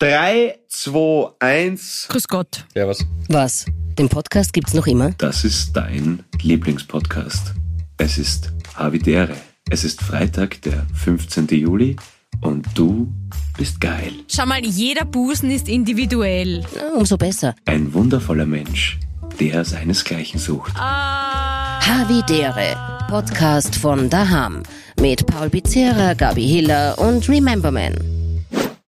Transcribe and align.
3, 0.00 0.56
2, 0.68 1.32
1. 1.40 2.06
Grüß 2.08 2.28
Gott. 2.28 2.64
Ja, 2.76 2.86
was? 2.86 3.04
Was? 3.28 3.66
Den 3.98 4.08
Podcast 4.08 4.52
gibt's 4.52 4.72
noch 4.72 4.86
immer? 4.86 5.10
Das 5.18 5.42
ist 5.42 5.72
dein 5.72 6.22
Lieblingspodcast. 6.40 7.52
Es 7.96 8.16
ist 8.16 8.52
Havidere. 8.76 9.34
Es 9.68 9.82
ist 9.82 10.00
Freitag, 10.00 10.62
der 10.62 10.86
15. 10.94 11.48
Juli 11.48 11.96
und 12.40 12.64
du 12.74 13.12
bist 13.56 13.80
geil. 13.80 14.12
Schau 14.28 14.46
mal, 14.46 14.64
jeder 14.64 15.04
Busen 15.04 15.50
ist 15.50 15.68
individuell. 15.68 16.64
Na, 16.76 16.92
umso 16.96 17.16
besser. 17.16 17.56
Ein 17.64 17.92
wundervoller 17.92 18.46
Mensch, 18.46 19.00
der 19.40 19.64
seinesgleichen 19.64 20.38
sucht. 20.38 20.74
Ah. 20.76 21.80
Havidere. 21.84 22.76
Podcast 23.08 23.74
von 23.74 24.08
Daham. 24.08 24.62
Mit 25.00 25.26
Paul 25.26 25.50
Pizzera, 25.50 26.14
Gabi 26.14 26.46
Hiller 26.46 26.96
und 26.98 27.28
Rememberman. 27.28 27.96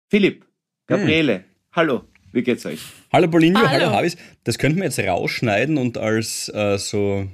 Philipp, 0.10 0.47
Gabriele, 0.88 1.44
hallo, 1.74 2.04
wie 2.32 2.44
geht's 2.44 2.66
euch? 2.66 2.80
Hallo 3.12 3.28
Paulinho, 3.28 3.60
hallo, 3.60 3.86
Hallo. 3.88 3.92
Havis. 3.92 4.16
Das 4.46 4.58
könnten 4.58 4.78
wir 4.78 4.86
jetzt 4.86 5.00
rausschneiden 5.00 5.78
und 5.78 5.98
als 5.98 6.50
äh, 6.54 6.78
so 6.78 7.28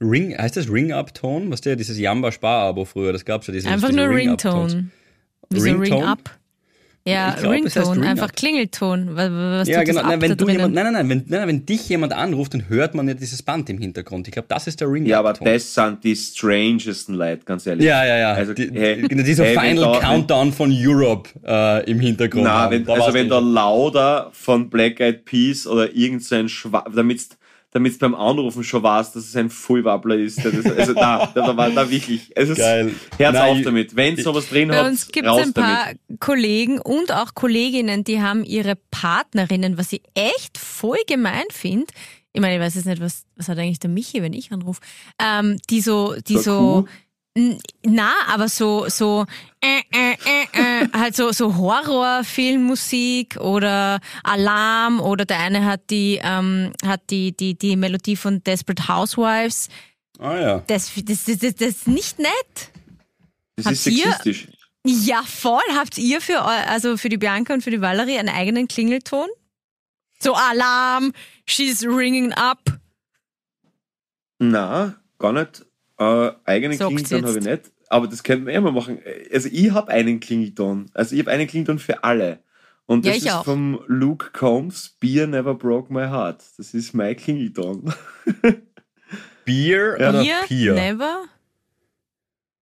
Ring, 0.00 0.36
heißt 0.36 0.56
das 0.56 0.68
Ring-Up-Ton? 0.68 1.50
Was 1.50 1.60
der, 1.60 1.76
dieses 1.76 1.98
Jamba-Spar-Abo 1.98 2.84
früher, 2.84 3.12
das 3.12 3.24
gab's 3.24 3.46
ja. 3.46 3.52
Diese, 3.52 3.68
Einfach 3.68 3.90
diese 3.90 4.00
nur. 4.00 4.14
Ringtone. 4.14 4.90
Ringtone? 5.52 5.80
Ring 5.80 6.02
Up? 6.02 6.39
Ja, 7.06 7.30
glaub, 7.34 7.54
heißt 7.54 7.76
Ringtone, 7.76 8.00
Ring 8.02 8.08
einfach 8.08 8.28
Up. 8.28 8.36
Klingelton. 8.36 9.16
Was, 9.16 9.30
was 9.30 9.68
Ja, 9.68 9.78
tut 9.78 9.86
genau. 9.86 10.00
das 10.00 10.04
ab 10.04 10.10
Nein, 10.10 10.20
wenn 10.20 10.28
da 10.30 10.34
du 10.34 10.48
jemand, 10.50 10.74
nein, 10.74 10.84
nein, 10.84 10.92
nein, 10.92 11.08
wenn, 11.08 11.18
nein, 11.28 11.38
nein, 11.40 11.48
wenn 11.48 11.66
dich 11.66 11.88
jemand 11.88 12.12
anruft, 12.12 12.52
dann 12.52 12.68
hört 12.68 12.94
man 12.94 13.08
ja 13.08 13.14
dieses 13.14 13.42
Band 13.42 13.70
im 13.70 13.78
Hintergrund. 13.78 14.28
Ich 14.28 14.32
glaube, 14.34 14.48
das 14.48 14.66
ist 14.66 14.80
der 14.80 14.90
ring 14.90 15.06
Ja, 15.06 15.20
aber 15.20 15.32
das 15.32 15.74
sind 15.74 16.04
die 16.04 16.14
strangesten 16.14 17.14
Leute, 17.14 17.44
ganz 17.46 17.66
ehrlich. 17.66 17.86
Ja, 17.86 18.04
ja, 18.04 18.18
ja. 18.18 18.32
Also, 18.34 18.52
die, 18.52 18.70
hey, 18.72 19.08
die, 19.08 19.22
dieser 19.24 19.44
hey, 19.44 19.56
wenn 19.56 19.76
Final 19.78 19.92
da- 19.94 19.98
Countdown 20.00 20.52
von 20.52 20.70
Europe 20.76 21.30
äh, 21.46 21.90
im 21.90 22.00
Hintergrund. 22.00 22.46
Haben. 22.46 22.72
wenn, 22.72 22.84
Da 22.84 22.92
also 22.94 23.14
wenn 23.14 23.26
eh 23.26 23.28
der 23.30 23.38
schon. 23.38 23.52
Lauder 23.54 24.30
von 24.32 24.68
Black 24.68 25.00
Eyed 25.00 25.24
Peas 25.24 25.66
oder 25.66 25.94
irgend 25.94 26.22
so 26.22 26.46
Schwa 26.48 26.84
damit's 27.72 27.98
damit's 27.98 27.98
beim 27.98 28.14
Anrufen 28.14 28.64
schon 28.64 28.82
weißt, 28.82 29.14
dass 29.16 29.24
es 29.28 29.36
ein 29.36 29.50
Fullwabbler 29.50 30.16
ist. 30.16 30.44
Das, 30.44 30.54
also 30.66 30.94
da, 30.94 31.26
da, 31.34 31.56
war 31.56 31.70
da 31.70 31.90
wirklich. 31.90 32.32
Es 32.34 32.48
ist, 32.48 32.58
Geil. 32.58 32.94
Herz 33.16 33.34
Nein, 33.34 33.56
auf 33.58 33.62
damit. 33.62 33.96
Wenn 33.96 34.16
sowas 34.16 34.48
drin 34.48 34.68
Bei 34.68 34.78
hat, 34.78 34.86
uns 34.86 35.08
gibt 35.08 35.26
es 35.26 35.32
raus 35.32 35.42
ein 35.42 35.52
paar 35.52 35.86
damit. 35.86 36.20
Kollegen 36.20 36.80
und 36.80 37.12
auch 37.12 37.34
Kolleginnen, 37.34 38.04
die 38.04 38.20
haben 38.20 38.44
ihre 38.44 38.76
Partnerinnen, 38.90 39.78
was 39.78 39.92
ich 39.92 40.02
echt 40.14 40.58
voll 40.58 40.98
gemein 41.06 41.44
finde. 41.50 41.86
Ich 42.32 42.40
meine, 42.40 42.54
ich 42.54 42.60
weiß 42.60 42.74
jetzt 42.76 42.86
nicht, 42.86 43.00
was, 43.00 43.24
was 43.36 43.48
hat 43.48 43.58
eigentlich 43.58 43.80
der 43.80 43.90
Michi, 43.90 44.22
wenn 44.22 44.32
ich 44.32 44.52
anrufe, 44.52 44.80
ähm, 45.20 45.56
die 45.68 45.80
so, 45.80 46.14
die 46.28 46.38
so? 46.38 46.86
N- 47.34 47.60
na, 47.84 48.10
aber 48.28 48.48
so, 48.48 48.88
so, 48.88 49.24
äh, 49.60 49.80
äh, 49.92 50.16
halt 50.92 51.16
so, 51.16 51.32
so 51.32 51.56
Horrorfilmmusik 51.56 53.36
oder 53.36 54.00
Alarm 54.22 55.00
oder 55.00 55.24
der 55.24 55.38
eine 55.40 55.64
hat 55.64 55.90
die, 55.90 56.20
ähm, 56.22 56.72
hat 56.84 57.02
die, 57.10 57.36
die, 57.36 57.56
die 57.56 57.76
Melodie 57.76 58.16
von 58.16 58.42
Desperate 58.44 58.88
Housewives. 58.88 59.68
Ah 60.18 60.36
ja. 60.38 60.58
Das, 60.66 60.90
das, 61.04 61.24
das, 61.24 61.38
das, 61.38 61.54
das 61.54 61.68
ist 61.68 61.88
nicht 61.88 62.18
nett. 62.18 62.28
Das 63.56 63.66
Habt 63.66 63.74
ist 63.76 63.86
ihr- 63.86 64.04
sexistisch. 64.12 64.48
Ja, 64.86 65.22
voll. 65.24 65.60
Habt 65.74 65.98
ihr 65.98 66.22
für, 66.22 66.40
also 66.42 66.96
für 66.96 67.10
die 67.10 67.18
Bianca 67.18 67.52
und 67.52 67.62
für 67.62 67.70
die 67.70 67.82
Valerie 67.82 68.18
einen 68.18 68.30
eigenen 68.30 68.66
Klingelton? 68.66 69.28
So 70.22 70.32
Alarm, 70.34 71.12
she's 71.46 71.84
ringing 71.84 72.32
up. 72.32 72.78
Na, 74.38 74.94
gar 75.18 75.32
nicht. 75.34 75.66
Äh, 75.98 76.30
eigenen 76.44 76.78
Sagt's 76.78 76.94
Klingelton 77.04 77.26
habe 77.28 77.38
ich 77.38 77.44
nicht. 77.44 77.72
Aber 77.90 78.06
das 78.06 78.22
könnten 78.22 78.46
wir 78.46 78.54
eh 78.54 78.60
mal 78.60 78.72
machen. 78.72 79.00
Also 79.32 79.48
ich 79.52 79.72
habe 79.72 79.90
einen 79.90 80.20
Klingelton. 80.20 80.86
Also 80.94 81.14
ich 81.14 81.20
habe 81.20 81.32
einen 81.32 81.46
Klingelton 81.46 81.78
für 81.78 82.02
alle. 82.04 82.38
Und 82.86 83.04
Ja, 83.04 83.12
das 83.12 83.18
ich 83.22 83.26
ist 83.28 83.34
auch. 83.34 83.44
vom 83.44 83.80
Luke 83.88 84.30
Combs, 84.32 84.96
Beer 85.00 85.26
Never 85.26 85.54
Broke 85.54 85.92
My 85.92 86.06
Heart. 86.06 86.42
Das 86.56 86.72
ist 86.72 86.94
mein 86.94 87.16
Klingelton. 87.16 87.92
Bier 89.44 89.94
oder 89.98 90.22
Bier, 90.22 90.34
Pier? 90.46 90.74
never. 90.74 91.24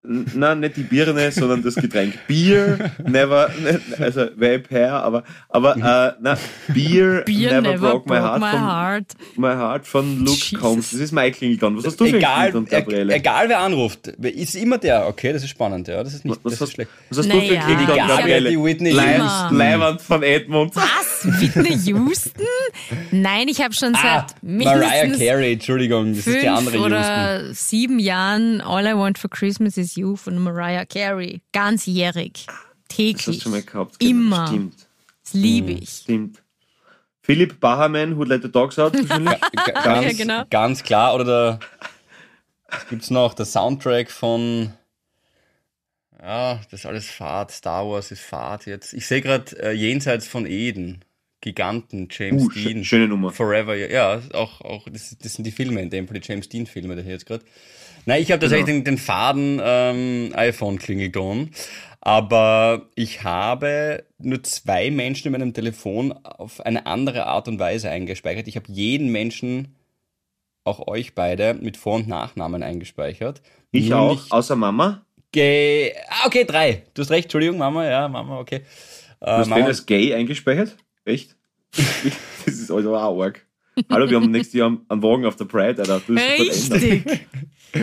Nein, 0.04 0.60
nicht 0.60 0.76
die 0.76 0.84
Birne, 0.84 1.30
sondern 1.32 1.62
das 1.62 1.74
Getränk. 1.74 2.14
Beer, 2.28 2.92
never, 3.04 3.50
ne, 3.60 3.80
also 3.98 4.26
Vampire, 4.36 4.92
aber, 4.92 5.24
aber 5.48 5.76
äh, 5.76 6.12
na, 6.22 6.38
Beer, 6.68 7.22
Beer 7.26 7.60
never, 7.60 7.76
broke, 7.92 8.08
my 8.08 8.16
heart, 8.20 8.40
my 8.40 8.50
von, 8.50 8.60
heart. 8.60 9.04
my 9.36 9.48
heart 9.54 9.86
von 9.88 10.18
Luke 10.24 10.30
Jesus. 10.38 10.60
Combs. 10.60 10.90
Das 10.92 11.00
ist 11.00 11.12
mein 11.12 11.32
Klingelton. 11.32 11.76
Was 11.76 11.84
hast 11.86 12.00
du 12.00 12.04
für 12.04 12.10
einen 12.10 12.18
Egal, 12.18 12.50
Klingelton, 12.52 12.66
e- 12.66 12.70
Gabriele? 12.80 13.14
egal 13.14 13.48
wer 13.48 13.58
anruft, 13.58 14.06
ist 14.06 14.54
immer 14.54 14.78
der. 14.78 15.08
Okay, 15.08 15.32
das 15.32 15.42
ist 15.42 15.50
spannend, 15.50 15.88
ja. 15.88 16.02
Das 16.04 16.14
ist 16.14 16.24
nicht 16.24 16.38
was, 16.44 16.52
das 16.52 16.60
hast, 16.60 16.68
ist 16.68 16.74
schlecht. 16.74 16.90
was 17.10 17.18
hast 17.18 17.26
du 17.26 17.32
für 17.32 17.36
Naja, 17.36 17.60
einen 17.64 17.76
Klingelton, 17.76 18.00
hab- 18.08 18.16
Gabriele? 18.18 18.50
Die 18.50 18.62
Whitney 18.64 18.92
Houston. 18.92 19.56
Leibwand 19.58 20.00
von 20.00 20.22
Edmund. 20.22 20.76
Was? 20.76 21.40
Whitney 21.40 21.76
Houston? 21.86 22.44
Nein, 23.10 23.48
ich 23.48 23.60
habe 23.60 23.74
schon 23.74 23.94
Ah, 23.96 24.24
seit 24.28 24.42
Mariah 24.42 25.02
mindestens 25.06 25.18
Carey, 25.28 25.52
Entschuldigung, 25.54 26.14
das 26.14 26.26
ist 26.26 26.40
die 26.42 26.48
andere 26.48 26.76
Houston. 26.76 26.92
oder 26.92 27.52
sieben 27.52 27.98
Jahren 27.98 28.60
All 28.60 28.86
I 28.86 28.94
Want 28.94 29.18
for 29.18 29.28
Christmas 29.28 29.76
is 29.76 29.87
You 29.96 30.16
von 30.16 30.38
Mariah 30.38 30.84
Carey. 30.84 31.40
Ganzjährig. 31.52 32.46
Das 32.46 32.54
hast 32.56 32.96
Täglich. 32.96 33.36
du 33.38 33.42
schon 33.42 33.52
mal 33.52 33.62
gehabt. 33.62 33.98
genau. 33.98 34.10
Immer. 34.10 34.46
Stimmt, 34.48 34.74
Das 35.24 35.32
liebe 35.34 35.72
ich. 35.72 35.90
stimmt. 35.90 36.42
Philipp 37.22 37.60
Bahaman, 37.60 38.16
Who 38.16 38.24
Let 38.24 38.42
the 38.42 38.50
Dogs 38.50 38.78
Out? 38.78 38.92
ganz, 39.08 39.30
Ja, 40.06 40.12
genau. 40.12 40.44
ganz 40.48 40.82
klar. 40.82 41.14
Oder 41.14 41.24
der, 41.24 41.60
was 42.70 42.88
gibt's 42.88 43.10
noch? 43.10 43.34
Der 43.34 43.44
Soundtrack 43.44 44.10
von, 44.10 44.72
ja, 46.22 46.60
das 46.70 46.80
ist 46.80 46.86
alles 46.86 47.10
Fahrt. 47.10 47.50
Star 47.50 47.86
Wars 47.86 48.10
ist 48.10 48.22
Fahrt 48.22 48.64
jetzt. 48.66 48.94
Ich 48.94 49.06
sehe 49.06 49.20
gerade 49.20 49.56
äh, 49.62 49.72
Jenseits 49.72 50.26
von 50.26 50.46
Eden. 50.46 51.04
Giganten, 51.40 52.08
James 52.10 52.44
Uh, 52.44 52.48
Dean. 52.50 52.82
schö- 52.82 52.84
schöne 52.84 53.08
Nummer. 53.08 53.32
Forever, 53.32 53.74
ja, 53.76 54.20
auch, 54.34 54.60
auch 54.62 54.88
das, 54.90 55.16
das 55.22 55.34
sind 55.34 55.44
die 55.46 55.52
Filme 55.52 55.80
in 55.80 55.90
dem 55.90 56.08
Fall, 56.08 56.18
die 56.20 56.26
James 56.28 56.48
Dean-Filme, 56.48 56.94
der 56.96 57.04
hier 57.04 57.12
jetzt 57.14 57.26
gerade. 57.26 57.44
Nein, 58.06 58.22
ich 58.22 58.30
habe 58.32 58.40
tatsächlich 58.40 58.66
Genau. 58.66 58.78
den, 58.78 58.84
den 58.84 58.98
faden 58.98 59.60
ähm, 59.62 60.32
iPhone-Klingelton, 60.34 61.50
aber 62.00 62.88
ich 62.94 63.22
habe 63.24 64.04
nur 64.18 64.42
zwei 64.42 64.90
Menschen 64.90 65.26
in 65.28 65.32
meinem 65.32 65.52
Telefon 65.54 66.12
auf 66.12 66.60
eine 66.64 66.86
andere 66.86 67.26
Art 67.26 67.48
und 67.48 67.58
Weise 67.58 67.90
eingespeichert. 67.90 68.48
Ich 68.48 68.56
habe 68.56 68.66
jeden 68.72 69.12
Menschen, 69.12 69.76
auch 70.64 70.86
euch 70.86 71.14
beide, 71.14 71.54
mit 71.54 71.76
Vor- 71.76 71.96
und 71.96 72.08
Nachnamen 72.08 72.62
eingespeichert. 72.62 73.42
Ich 73.70 73.88
Nur 73.90 73.98
auch, 73.98 74.12
nicht 74.12 74.32
außer 74.32 74.56
Mama. 74.56 75.04
Ge 75.32 75.92
ah, 76.08 76.26
okay, 76.26 76.44
drei. 76.44 76.84
Du 76.94 77.02
hast 77.02 77.10
recht, 77.10 77.24
Entschuldigung, 77.26 77.58
Mama, 77.58 77.84
ja, 77.88 78.08
Mama, 78.08 78.38
okay. 78.38 78.60
Du 79.24 79.26
Äh, 79.26 79.30
hast 79.40 79.46
den 79.46 79.50
Mama, 79.50 79.66
als 79.66 79.84
gay 79.86 80.14
eingespeichert? 80.14 80.76
Echt? 81.08 81.36
das 81.72 82.54
ist 82.54 82.70
also 82.70 82.94
auch 82.94 83.18
arg. 83.18 83.46
Hallo, 83.90 84.10
wir 84.10 84.16
haben 84.16 84.30
nächstes 84.30 84.54
Jahr 84.54 84.76
einen 84.88 85.02
Wagen 85.02 85.24
auf 85.24 85.36
der 85.36 85.46
Pride, 85.46 85.80
Alter. 85.80 86.02
Du. 86.06 86.12
Richtig. 86.12 87.04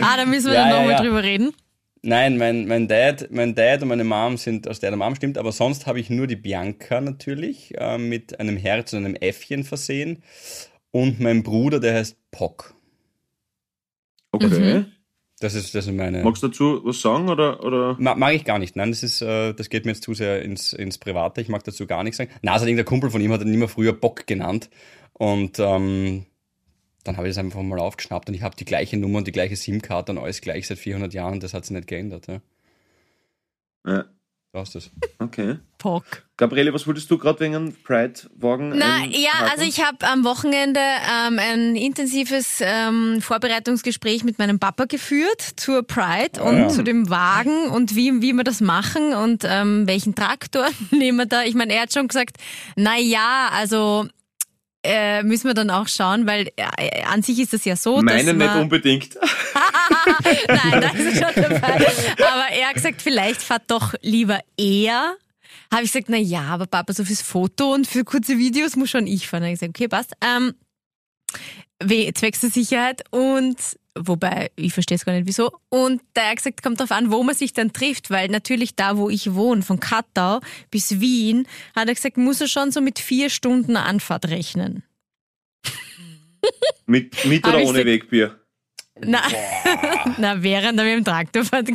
Ah, 0.00 0.16
da 0.16 0.26
müssen 0.26 0.46
wir 0.46 0.54
Ja, 0.54 0.62
dann 0.62 0.70
ja, 0.70 0.76
nochmal 0.78 0.92
ja. 0.92 1.02
drüber 1.02 1.22
reden. 1.22 1.52
Nein, 2.02 2.36
mein, 2.36 2.66
mein 2.68 2.86
Dad, 2.86 3.28
mein 3.30 3.54
Dad 3.54 3.82
und 3.82 3.88
meine 3.88 4.04
Mom 4.04 4.36
sind 4.36 4.68
aus 4.68 4.78
der 4.78 4.94
Mom 4.94 5.14
stimmt, 5.16 5.38
aber 5.38 5.50
sonst 5.50 5.86
habe 5.86 5.98
ich 5.98 6.08
nur 6.10 6.26
die 6.26 6.36
Bianca 6.36 7.00
natürlich 7.00 7.74
äh, 7.76 7.98
mit 7.98 8.38
einem 8.38 8.56
Herz 8.56 8.92
und 8.92 9.04
einem 9.04 9.16
Äffchen 9.16 9.64
versehen 9.64 10.22
und 10.92 11.18
mein 11.18 11.42
Bruder, 11.42 11.80
der 11.80 11.94
heißt 11.94 12.16
Pock. 12.30 12.74
Okay. 14.30 14.46
Mhm. 14.48 14.86
Das 15.40 15.54
ist, 15.54 15.74
das 15.74 15.86
ist 15.86 15.92
meine. 15.92 16.22
Magst 16.22 16.42
du 16.42 16.48
dazu 16.48 16.80
was 16.84 17.00
sagen 17.00 17.28
oder, 17.28 17.62
oder? 17.62 17.96
Ma, 17.98 18.14
mag 18.14 18.34
ich 18.34 18.44
gar 18.44 18.58
nicht. 18.58 18.74
Nein, 18.74 18.90
das 18.90 19.02
ist, 19.02 19.20
äh, 19.20 19.52
das 19.52 19.68
geht 19.68 19.84
mir 19.84 19.92
jetzt 19.92 20.02
zu 20.02 20.14
sehr 20.14 20.42
ins, 20.42 20.72
ins 20.72 20.96
Private. 20.96 21.42
Ich 21.42 21.48
mag 21.48 21.62
dazu 21.64 21.86
gar 21.86 22.04
nichts 22.04 22.16
sagen. 22.16 22.30
Na, 22.40 22.52
also 22.52 22.64
irgendein 22.64 22.86
Kumpel 22.86 23.10
von 23.10 23.20
ihm 23.20 23.32
hat 23.32 23.42
ihn 23.42 23.52
immer 23.52 23.68
früher 23.68 23.92
Bock 23.92 24.26
genannt 24.26 24.70
und 25.12 25.58
ähm, 25.58 26.24
dann 27.04 27.16
habe 27.18 27.28
ich 27.28 27.34
das 27.34 27.44
einfach 27.44 27.62
mal 27.62 27.78
aufgeschnappt 27.78 28.28
und 28.28 28.34
ich 28.34 28.42
habe 28.42 28.56
die 28.56 28.64
gleiche 28.64 28.96
Nummer 28.96 29.18
und 29.18 29.26
die 29.26 29.32
gleiche 29.32 29.56
SIM-Karte 29.56 30.12
und 30.12 30.18
alles 30.18 30.40
gleich 30.40 30.66
seit 30.66 30.78
400 30.78 31.12
Jahren. 31.12 31.38
Das 31.38 31.52
hat 31.52 31.66
sich 31.66 31.76
nicht 31.76 31.86
geändert. 31.86 32.26
Ja. 32.28 32.40
Ja, 33.86 34.04
Ist 34.62 34.74
das. 34.74 34.90
okay. 35.18 35.56
Pock. 35.78 36.04
Gabriele, 36.36 36.72
was 36.72 36.86
wolltest 36.86 37.10
du 37.10 37.18
gerade 37.18 37.40
wegen 37.40 37.54
einem 37.56 37.74
Pride-Wagen? 37.82 38.70
Na 38.76 38.96
ein- 39.02 39.10
ja, 39.12 39.32
haben? 39.34 39.50
also 39.50 39.64
ich 39.64 39.82
habe 39.84 40.06
am 40.06 40.24
Wochenende 40.24 40.80
ähm, 40.80 41.38
ein 41.38 41.76
intensives 41.76 42.58
ähm, 42.60 43.20
Vorbereitungsgespräch 43.20 44.24
mit 44.24 44.38
meinem 44.38 44.58
Papa 44.58 44.84
geführt 44.84 45.40
zur 45.56 45.82
Pride 45.82 46.42
und 46.42 46.58
ja. 46.58 46.68
zu 46.68 46.82
dem 46.82 47.08
Wagen 47.10 47.68
und 47.70 47.94
wie, 47.94 48.20
wie 48.22 48.32
wir 48.32 48.44
das 48.44 48.60
machen 48.60 49.14
und 49.14 49.44
ähm, 49.46 49.86
welchen 49.86 50.14
Traktor 50.14 50.68
nehmen 50.90 51.18
wir 51.18 51.26
da. 51.26 51.44
Ich 51.44 51.54
meine, 51.54 51.74
er 51.74 51.82
hat 51.82 51.92
schon 51.92 52.08
gesagt, 52.08 52.36
na 52.76 52.98
ja, 52.98 53.48
also 53.52 54.06
äh, 54.86 55.22
müssen 55.22 55.48
wir 55.48 55.54
dann 55.54 55.70
auch 55.70 55.88
schauen, 55.88 56.26
weil 56.26 56.48
äh, 56.56 57.02
an 57.04 57.22
sich 57.22 57.38
ist 57.38 57.52
das 57.52 57.64
ja 57.64 57.76
so, 57.76 58.00
Meine 58.02 58.24
dass 58.24 58.34
nicht 58.34 58.36
man, 58.36 58.62
unbedingt. 58.62 59.14
Nein, 60.48 60.80
das 60.80 60.94
ist 60.94 61.22
schon 61.22 61.42
dabei. 61.42 61.86
Aber 62.18 62.46
er 62.52 62.68
hat 62.68 62.74
gesagt, 62.74 63.02
vielleicht 63.02 63.42
fahrt 63.42 63.64
doch 63.68 63.94
lieber 64.02 64.40
er. 64.56 65.16
Habe 65.72 65.82
ich 65.82 65.92
gesagt, 65.92 66.08
na 66.08 66.16
ja, 66.16 66.42
aber 66.42 66.66
Papa, 66.66 66.92
so 66.92 67.04
fürs 67.04 67.22
Foto 67.22 67.74
und 67.74 67.86
für 67.86 68.04
kurze 68.04 68.38
Videos 68.38 68.76
muss 68.76 68.90
schon 68.90 69.06
ich 69.06 69.26
fahren. 69.26 69.42
Habe 69.42 69.52
ich 69.52 69.60
gesagt, 69.60 69.76
okay, 69.76 69.88
passt. 69.88 70.12
Ähm, 70.20 70.54
we- 71.82 72.12
zwecks 72.14 72.40
der 72.40 72.50
Sicherheit 72.50 73.02
und 73.10 73.56
wobei 73.98 74.50
ich 74.56 74.72
verstehe 74.74 74.96
es 74.96 75.04
gar 75.04 75.14
nicht 75.14 75.26
wieso. 75.26 75.52
Und 75.70 76.02
da 76.14 76.28
hat 76.28 76.36
gesagt, 76.36 76.62
kommt 76.62 76.80
darauf 76.80 76.90
an, 76.92 77.10
wo 77.10 77.22
man 77.22 77.34
sich 77.34 77.52
dann 77.54 77.72
trifft, 77.72 78.10
weil 78.10 78.28
natürlich 78.28 78.74
da, 78.76 78.96
wo 78.98 79.08
ich 79.08 79.34
wohne, 79.34 79.62
von 79.62 79.80
Kattau 79.80 80.40
bis 80.70 81.00
Wien, 81.00 81.46
hat 81.74 81.88
er 81.88 81.94
gesagt, 81.94 82.16
muss 82.18 82.40
er 82.40 82.48
schon 82.48 82.70
so 82.72 82.80
mit 82.80 82.98
vier 82.98 83.30
Stunden 83.30 83.76
Anfahrt 83.76 84.26
rechnen. 84.28 84.82
Mit, 86.86 87.24
mit 87.24 87.46
oder 87.46 87.58
ohne 87.62 87.78
se- 87.80 87.84
Wegbier? 87.86 88.38
Na, 89.00 89.20
na 90.18 90.42
während 90.42 90.78
er 90.78 90.84
mit 90.84 90.94
dem 90.94 91.04
Traktor 91.04 91.44
fährt, 91.44 91.68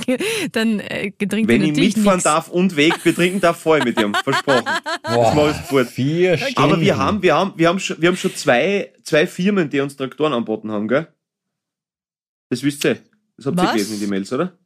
dann 0.54 0.80
äh, 0.80 1.12
getrinkt 1.12 1.48
Wenn 1.48 1.62
ich 1.62 1.76
mitfahren 1.76 2.16
nix. 2.18 2.24
darf 2.24 2.48
und 2.50 2.76
Wegbier 2.76 3.14
trinken 3.14 3.40
darf, 3.40 3.60
fahr 3.62 3.78
ich 3.78 3.86
mit 3.86 4.00
ihm. 4.00 4.14
Versprochen. 4.16 4.66
Das 5.04 5.36
mache 5.36 5.52
ich 5.52 5.58
sofort. 5.58 5.88
Vier 5.90 6.38
Stunden. 6.38 6.58
Aber 6.60 6.82
wir 6.82 6.98
haben, 6.98 7.22
wir 7.22 7.36
haben, 7.36 7.54
wir 7.58 7.68
haben 7.68 7.80
schon, 7.80 8.02
wir 8.02 8.10
haben 8.10 8.18
schon 8.18 8.34
zwei, 8.36 8.92
zwei 9.04 9.28
Firmen, 9.28 9.70
die 9.70 9.80
uns 9.82 9.96
Traktoren 9.98 10.34
anboten 10.34 10.72
haben, 10.72 10.88
gell? 10.88 11.08
Das 12.50 12.64
wisst 12.64 12.84
ihr. 12.86 12.98
Das 13.38 13.46
habt 13.46 13.60
ihr 13.60 13.68
gelesen 13.72 13.94
in 13.96 14.00
die 14.00 14.08
Mails, 14.08 14.34
oder? 14.34 14.58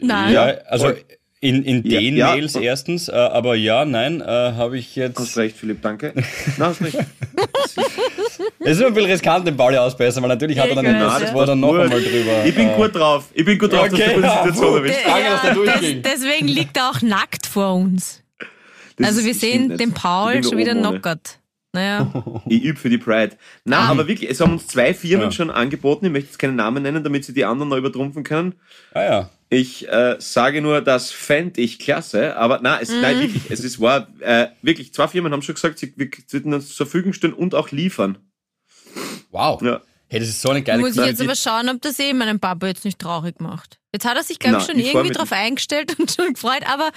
Nein. 0.00 0.32
Ja, 0.32 0.44
also 0.66 0.86
Voll. 0.86 1.04
In, 1.40 1.62
in 1.62 1.84
Ja, 1.88 2.00
den 2.00 2.16
ja. 2.16 2.32
Mails 2.34 2.54
erstens, 2.56 3.08
äh, 3.08 3.12
aber 3.12 3.54
ja, 3.54 3.84
nein, 3.84 4.20
äh, 4.20 4.24
habe 4.24 4.76
ich 4.78 4.88
Hast 4.88 4.96
jetzt. 4.96 5.36
recht, 5.36 5.56
Philipp, 5.56 5.80
danke. 5.82 6.12
Nein, 6.14 6.24
hast 6.58 6.82
recht. 6.82 6.98
Es 8.60 8.72
ist 8.72 8.78
immer 8.80 8.88
ein 8.88 8.94
bisschen 8.94 9.10
riskant, 9.10 9.46
den 9.46 9.56
Pauli 9.56 9.76
ausbessern, 9.76 10.22
weil 10.22 10.28
natürlich 10.30 10.58
hat 10.58 10.68
er 10.68 10.74
dann 10.74 10.84
Ja, 10.84 10.92
nächsten 11.04 11.24
ja. 11.26 11.32
Mal 11.32 11.46
dann 11.46 11.60
noch 11.60 11.70
Gut. 11.70 11.80
einmal 11.82 12.02
drüber. 12.02 12.44
Ich 12.44 12.54
bin 12.54 12.68
äh, 12.70 12.76
gut 12.76 12.94
drauf. 12.94 13.24
Ich 13.34 13.44
bin 13.44 13.58
gut 13.58 13.72
drauf, 13.72 13.84
dass 13.88 13.92
Okay, 13.94 14.14
du 14.14 14.20
die 14.20 14.26
ja, 14.26 14.42
Situation 14.44 14.74
erwischt. 14.76 14.98
Danke, 15.06 15.28
dass 15.30 15.42
der 15.42 15.54
durchging. 15.54 16.02
deswegen 16.02 16.48
liegt 16.48 16.76
er 16.76 16.90
auch 16.90 17.02
nackt 17.02 17.46
vor 17.46 17.74
uns. 17.74 18.22
Das 18.96 19.08
also 19.08 19.24
wir 19.24 19.34
sehen 19.34 19.68
nicht. 19.68 19.80
den 19.80 19.92
Paul 19.94 20.42
schon 20.42 20.58
wieder 20.58 20.74
knockert. 20.74 21.38
Naja. 21.78 22.42
Ich 22.48 22.62
übe 22.64 22.78
für 22.78 22.88
die 22.90 22.98
Pride. 22.98 23.36
Nein, 23.64 23.78
Ah. 23.80 23.88
aber 23.90 24.08
wirklich, 24.08 24.28
es 24.30 24.40
haben 24.40 24.52
uns 24.52 24.66
zwei 24.66 24.92
Firmen 24.94 25.26
Ja. 25.26 25.32
schon 25.32 25.50
angeboten. 25.50 26.06
Ich 26.06 26.12
möchte 26.12 26.28
jetzt 26.30 26.38
keine 26.38 26.54
Namen 26.54 26.82
nennen, 26.82 27.04
damit 27.04 27.24
sie 27.24 27.32
die 27.34 27.44
anderen 27.44 27.68
noch 27.68 27.76
übertrumpfen 27.76 28.24
können. 28.24 28.54
Ah 28.94 29.02
ja. 29.02 29.30
Ich 29.50 29.88
äh, 29.88 30.16
sage 30.18 30.60
nur, 30.60 30.80
das 30.82 31.10
fände 31.10 31.60
ich 31.62 31.78
klasse, 31.78 32.36
aber 32.36 32.60
nein, 32.60 32.80
es, 32.82 32.90
nein, 32.90 33.18
wirklich, 33.20 33.50
es 33.50 33.60
ist 33.60 33.80
wahr, 33.80 34.08
äh, 34.20 34.48
wirklich, 34.60 34.92
zwei 34.92 35.08
Firmen 35.08 35.32
haben 35.32 35.40
schon 35.42 35.54
gesagt, 35.54 35.78
sie 35.78 35.94
wir 35.96 36.08
würden 36.30 36.52
uns 36.52 36.74
zur 36.74 36.86
Verfügung 36.86 37.12
stellen 37.14 37.32
und 37.32 37.54
auch 37.54 37.70
liefern. 37.70 38.18
Wow. 39.30 39.62
Ja. 39.62 39.80
Hey, 40.10 40.20
das 40.20 40.28
ist 40.30 40.40
so 40.42 40.50
eine 40.50 40.62
geile 40.62 40.80
Muss 40.80 40.96
ich 40.96 41.04
jetzt 41.04 41.20
aber 41.20 41.34
schauen, 41.34 41.68
ob 41.68 41.80
das 41.82 41.98
eh 41.98 42.12
meinen 42.14 42.40
Papa 42.40 42.66
jetzt 42.66 42.84
nicht 42.84 42.98
traurig 42.98 43.40
macht. 43.40 43.78
Jetzt 43.92 44.06
hat 44.06 44.16
er 44.16 44.22
sich, 44.22 44.38
glaube 44.38 44.58
ich, 44.58 44.66
Na, 44.66 44.72
schon 44.72 44.80
irgendwie 44.80 45.10
drauf 45.14 45.32
eingestellt 45.32 45.94
und 45.98 46.10
schon 46.10 46.32
gefreut, 46.32 46.62
aber 46.66 46.90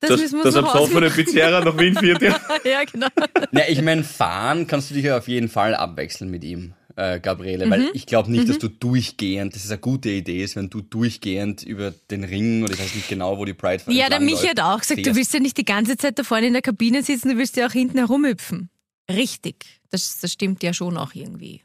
das, 0.00 0.10
Das, 0.10 0.20
müssen 0.20 0.38
wir 0.38 0.44
das 0.44 0.56
Absolvene 0.56 1.06
ausmachen. 1.06 1.24
Pizzeria 1.24 1.60
nach 1.64 1.78
Wien 1.78 1.94
führt, 1.96 2.22
ja. 2.22 2.40
Ja, 2.64 2.84
genau. 2.84 3.06
Na, 3.52 3.68
ich 3.68 3.80
meine, 3.82 4.04
fahren 4.04 4.66
kannst 4.66 4.90
du 4.90 4.94
dich 4.94 5.04
ja 5.04 5.18
auf 5.18 5.28
jeden 5.28 5.48
Fall 5.48 5.74
abwechseln 5.74 6.30
mit 6.30 6.44
ihm, 6.44 6.74
äh, 6.96 7.18
Gabriele, 7.20 7.66
Mhm. 7.66 7.70
weil 7.70 7.90
ich 7.94 8.06
glaube 8.06 8.30
nicht, 8.30 8.48
dass 8.48 8.58
du 8.58 8.68
durchgehend, 8.68 9.54
das 9.54 9.64
ist 9.64 9.70
eine 9.70 9.80
gute 9.80 10.10
Idee 10.10 10.42
ist, 10.44 10.56
wenn 10.56 10.70
du 10.70 10.80
durchgehend 10.82 11.62
über 11.62 11.92
den 12.10 12.24
Ring 12.24 12.62
oder 12.62 12.74
ich 12.74 12.80
weiß 12.80 12.94
nicht 12.94 13.08
genau, 13.08 13.38
wo 13.38 13.44
die 13.44 13.54
Pride 13.54 13.82
Ja, 13.88 14.08
der 14.08 14.20
Michi 14.20 14.46
hat 14.46 14.60
auch 14.60 14.80
gesagt, 14.80 15.00
du 15.00 15.04
fährst. 15.04 15.16
willst 15.18 15.34
ja 15.34 15.40
nicht 15.40 15.56
die 15.56 15.64
ganze 15.64 15.96
Zeit 15.96 16.18
da 16.18 16.22
vorne 16.24 16.46
in 16.48 16.52
der 16.52 16.62
Kabine 16.62 17.02
sitzen, 17.02 17.30
du 17.30 17.36
willst 17.38 17.56
ja 17.56 17.66
auch 17.66 17.72
hinten 17.72 17.98
herumhüpfen. 17.98 18.68
Richtig. 19.10 19.64
Das, 19.90 20.18
das 20.20 20.32
stimmt 20.32 20.62
ja 20.62 20.72
schon 20.72 20.96
auch 20.96 21.14
irgendwie. 21.14 21.62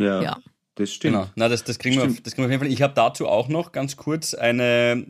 Ja, 0.00 0.22
Ja. 0.22 0.38
das 0.74 0.92
stimmt. 0.92 1.14
Genau, 1.14 1.30
na, 1.36 1.48
das, 1.48 1.64
das, 1.64 1.78
kriegen 1.78 1.96
wir, 1.96 2.02
Stimmt. 2.02 2.26
das 2.26 2.34
kriegen 2.34 2.42
wir 2.42 2.46
auf 2.46 2.50
jeden 2.52 2.62
Fall. 2.64 2.72
Ich 2.72 2.82
habe 2.82 2.94
dazu 2.94 3.28
auch 3.28 3.48
noch 3.48 3.72
ganz 3.72 3.96
kurz 3.96 4.34
eine 4.34 5.06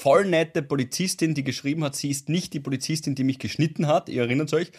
voll 0.00 0.24
nette 0.26 0.62
Polizistin, 0.62 1.34
die 1.34 1.42
geschrieben 1.42 1.82
hat, 1.84 1.96
sie 1.96 2.10
ist 2.10 2.28
nicht 2.28 2.52
die 2.54 2.60
Polizistin, 2.60 3.14
die 3.16 3.24
mich 3.24 3.38
geschnitten 3.38 3.86
hat, 3.88 4.08
ihr 4.08 4.22
erinnert 4.22 4.52
euch, 4.54 4.70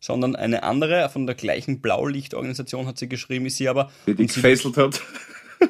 sondern 0.00 0.34
eine 0.36 0.64
andere 0.64 1.08
von 1.10 1.26
der 1.26 1.36
gleichen 1.36 1.80
Blaulichtorganisation 1.80 2.86
hat 2.86 2.98
sie 2.98 3.08
geschrieben, 3.08 3.46
ist 3.46 3.56
sie 3.56 3.68
aber. 3.68 3.90
Die 4.06 4.14
dich 4.14 4.34
gefesselt 4.34 4.76
hat. 4.76 5.00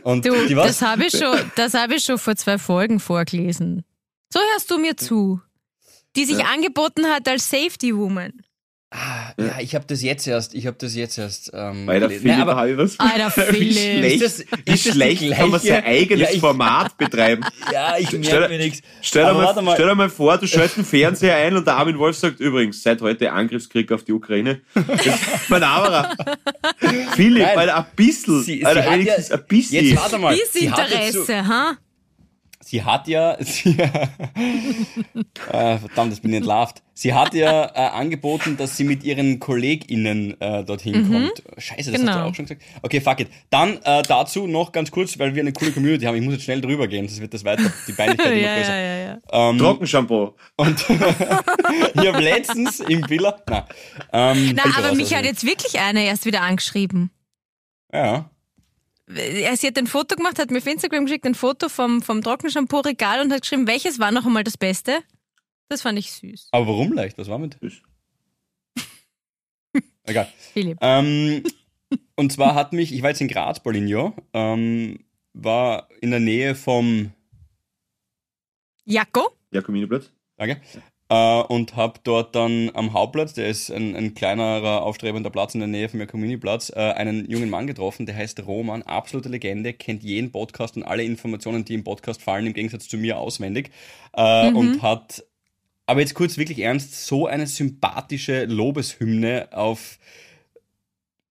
und 0.03 0.25
Du, 0.25 0.33
die 0.47 0.57
was? 0.57 0.79
das 0.79 0.83
habe 0.83 1.05
ich, 1.07 1.13
schon, 1.17 1.37
das 1.57 1.75
hab 1.75 1.91
ich 1.91 2.03
schon 2.03 2.19
vor 2.19 2.35
zwei 2.37 2.57
Folgen 2.59 2.99
vorgelesen. 2.99 3.85
So 4.33 4.41
hörst 4.55 4.71
du 4.71 4.79
mir 4.79 4.97
zu. 4.97 5.41
Die 6.17 6.25
sich 6.25 6.39
Ja. 6.39 6.47
angeboten 6.47 7.07
hat 7.07 7.29
als 7.29 7.51
Safety 7.51 7.95
Woman. 7.97 8.33
Ah, 8.97 9.33
ja, 9.37 9.57
ich 9.61 9.75
habe 9.75 9.85
das 9.89 10.03
jetzt 10.03 10.25
erst, 10.29 10.55
ich 10.55 10.69
habe 10.69 10.77
das 10.79 10.95
jetzt 10.95 11.19
erst. 11.19 11.51
Ähm, 11.53 11.85
gelesen. 11.89 12.09
Philipp 12.11 12.25
Nein, 12.25 12.41
aber, 12.43 12.55
habe 12.55 12.71
ich 12.71 12.79
was. 12.79 13.01
Alter, 13.01 13.33
Wie 13.53 13.57
Philipp. 13.57 13.73
schlecht, 13.73 14.23
Ist 14.23 14.23
das- 14.23 14.39
wie 14.39 14.45
ist 14.45 14.57
das 14.57 14.65
die 14.85 14.91
schlecht 14.93 15.33
kann 15.33 15.51
man 15.51 15.61
sein 15.61 15.85
eigenes 15.85 16.29
Ja, 16.29 16.35
ich- 16.35 16.41
Format 16.41 16.97
betreiben. 16.97 17.45
ja, 17.73 17.99
ich 17.99 18.13
merke 18.13 18.49
mir 18.51 18.59
nichts. 18.59 18.83
Stell 19.03 19.25
dir, 19.27 19.35
mal, 19.35 19.75
stell 19.75 19.89
dir 19.89 19.95
mal 19.97 20.09
vor, 20.11 20.39
du 20.39 20.47
schaltest 20.47 20.77
den 20.77 20.85
Fernseher 20.85 21.35
ein 21.37 21.57
und 21.57 21.67
der 21.67 21.75
Armin 21.77 21.99
Wolf 21.99 22.17
sagt 22.17 22.39
übrigens, 22.39 22.85
seit 22.85 23.01
heute 23.01 23.33
Angriffskrieg 23.33 23.91
auf 23.91 24.05
die 24.05 24.13
Ukraine. 24.13 24.61
Mein 25.49 25.63
Amara. 25.65 26.15
Philipp, 27.17 27.43
Nein. 27.43 27.59
Alter, 27.59 27.77
ein 27.79 27.87
bisschen. 27.97 28.43
Sie- 28.45 28.59
sie 28.59 28.65
Alter, 28.65 28.81
hat 28.81 28.87
ja- 28.87 28.93
wenigstens 28.93 29.31
ein 29.33 29.45
bisschen. 29.49 29.85
Jetzt 29.87 29.97
warte 30.01 30.19
mal. 30.19 30.37
So- 30.37 30.59
Interesse, 30.61 31.49
ha? 31.49 31.73
Sie 32.67 32.83
hat 32.83 33.07
ja, 33.09 33.37
sie, 33.41 33.77
äh, 33.79 33.89
verdammt, 35.79 36.13
das 36.13 36.21
bin 36.21 36.33
ich 36.33 36.39
entlarvt. 36.39 36.83
Sie 36.95 37.13
hat 37.13 37.35
ja 37.35 37.67
äh, 37.75 37.89
angeboten, 37.91 38.57
dass 38.57 38.77
sie 38.77 38.85
mit 38.85 39.03
ihren 39.05 39.39
KollegInnen 39.41 40.41
äh, 40.41 40.65
dorthin 40.65 41.11
kommt. 41.11 41.43
Scheiße, 41.59 41.91
das 41.93 42.01
hast 42.01 42.07
Genau. 42.07 42.25
du 42.25 42.31
auch 42.31 42.35
schon 42.35 42.47
gesagt. 42.47 42.63
Okay, 42.83 43.01
fuck 43.01 43.21
it. 43.21 43.29
Dann 43.51 43.79
äh, 43.85 44.03
dazu 44.03 44.47
noch 44.47 44.73
ganz 44.73 44.91
kurz, 44.91 45.19
weil 45.19 45.35
wir 45.35 45.43
eine 45.43 45.53
coole 45.53 45.73
Community 45.73 46.05
haben. 46.07 46.17
Ich 46.17 46.23
muss 46.23 46.35
jetzt 46.35 46.45
schnell 46.45 46.61
drüber 46.61 46.87
gehen, 46.89 47.07
sonst 47.09 47.21
wird 47.21 47.35
das 47.35 47.45
weiter, 47.45 47.71
die 47.87 47.93
Peinlichkeit 47.93 48.27
immer 48.33 48.41
Ja, 48.41 48.57
größer. 48.57 48.77
ja, 48.77 48.97
ja, 48.97 49.19
ja. 49.33 49.51
Ähm, 49.51 49.59
Trockenshampoo. 49.59 50.35
und 50.57 50.81
ich 50.89 52.09
habe 52.09 52.21
letztens 52.21 52.81
im 52.81 53.09
Villa, 53.11 53.37
na, 53.49 53.67
ähm, 54.13 54.53
Na, 54.55 54.63
aber 54.79 54.95
mich 54.95 55.15
hat 55.15 55.25
jetzt 55.25 55.45
wirklich 55.45 55.81
eine 55.81 56.05
erst 56.05 56.27
wieder 56.27 56.43
angeschrieben. 56.43 57.11
Ja. 57.93 58.31
Sie 59.07 59.67
hat 59.67 59.77
ein 59.79 59.87
Foto 59.87 60.17
gemacht, 60.17 60.39
hat 60.39 60.51
mir 60.51 60.59
auf 60.59 60.67
Instagram 60.67 61.05
geschickt, 61.05 61.27
ein 61.27 61.35
Foto 61.35 61.69
vom, 61.69 62.01
vom 62.01 62.23
Trockenshampoo-Regal 62.23 63.21
und 63.21 63.33
hat 63.33 63.43
geschrieben, 63.43 63.67
welches 63.67 63.99
war 63.99 64.11
noch 64.11 64.25
einmal 64.25 64.45
das 64.45 64.57
Beste? 64.57 65.01
Das 65.69 65.83
fand 65.83 65.99
ich 65.99 66.11
süß. 66.13 66.49
Aber 66.53 66.67
warum 66.67 66.93
leicht? 66.93 67.19
Was 67.19 67.29
war 67.29 67.39
mit? 67.39 67.59
Egal. 70.05 70.33
Philipp. 70.53 70.79
Ähm, 70.81 71.43
und 72.17 72.33
zwar 72.33 72.55
hat 72.55 72.73
mich, 72.73 72.95
ich 72.95 73.03
war 73.03 73.11
jetzt 73.11 73.21
in 73.21 73.29
Graz, 73.29 73.61
Bolinho, 73.61 74.15
ähm, 74.33 75.05
war 75.35 75.89
in 76.01 76.11
der 76.11 76.21
Nähe 76.21 76.55
vom, 76.55 77.13
Jacko? 78.85 79.31
Jakominoplatz. 79.51 80.11
danke, 80.37 80.61
äh, 81.15 81.43
und 81.43 81.77
habe 81.77 82.01
dort 82.03 82.35
dann 82.35 82.71
am 82.75 82.93
Hauptplatz, 82.93 83.35
der 83.35 83.49
ist 83.49 83.71
ein, 83.71 83.95
ein 83.95 84.15
kleinerer, 84.15 84.83
aufstrebender 84.83 85.31
Platz 85.31 85.55
in 85.55 85.61
der 85.61 85.69
Nähe 85.69 85.89
vom 85.89 86.01
Jakomini-Platz, 86.01 86.73
äh, 86.75 86.81
einen 86.81 87.31
jungen 87.31 87.51
Mann 87.51 87.67
getroffen, 87.69 88.07
der 88.07 88.17
heißt 88.17 88.45
Roman, 88.47 88.83
absolute 88.83 89.29
Legende, 89.29 89.73
kennt 89.73 90.03
jeden 90.03 90.33
Podcast 90.33 90.77
und 90.77 90.83
alle 90.83 91.05
Informationen, 91.05 91.65
die 91.65 91.75
im 91.75 91.85
Podcast 91.85 92.21
fallen, 92.21 92.47
im 92.47 92.53
Gegensatz 92.53 92.89
zu 92.89 92.97
mir 92.97 93.19
auswendig, 93.19 93.71
äh, 94.15 94.53
und 94.53 94.83
hat 94.83 95.25
aber 95.87 96.01
jetzt 96.01 96.15
kurz 96.15 96.39
wirklich 96.39 96.59
ernst, 96.61 97.07
so 97.07 97.27
eine 97.27 97.47
sympathische 97.47 98.47
Lobeshymne 98.47 99.49
auf, 99.53 99.99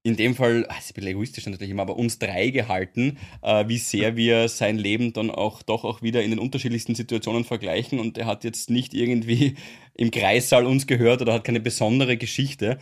in 0.04 0.18
dem 0.18 0.36
Fall, 0.36 0.66
ah, 0.68 0.76
das 0.76 0.86
ist 0.86 0.92
ein 0.92 0.94
bisschen 0.96 1.12
egoistisch 1.12 1.46
natürlich 1.46 1.72
immer, 1.72 1.84
aber 1.84 1.96
uns 1.96 2.20
drei 2.20 2.50
gehalten, 2.50 3.18
äh, 3.42 3.68
wie 3.68 3.78
sehr 3.78 4.18
wir 4.18 4.50
sein 4.50 4.78
Leben 4.78 5.14
dann 5.14 5.32
auch 5.32 5.64
doch 5.64 5.86
auch 5.86 6.02
wieder 6.02 6.22
in 6.24 6.32
den 6.32 6.40
unterschiedlichsten 6.40 6.94
Situationen 6.94 7.46
vergleichen 7.46 8.00
und 8.00 8.18
er 8.18 8.26
hat 8.26 8.44
jetzt 8.44 8.70
nicht 8.70 8.94
irgendwie 8.94 9.56
im 9.96 10.12
Kreissaal 10.12 10.66
uns 10.66 10.88
gehört 10.88 11.22
oder 11.22 11.34
hat 11.34 11.46
keine 11.46 11.62
besondere 11.62 12.18
Geschichte, 12.18 12.80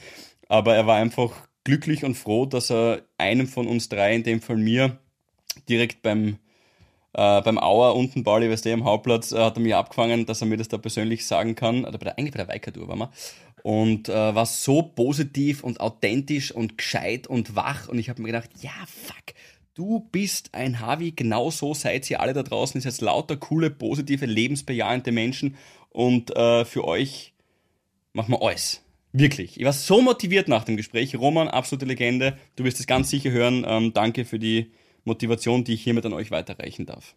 aber 0.50 0.76
er 0.76 0.88
war 0.88 0.98
einfach 0.98 1.48
glücklich 1.64 2.04
und 2.04 2.16
froh, 2.16 2.48
dass 2.48 2.72
er 2.72 3.04
einem 3.20 3.48
von 3.48 3.68
uns 3.68 3.88
drei, 3.88 4.16
in 4.16 4.24
dem 4.24 4.42
Fall 4.42 4.58
mir, 4.58 4.98
direkt 5.70 6.02
beim 6.02 6.40
äh, 7.14 7.42
beim 7.42 7.58
Auer 7.58 7.96
unten, 7.96 8.24
Pauli, 8.24 8.54
du, 8.54 8.74
am 8.74 8.86
Hauptplatz, 8.86 9.32
äh, 9.34 9.40
hat 9.40 9.58
er 9.58 9.62
mich 9.62 9.76
abgefangen, 9.76 10.26
dass 10.26 10.42
er 10.42 10.48
mir 10.48 10.58
das 10.58 10.70
da 10.70 10.78
persönlich 10.78 11.26
sagen 11.26 11.56
kann. 11.56 11.84
Oder 11.84 11.98
bei 11.98 12.06
der, 12.06 12.18
eigentlich 12.18 12.32
bei 12.32 12.38
der 12.38 12.48
Weikatur 12.48 12.88
waren 12.88 13.00
wir. 13.00 13.12
Und 13.64 14.10
äh, 14.10 14.14
war 14.14 14.46
so 14.46 14.82
positiv 14.82 15.64
und 15.64 15.80
authentisch 15.80 16.52
und 16.52 16.78
gescheit 16.78 17.28
und 17.28 17.56
wach. 17.56 17.88
Und 17.88 18.00
ich 18.00 18.10
habe 18.10 18.22
mir 18.22 18.28
gedacht, 18.28 18.50
ja, 18.62 18.72
fuck, 18.88 19.36
du 19.74 20.08
bist 20.12 20.54
ein 20.54 20.80
Harvey, 20.80 21.12
genau 21.12 21.52
so 21.52 21.74
seid 21.74 22.10
ihr 22.10 22.20
alle 22.22 22.34
da 22.34 22.44
draußen. 22.44 22.82
Ihr 22.82 22.90
seid 22.90 23.02
lauter 23.02 23.38
coole, 23.38 23.70
positive, 23.70 24.26
lebensbejahende 24.26 25.12
Menschen. 25.12 25.56
Und 25.90 26.36
äh, 26.36 26.66
für 26.66 26.86
euch 26.86 27.34
machen 28.14 28.32
wir 28.32 28.42
alles. 28.42 28.84
Wirklich. 29.14 29.60
Ich 29.60 29.66
war 29.66 29.74
so 29.74 30.02
motiviert 30.02 30.48
nach 30.48 30.64
dem 30.64 30.78
Gespräch. 30.78 31.16
Roman, 31.16 31.48
absolute 31.48 31.86
Legende. 31.86 32.38
Du 32.56 32.64
wirst 32.64 32.80
es 32.80 32.88
ganz 32.88 33.10
sicher 33.10 33.32
hören. 33.32 33.66
Ähm, 33.68 33.94
danke 33.94 34.24
für 34.26 34.40
die 34.40 34.72
Motivation, 35.04 35.64
die 35.64 35.74
ich 35.74 35.84
hiermit 35.84 36.06
an 36.06 36.14
euch 36.14 36.32
weiterreichen 36.32 36.86
darf. 36.86 37.16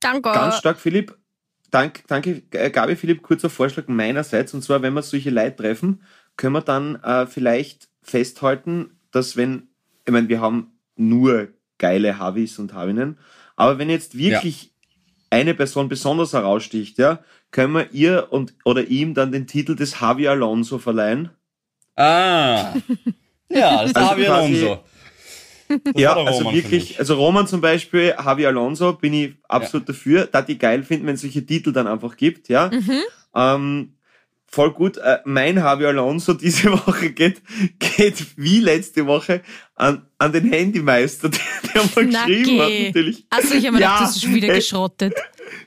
Danke. 0.00 0.32
Ganz 0.32 0.56
stark, 0.56 0.80
Philipp. 0.80 1.16
Dank, 1.72 2.04
danke, 2.06 2.42
äh, 2.52 2.70
Gabi, 2.70 2.94
Philipp, 2.94 3.22
kurzer 3.22 3.50
Vorschlag 3.50 3.88
meinerseits. 3.88 4.54
Und 4.54 4.62
zwar, 4.62 4.82
wenn 4.82 4.92
wir 4.94 5.02
solche 5.02 5.30
Leute 5.30 5.56
treffen, 5.56 6.02
können 6.36 6.52
wir 6.54 6.60
dann 6.60 6.96
äh, 7.02 7.26
vielleicht 7.26 7.88
festhalten, 8.02 8.98
dass 9.10 9.36
wenn, 9.36 9.68
ich 10.06 10.12
meine, 10.12 10.28
wir 10.28 10.40
haben 10.40 10.72
nur 10.96 11.48
geile 11.78 12.18
Havis 12.18 12.58
und 12.60 12.72
Havinnen, 12.74 13.18
aber 13.56 13.78
wenn 13.78 13.90
jetzt 13.90 14.16
wirklich 14.16 14.70
eine 15.30 15.54
Person 15.54 15.88
besonders 15.88 16.32
heraussticht, 16.34 16.98
ja, 16.98 17.20
können 17.50 17.72
wir 17.72 17.90
ihr 17.92 18.28
und 18.30 18.54
oder 18.64 18.86
ihm 18.86 19.14
dann 19.14 19.32
den 19.32 19.46
Titel 19.46 19.74
des 19.74 19.98
Javi 20.00 20.28
Alonso 20.28 20.78
verleihen. 20.78 21.30
Ah, 21.96 22.74
ja, 23.48 23.82
das 23.82 23.90
ist 23.90 23.96
Also 23.96 24.10
Javi 24.10 24.24
quasi- 24.24 24.66
Alonso. 24.66 24.84
Ja, 25.94 26.14
also 26.14 26.52
wirklich, 26.52 26.98
also 26.98 27.14
Roman 27.14 27.46
zum 27.46 27.60
Beispiel, 27.60 28.14
Javi 28.18 28.46
Alonso, 28.46 28.92
bin 28.94 29.14
ich 29.14 29.34
absolut 29.48 29.88
dafür, 29.88 30.26
da 30.26 30.42
die 30.42 30.58
geil 30.58 30.82
finden, 30.82 31.06
wenn 31.06 31.14
es 31.14 31.22
solche 31.22 31.44
Titel 31.44 31.72
dann 31.72 31.86
einfach 31.86 32.16
gibt, 32.16 32.48
ja. 32.48 32.70
Ähm, 33.34 33.94
voll 34.52 34.72
gut. 34.72 34.98
Äh, 34.98 35.18
mein 35.24 35.56
Javi 35.56 35.86
Alonso 35.86 36.34
diese 36.34 36.70
Woche 36.72 37.10
geht, 37.10 37.42
geht 37.78 38.24
wie 38.36 38.60
letzte 38.60 39.06
Woche 39.06 39.40
an, 39.74 40.06
an 40.18 40.32
den 40.32 40.52
Handymeister, 40.52 41.28
der, 41.30 41.40
der 41.74 41.82
mal 41.82 42.06
geschrieben 42.06 42.60
hat, 42.60 42.70
natürlich. 42.70 43.26
Also 43.30 43.54
ich 43.54 43.66
habe 43.66 43.76
mir 43.76 43.82
Ja, 43.82 43.94
gedacht, 43.94 44.02
das 44.02 44.16
ist 44.16 44.22
schon 44.22 44.34
wieder 44.34 44.48
äh, 44.52 44.56
geschrottet. 44.56 45.14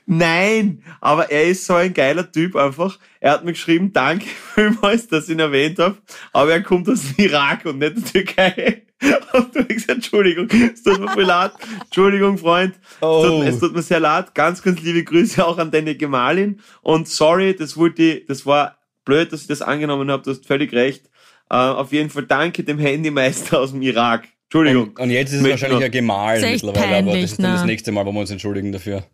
Nein, 0.06 0.82
aber 1.00 1.30
er 1.30 1.44
ist 1.44 1.64
so 1.66 1.74
ein 1.74 1.92
geiler 1.92 2.30
Typ 2.30 2.56
einfach. 2.56 2.98
Er 3.20 3.32
hat 3.32 3.44
mir 3.44 3.52
geschrieben, 3.52 3.92
danke 3.92 4.26
vielmals, 4.54 5.08
dass 5.08 5.24
ich 5.24 5.30
ihn 5.30 5.40
erwähnt 5.40 5.78
habe, 5.78 5.96
aber 6.32 6.52
er 6.52 6.62
kommt 6.62 6.88
aus 6.88 7.02
dem 7.02 7.24
Irak 7.24 7.66
und 7.66 7.78
nicht 7.78 7.96
der 7.96 8.24
Türkei. 8.24 8.85
Und 9.02 9.54
du 9.54 9.58
hast 9.60 9.68
gesagt, 9.68 9.90
Entschuldigung, 9.90 10.48
es 10.72 10.82
tut 10.82 10.98
mir 11.00 11.08
voll 11.08 11.24
leid. 11.24 11.52
Entschuldigung, 11.84 12.38
Freund. 12.38 12.74
Es, 12.74 12.80
Oh. 13.02 13.40
tut, 13.40 13.46
es 13.48 13.58
tut 13.60 13.74
mir 13.74 13.82
sehr 13.82 14.00
leid. 14.00 14.34
Ganz, 14.34 14.62
ganz 14.62 14.80
liebe 14.82 15.04
Grüße 15.04 15.44
auch 15.46 15.58
an 15.58 15.70
deine 15.70 15.94
Gemahlin. 15.94 16.60
Und 16.82 17.06
sorry, 17.08 17.54
das 17.54 17.76
wollte 17.76 18.02
ich, 18.02 18.26
das 18.26 18.46
war 18.46 18.78
blöd, 19.04 19.32
dass 19.32 19.42
ich 19.42 19.46
das 19.48 19.60
angenommen 19.62 20.10
habe. 20.10 20.22
Du 20.22 20.30
hast 20.30 20.46
völlig 20.46 20.72
recht. 20.72 21.06
Äh, 21.50 21.56
auf 21.56 21.92
jeden 21.92 22.10
Fall 22.10 22.24
danke 22.24 22.64
dem 22.64 22.78
Handymeister 22.78 23.60
aus 23.60 23.72
dem 23.72 23.82
Irak. 23.82 24.28
Entschuldigung. 24.44 24.88
Und, 24.90 24.98
und 25.00 25.10
jetzt 25.10 25.32
ist 25.32 25.40
es 25.42 25.48
wahrscheinlich 25.50 25.78
noch- 25.80 25.84
ein 25.84 25.90
Gemahl 25.92 26.40
Das 26.40 26.50
mittlerweile, 26.62 26.86
aber 26.86 26.92
peinlich, 27.06 27.22
das 27.22 27.32
ist 27.32 27.42
dann 27.42 27.52
das 27.52 27.60
ne? 27.62 27.66
nächste 27.66 27.92
Mal, 27.92 28.06
wo 28.06 28.12
wir 28.12 28.20
uns 28.20 28.30
entschuldigen 28.30 28.72
dafür. 28.72 29.04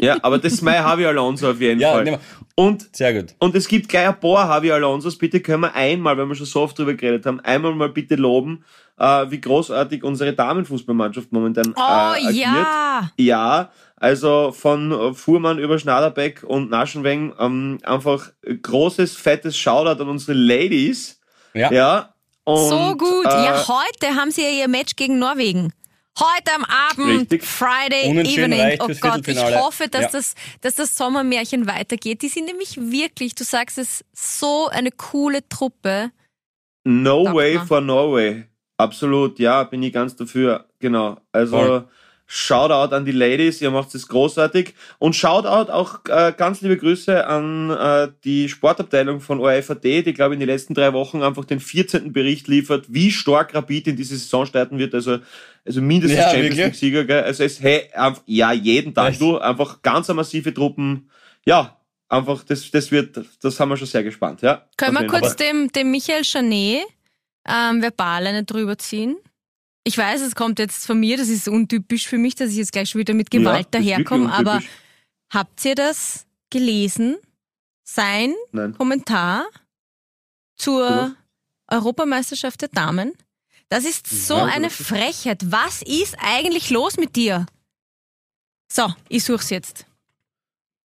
Ja, 0.00 0.16
aber 0.22 0.38
das 0.38 0.52
ist 0.54 0.62
mein 0.62 0.74
Javi 0.74 1.06
Alonso 1.06 1.50
auf 1.50 1.60
jeden 1.60 1.80
Ja, 1.80 1.92
Fall. 1.92 2.06
wir- 2.06 2.20
Und 2.54 2.94
Sehr 2.96 3.14
gut. 3.14 3.34
Und 3.38 3.54
es 3.54 3.68
gibt 3.68 3.88
gleich 3.88 4.08
ein 4.08 4.18
paar 4.20 4.48
Javi 4.48 4.70
Alonsos. 4.72 5.16
Bitte 5.18 5.40
können 5.40 5.62
wir 5.62 5.74
einmal, 5.74 6.16
wenn 6.16 6.28
wir 6.28 6.34
schon 6.34 6.46
so 6.46 6.62
oft 6.62 6.78
drüber 6.78 6.94
geredet 6.94 7.26
haben, 7.26 7.40
einmal 7.40 7.74
mal 7.74 7.88
bitte 7.88 8.14
loben, 8.16 8.64
äh, 8.98 9.26
wie 9.30 9.40
großartig 9.40 10.02
unsere 10.04 10.32
Damenfußballmannschaft 10.32 11.32
momentan 11.32 11.74
Oh 11.76 11.80
äh, 11.80 12.26
agiert. 12.26 12.34
ja! 12.46 13.10
Ja, 13.16 13.70
also 13.96 14.52
von 14.52 15.14
Fuhrmann 15.14 15.58
über 15.58 15.78
Schnaderbeck 15.78 16.42
und 16.44 16.70
Naschenweng 16.70 17.32
ähm, 17.38 17.78
einfach 17.84 18.30
großes, 18.62 19.16
fettes 19.16 19.56
Shoutout 19.56 20.02
an 20.02 20.08
unsere 20.08 20.34
Ladies. 20.34 21.20
Ja. 21.54 21.72
Ja. 21.72 22.14
Und, 22.44 22.68
so 22.68 22.96
gut. 22.96 23.26
Äh, 23.26 23.44
ja, 23.44 23.66
heute 23.68 24.14
haben 24.16 24.30
sie 24.30 24.42
ja 24.42 24.48
ihr 24.50 24.68
Match 24.68 24.96
gegen 24.96 25.18
Norwegen. 25.18 25.72
Heute 26.18 26.52
am 26.54 26.64
Abend, 26.64 27.20
Richtig. 27.32 27.44
Friday 27.44 28.10
Unentschieden 28.10 28.52
Evening. 28.52 28.78
Oh 28.80 28.88
Gott, 29.00 29.28
ich 29.28 29.38
hoffe, 29.56 29.88
dass, 29.88 30.02
Ja. 30.02 30.08
das, 30.10 30.34
dass 30.60 30.74
das 30.74 30.96
Sommermärchen 30.96 31.66
weitergeht. 31.66 32.22
Die 32.22 32.28
sind 32.28 32.46
nämlich 32.46 32.76
wirklich, 32.76 33.34
du 33.34 33.44
sagst 33.44 33.78
es, 33.78 34.04
so 34.12 34.68
eine 34.68 34.90
coole 34.90 35.48
Truppe. 35.48 36.10
No 36.84 37.24
Sagt 37.24 37.36
way 37.36 37.54
man. 37.54 37.66
for 37.66 37.80
Norway. 37.80 38.44
Absolut, 38.78 39.38
ja, 39.38 39.64
bin 39.64 39.82
ich 39.82 39.92
ganz 39.92 40.16
dafür. 40.16 40.68
Genau. 40.78 41.18
Also 41.32 41.56
Voll. 41.56 41.88
Shoutout 42.30 42.94
an 42.94 43.06
die 43.06 43.12
Ladies, 43.12 43.62
ihr 43.62 43.70
macht 43.70 43.94
es 43.94 44.06
großartig. 44.06 44.74
Und 44.98 45.16
Shoutout 45.16 45.72
auch 45.72 46.00
äh, 46.10 46.34
ganz 46.36 46.60
liebe 46.60 46.76
Grüße 46.76 47.26
an 47.26 47.70
äh, 47.70 48.08
die 48.22 48.50
Sportabteilung 48.50 49.22
von 49.22 49.40
ORFAT, 49.40 49.82
die, 49.82 50.12
glaube 50.12 50.34
ich, 50.34 50.36
in 50.36 50.40
den 50.40 50.50
letzten 50.50 50.74
drei 50.74 50.92
Wochen 50.92 51.22
einfach 51.22 51.46
den 51.46 51.58
14. 51.58 52.12
Bericht 52.12 52.46
liefert, 52.46 52.84
wie 52.88 53.10
stark 53.10 53.54
Rapid 53.54 53.88
in 53.88 53.96
diese 53.96 54.14
Saison 54.18 54.44
starten 54.44 54.78
wird. 54.78 54.94
Also, 54.94 55.20
also 55.64 55.80
mindestens 55.80 56.18
Ja, 56.20 56.30
Champions? 56.30 56.56
League-Sieger. 56.56 57.04
gell? 57.06 57.22
Also 57.24 57.44
es, 57.44 57.62
hey, 57.62 57.88
einfach, 57.94 58.20
ja, 58.26 58.52
jeden 58.52 58.92
Tag. 58.92 59.12
Echt? 59.12 59.22
Du, 59.22 59.38
einfach 59.38 59.80
ganz 59.80 60.08
massive 60.08 60.52
Truppen. 60.52 61.08
Ja, 61.46 61.78
einfach, 62.10 62.44
das, 62.44 62.70
das 62.70 62.90
wird, 62.90 63.18
das 63.42 63.58
haben 63.58 63.70
wir 63.70 63.78
schon 63.78 63.86
sehr 63.86 64.04
gespannt. 64.04 64.42
Ja, 64.42 64.66
Können 64.76 64.98
wir 64.98 65.06
kurz 65.06 65.28
Fall. 65.28 65.36
dem, 65.36 65.72
dem 65.72 65.90
Michael 65.90 66.24
Chanet 66.24 66.82
ähm, 67.48 67.80
verbal 67.80 68.26
eine 68.26 68.44
drüber 68.44 68.76
ziehen? 68.76 69.16
Ich 69.88 69.96
weiß, 69.96 70.20
es 70.20 70.34
kommt 70.34 70.58
jetzt 70.58 70.84
von 70.84 71.00
mir, 71.00 71.16
das 71.16 71.30
ist 71.30 71.48
untypisch 71.48 72.06
für 72.08 72.18
mich, 72.18 72.34
dass 72.34 72.50
ich 72.50 72.56
jetzt 72.56 72.72
gleich 72.72 72.90
schon 72.90 72.98
wieder 72.98 73.14
mit 73.14 73.30
Gewalt 73.30 73.68
Ja, 73.72 73.80
daherkomme, 73.80 74.30
aber 74.30 74.60
habt 75.32 75.64
ihr 75.64 75.74
das 75.74 76.26
gelesen? 76.50 77.16
Sein 77.84 78.34
Nein. 78.52 78.76
Kommentar 78.76 79.46
zur 80.56 81.14
Was? 81.68 81.78
Europameisterschaft 81.78 82.60
der 82.60 82.68
Damen? 82.68 83.14
Das 83.70 83.86
ist 83.86 84.06
so 84.06 84.36
Ja, 84.36 84.44
eine 84.44 84.68
Frechheit. 84.68 85.50
Was 85.50 85.80
ist 85.80 86.18
eigentlich 86.20 86.68
los 86.68 86.98
mit 86.98 87.16
dir? 87.16 87.46
So, 88.70 88.92
ich 89.08 89.24
such's 89.24 89.48
jetzt. 89.48 89.86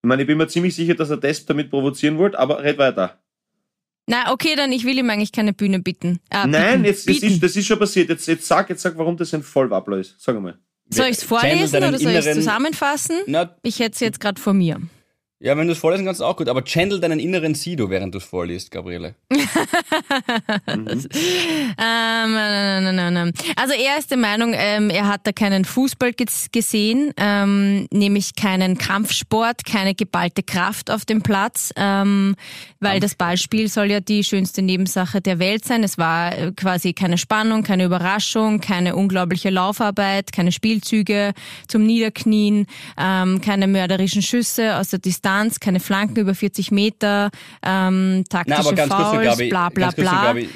Ich 0.04 0.06
meine, 0.06 0.22
ich 0.22 0.28
bin 0.28 0.38
mir 0.38 0.46
ziemlich 0.46 0.76
sicher, 0.76 0.94
dass 0.94 1.10
er 1.10 1.16
das 1.16 1.44
damit 1.44 1.70
provozieren 1.70 2.18
wollte, 2.18 2.38
aber 2.38 2.62
red 2.62 2.78
weiter. 2.78 3.20
Na, 4.06 4.32
okay, 4.32 4.56
dann 4.56 4.72
ich 4.72 4.84
will 4.84 4.98
ihm 4.98 5.08
eigentlich 5.10 5.32
keine 5.32 5.52
Bühne 5.52 5.78
bitten. 5.78 6.18
Äh, 6.30 6.46
Nein, 6.46 6.82
bieten. 6.82 6.84
jetzt, 6.84 7.08
das, 7.08 7.20
bieten. 7.20 7.34
ist, 7.34 7.42
das 7.42 7.56
ist 7.56 7.66
schon 7.66 7.78
passiert. 7.78 8.08
Jetzt, 8.08 8.26
jetzt 8.26 8.46
sag, 8.46 8.68
jetzt 8.68 8.82
sag, 8.82 8.98
warum 8.98 9.16
das 9.16 9.32
ein 9.32 9.42
Vollwappler 9.42 9.98
ist. 9.98 10.16
Sag 10.18 10.36
einmal. 10.36 10.58
Soll 10.90 11.06
ich 11.06 11.18
es 11.18 11.24
vorlesen 11.24 11.76
oder 11.76 11.98
soll 11.98 12.12
ich 12.12 12.26
es 12.26 12.34
zusammenfassen? 12.34 13.16
Na, 13.26 13.56
Ich 13.62 13.78
hätte 13.78 13.94
es 13.94 14.00
jetzt 14.00 14.20
gerade 14.20 14.40
vor 14.40 14.52
mir. 14.52 14.80
Ja, 15.42 15.56
wenn 15.56 15.66
du 15.66 15.72
es 15.72 15.78
vorlesen 15.78 16.06
kannst, 16.06 16.22
auch 16.22 16.36
gut. 16.36 16.48
Aber 16.48 16.62
channel 16.64 17.00
deinen 17.00 17.18
inneren 17.18 17.54
Sido, 17.54 17.90
während 17.90 18.14
du 18.14 18.18
es 18.18 18.24
vorliest, 18.24 18.70
Gabriele. 18.70 19.14
Ähm, 21.78 22.32
nein, 22.34 23.14
nein. 23.14 23.32
Also 23.56 23.74
er 23.74 23.98
ist 23.98 24.10
der 24.10 24.18
Meinung, 24.18 24.52
ähm, 24.54 24.90
er 24.90 25.08
hat 25.08 25.22
da 25.26 25.32
keinen 25.32 25.64
Fußball 25.64 26.10
ges- 26.10 26.48
gesehen, 26.52 27.12
ähm, 27.16 27.86
nämlich 27.92 28.34
keinen 28.34 28.78
Kampfsport, 28.78 29.64
keine 29.64 29.94
geballte 29.94 30.42
Kraft 30.42 30.90
auf 30.90 31.04
dem 31.04 31.22
Platz, 31.22 31.72
ähm, 31.76 32.36
weil 32.80 33.00
das 33.00 33.14
Ballspiel 33.14 33.68
soll 33.68 33.90
ja 33.90 34.00
die 34.00 34.22
schönste 34.24 34.62
Nebensache 34.62 35.20
der 35.20 35.38
Welt 35.38 35.64
sein. 35.64 35.82
Es 35.82 35.98
war 35.98 36.36
äh, 36.36 36.52
quasi 36.52 36.92
keine 36.92 37.18
Spannung, 37.18 37.62
keine 37.62 37.84
Überraschung, 37.84 38.60
keine 38.60 38.94
unglaubliche 38.96 39.50
Laufarbeit, 39.50 40.32
keine 40.32 40.52
Spielzüge 40.52 41.32
zum 41.68 41.84
Niederknien, 41.84 42.66
ähm, 42.98 43.40
keine 43.40 43.66
mörderischen 43.66 44.22
Schüsse 44.22 44.76
aus 44.76 44.90
der 44.90 44.98
Distanz, 45.00 45.31
keine 45.60 45.80
Flanken 45.80 46.18
über 46.18 46.34
40 46.34 46.70
Meter, 46.70 47.30
ähm, 47.62 48.24
taktische 48.28 48.58
aber 48.60 48.74
ganz 48.74 48.92
kurz, 48.92 49.08
Fouls, 49.08 49.26
Gabi. 49.26 49.48
bla 49.48 49.68
bla 49.68 49.86
ganz 49.86 49.94
kurz, 49.96 50.08
bla. 50.08 50.24
Gabi. 50.24 50.48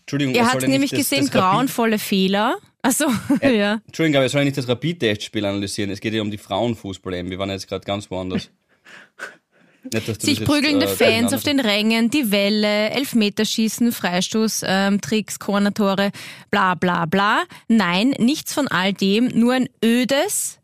Entschuldigung, 0.00 0.34
Er 0.34 0.52
hat 0.52 0.62
nämlich 0.66 0.90
das, 0.90 0.98
gesehen, 0.98 1.26
das 1.26 1.30
grauenvolle 1.30 1.98
Fehler. 1.98 2.56
Also, 2.82 3.06
ja. 3.42 3.80
Entschuldigung, 3.86 4.12
Gabi, 4.12 4.26
es 4.26 4.32
soll 4.32 4.42
ja 4.42 4.44
nicht 4.44 4.58
das 4.58 4.68
Rapid-Testspiel 4.68 5.44
analysieren. 5.44 5.90
Es 5.90 6.00
geht 6.00 6.12
ja 6.12 6.20
um 6.20 6.30
die 6.30 6.38
Frauenfußball-EM. 6.38 7.30
Wir 7.30 7.38
waren 7.38 7.50
jetzt 7.50 7.68
gerade 7.68 7.84
ganz 7.84 8.10
woanders. 8.10 8.50
Nicht, 9.92 10.06
Sich 10.06 10.16
das 10.16 10.26
jetzt, 10.26 10.44
prügelnde 10.44 10.86
äh, 10.86 10.88
Fans 10.88 11.34
auf 11.34 11.42
den 11.42 11.60
Rängen, 11.60 12.08
die 12.08 12.30
Welle, 12.30 12.88
Elfmeterschießen, 12.90 13.92
Freistoß, 13.92 14.62
ähm, 14.66 15.00
Tricks, 15.02 15.38
Cornertore, 15.38 16.10
bla 16.50 16.74
bla 16.74 17.04
bla. 17.04 17.44
Nein, 17.68 18.14
nichts 18.18 18.54
von 18.54 18.66
all 18.66 18.94
dem, 18.94 19.26
nur 19.28 19.52
ein 19.52 19.68
ödes 19.84 20.58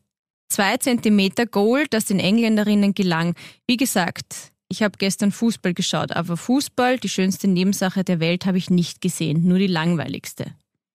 2 0.51 0.77
Zentimeter 0.79 1.47
Goal, 1.47 1.87
das 1.89 2.05
den 2.07 2.21
Engländerinnen 2.21 2.93
gelang. 2.95 3.35
Wie 3.67 3.77
gesagt, 3.77 4.53
ich 4.69 4.83
habe 4.83 4.99
gestern 4.99 5.33
Fußball 5.33 5.75
geschaut, 5.75 6.13
aber 6.13 6.37
Fußball, 6.37 6.99
die 6.99 7.09
schönste 7.09 7.49
Nebensache 7.49 8.05
der 8.05 8.21
Welt, 8.21 8.47
habe 8.47 8.59
ich 8.59 8.71
nicht 8.71 9.01
gesehen, 9.01 9.49
nur 9.49 9.59
die 9.59 9.67
langweiligste. 9.67 10.45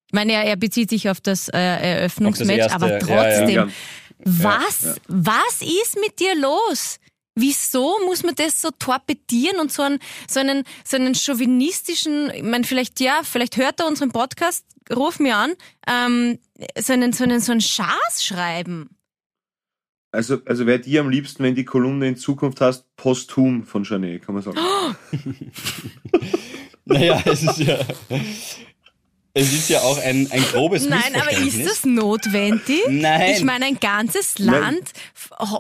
Ich 0.08 0.14
meine, 0.14 0.34
er, 0.34 0.44
er 0.44 0.56
bezieht 0.56 0.90
sich 0.90 1.10
auf 1.10 1.20
das 1.20 1.50
äh, 1.50 1.58
Eröffnungsmatch, 1.58 2.72
aber 2.72 2.88
ja, 2.88 2.94
ja. 2.94 3.00
trotzdem, 3.00 3.56
Ja. 3.56 3.68
was, 4.20 4.96
was 5.08 5.62
ist 5.62 5.98
mit 6.00 6.20
dir 6.20 6.36
los? 6.36 7.00
Wieso 7.38 7.98
muss 8.06 8.24
man 8.24 8.34
das 8.36 8.62
so 8.62 8.70
torpedieren 8.72 9.60
und 9.60 9.74
so 9.74 9.82
einen, 9.82 10.00
so 10.30 10.40
einen, 10.40 10.64
so 10.86 10.96
einen 10.96 11.16
chauvinistischen, 11.16 12.32
ich 12.34 12.44
meine, 12.44 12.64
vielleicht, 12.64 13.02
ja, 13.02 13.22
vielleicht 13.24 13.58
hört 13.58 13.82
er 13.82 13.88
unseren 13.88 14.12
Podcast, 14.12 14.64
ruf 14.96 15.20
mir 15.20 15.36
an, 15.36 15.54
ähm, 15.86 16.40
so 16.80 16.94
einen, 16.94 17.12
so 17.12 17.26
einen, 17.26 17.42
so 17.42 17.52
einen 17.52 17.60
Schaß 17.62 18.24
schreiben. 18.24 18.90
Also, 20.16 20.40
also 20.46 20.66
wäre 20.66 20.80
dir 20.80 21.02
am 21.02 21.10
liebsten, 21.10 21.44
wenn 21.44 21.56
die 21.56 21.66
Kolumne 21.66 22.08
in 22.08 22.16
Zukunft 22.18 22.62
heißt, 22.62 22.96
posthum 22.96 23.66
von 23.66 23.84
Janet, 23.84 24.26
kann 24.26 24.36
man 24.36 24.44
sagen. 24.44 24.58
Naja, 26.86 27.22
es 27.26 27.42
ist 27.42 27.58
ja. 27.58 27.80
Es 29.34 29.52
ist 29.52 29.70
ja 29.70 29.82
auch 29.82 29.98
ein, 29.98 30.32
ein 30.32 30.44
grobes 30.44 30.88
Nein, 30.88 31.14
aber 31.16 31.32
ist 31.32 31.66
das 31.66 31.84
notwendig? 31.84 32.80
Nein. 32.88 33.34
Ich 33.36 33.44
meine, 33.44 33.66
ein 33.66 33.80
ganzes 33.80 34.40
Land 34.40 34.94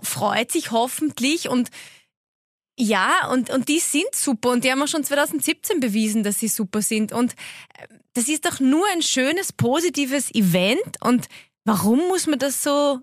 freut 0.04 0.50
sich 0.50 0.72
hoffentlich 0.72 1.50
und 1.50 1.70
ja, 2.78 3.28
und, 3.32 3.50
und 3.50 3.68
die 3.68 3.80
sind 3.80 4.14
super 4.14 4.52
und 4.52 4.64
die 4.64 4.72
haben 4.72 4.82
auch 4.82 4.88
schon 4.88 5.04
2017 5.04 5.80
bewiesen, 5.80 6.24
dass 6.24 6.40
sie 6.40 6.48
super 6.48 6.82
sind. 6.82 7.12
Und 7.12 7.34
äh, 7.34 7.88
das 8.14 8.28
ist 8.30 8.46
doch 8.46 8.60
nur 8.60 8.86
ein 8.94 9.02
schönes, 9.02 9.52
positives 9.52 10.34
Event 10.34 11.02
und 11.02 11.28
warum 11.66 12.00
muss 12.08 12.28
man 12.28 12.40
das 12.40 12.64
so, 12.64 13.00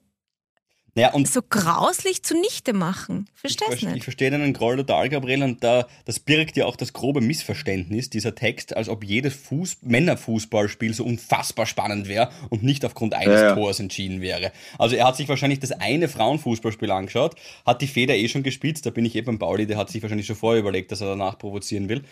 naja, 0.95 1.13
und 1.15 1.27
so 1.27 1.41
grauslich 1.49 2.23
zunichte 2.23 2.73
machen? 2.73 3.27
Ich, 3.35 3.41
Versteh's 3.41 3.69
ver- 3.69 3.75
ich 3.77 3.83
nicht. 3.95 4.05
verstehe 4.05 4.31
deinen 4.31 4.53
Groll 4.53 4.77
total, 4.77 5.09
Gabriel, 5.09 5.43
und 5.43 5.65
da, 5.65 5.87
das 6.05 6.21
birgt 6.21 6.57
ja 6.57 6.67
auch 6.67 6.77
das 6.77 6.93
grobe 6.93 7.21
Missverständnis, 7.21 8.11
dieser 8.11 8.35
Text, 8.35 8.77
als 8.77 8.89
ob 8.89 9.03
jedes 9.05 9.35
Fuß 9.35 9.79
Männerfußballspiel 9.83 10.93
so 10.95 11.05
unfassbar 11.05 11.67
spannend 11.67 12.09
wäre 12.09 12.31
und 12.51 12.63
nicht 12.63 12.85
aufgrund 12.85 13.15
eines 13.15 13.41
Ja, 13.41 13.49
ja. 13.49 13.55
Tors 13.55 13.81
entschieden 13.81 14.21
wäre. 14.21 14.53
Also 14.79 14.97
er 14.97 15.07
hat 15.07 15.17
sich 15.17 15.29
wahrscheinlich 15.29 15.61
das 15.61 15.73
eine 15.73 16.09
Frauenfußballspiel 16.09 16.91
angeschaut, 16.91 17.37
hat 17.65 17.81
die 17.83 17.87
Feder 17.87 18.15
eh 18.15 18.29
schon 18.29 18.43
gespitzt, 18.43 18.85
da 18.87 18.91
bin 18.91 19.05
ich 19.05 19.17
eh 19.17 19.23
beim 19.23 19.39
Pauli, 19.39 19.67
der 19.67 19.79
hat 19.79 19.91
sich 19.91 20.03
wahrscheinlich 20.03 20.27
schon 20.27 20.37
vorher 20.37 20.61
überlegt, 20.61 20.93
dass 20.93 21.01
er 21.01 21.09
danach 21.09 21.39
provozieren 21.39 21.89
will. 21.89 22.03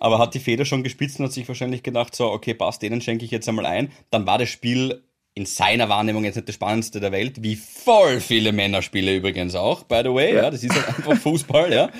aber 0.00 0.18
hat 0.18 0.34
die 0.34 0.40
Feder 0.40 0.64
schon 0.64 0.82
gespitzt 0.82 1.18
und 1.20 1.26
hat 1.26 1.32
sich 1.32 1.46
wahrscheinlich 1.46 1.82
gedacht, 1.82 2.16
so, 2.16 2.30
okay, 2.30 2.54
passt, 2.54 2.82
denen 2.82 3.00
schenke 3.00 3.24
ich 3.24 3.30
jetzt 3.30 3.48
einmal 3.48 3.66
ein. 3.66 3.92
Dann 4.10 4.26
war 4.26 4.38
das 4.38 4.48
Spiel 4.48 5.02
in 5.34 5.46
seiner 5.46 5.88
Wahrnehmung 5.88 6.24
jetzt 6.24 6.36
nicht 6.36 6.48
das 6.48 6.54
spannendste 6.54 7.00
der 7.00 7.10
Welt, 7.10 7.42
wie 7.42 7.56
voll 7.56 8.20
viele 8.20 8.52
Männerspiele 8.52 9.16
übrigens 9.16 9.54
auch, 9.56 9.82
by 9.82 10.02
the 10.04 10.14
way, 10.14 10.34
ja, 10.34 10.50
das 10.50 10.62
ist 10.62 10.74
halt 10.74 10.86
einfach 10.86 11.16
Fußball, 11.16 11.72
ja. 11.72 11.90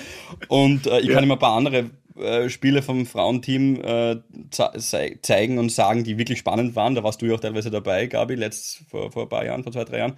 Und 0.48 0.86
äh, 0.86 1.00
ich 1.00 1.06
ja. 1.06 1.14
kann 1.14 1.24
ihm 1.24 1.32
ein 1.32 1.38
paar 1.38 1.56
andere 1.56 1.90
äh, 2.16 2.48
Spiele 2.48 2.80
vom 2.80 3.06
Frauenteam 3.06 3.80
äh, 3.82 4.20
zeigen 4.50 5.58
und 5.58 5.72
sagen, 5.72 6.04
die 6.04 6.16
wirklich 6.16 6.38
spannend 6.38 6.76
waren. 6.76 6.94
Da 6.94 7.02
warst 7.02 7.20
du 7.22 7.26
ja 7.26 7.34
auch 7.34 7.40
teilweise 7.40 7.72
dabei, 7.72 8.06
Gabi, 8.06 8.36
letzt 8.36 8.82
vor, 8.88 9.10
vor 9.10 9.24
ein 9.24 9.28
paar 9.28 9.44
Jahren, 9.44 9.64
vor 9.64 9.72
zwei, 9.72 9.84
drei 9.84 9.98
Jahren. 9.98 10.12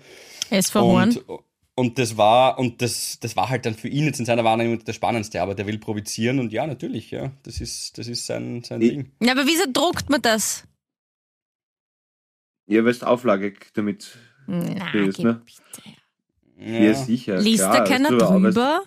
SV 0.51 0.81
Horn. 0.81 1.17
Und, 1.17 1.41
und 1.75 1.99
das 1.99 2.19
war, 2.19 2.59
und 2.59 2.83
das, 2.83 3.19
das 3.21 3.35
war 3.35 3.49
halt 3.49 3.65
dann 3.65 3.75
für 3.75 3.89
ihn 3.89 4.05
jetzt 4.05 4.21
in 4.21 4.27
seiner 4.27 4.45
Wahrnehmung 4.45 4.85
das 4.85 4.95
Spannendste, 4.95 5.41
aber 5.41 5.55
der 5.55 5.67
will 5.67 5.79
provozieren 5.79 6.39
und 6.39 6.53
ja, 6.53 6.67
natürlich, 6.67 7.11
ja. 7.11 7.33
Das 7.45 7.63
ist, 7.63 7.97
das 7.97 8.09
ist 8.09 8.27
sein, 8.27 8.63
sein 8.63 8.83
ich, 8.83 8.91
Ding. 8.91 9.13
Ja, 9.23 9.33
aber 9.33 9.47
wieso 9.47 9.65
druckt 9.73 10.11
man 10.11 10.21
das? 10.21 10.65
Ja, 12.67 12.85
weil 12.85 12.91
es 12.91 13.03
Auflage 13.03 13.55
damit 13.75 14.17
Na, 14.47 14.93
ist, 14.93 15.21
ne? 15.21 15.41
Ja. 16.59 16.67
ja, 16.67 16.95
sicher. 16.95 17.41
Liest 17.41 17.65
klar, 17.65 17.79
da 17.79 17.85
keiner 17.85 18.11
drüber? 18.11 18.83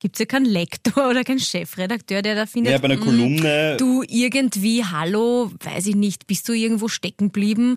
Gibt 0.00 0.16
es 0.16 0.20
ja 0.20 0.26
keinen 0.26 0.46
Lektor 0.46 1.08
oder 1.10 1.24
keinen 1.24 1.40
Chefredakteur, 1.40 2.22
der 2.22 2.34
da 2.34 2.46
findet, 2.46 2.72
ja, 2.72 2.78
bei 2.78 2.86
einer 2.86 2.96
hm, 2.96 3.04
Kolumne. 3.04 3.76
du 3.78 4.02
irgendwie, 4.08 4.84
hallo, 4.84 5.52
weiß 5.62 5.86
ich 5.86 5.96
nicht, 5.96 6.26
bist 6.26 6.48
du 6.48 6.52
irgendwo 6.52 6.88
stecken 6.88 7.26
geblieben 7.26 7.76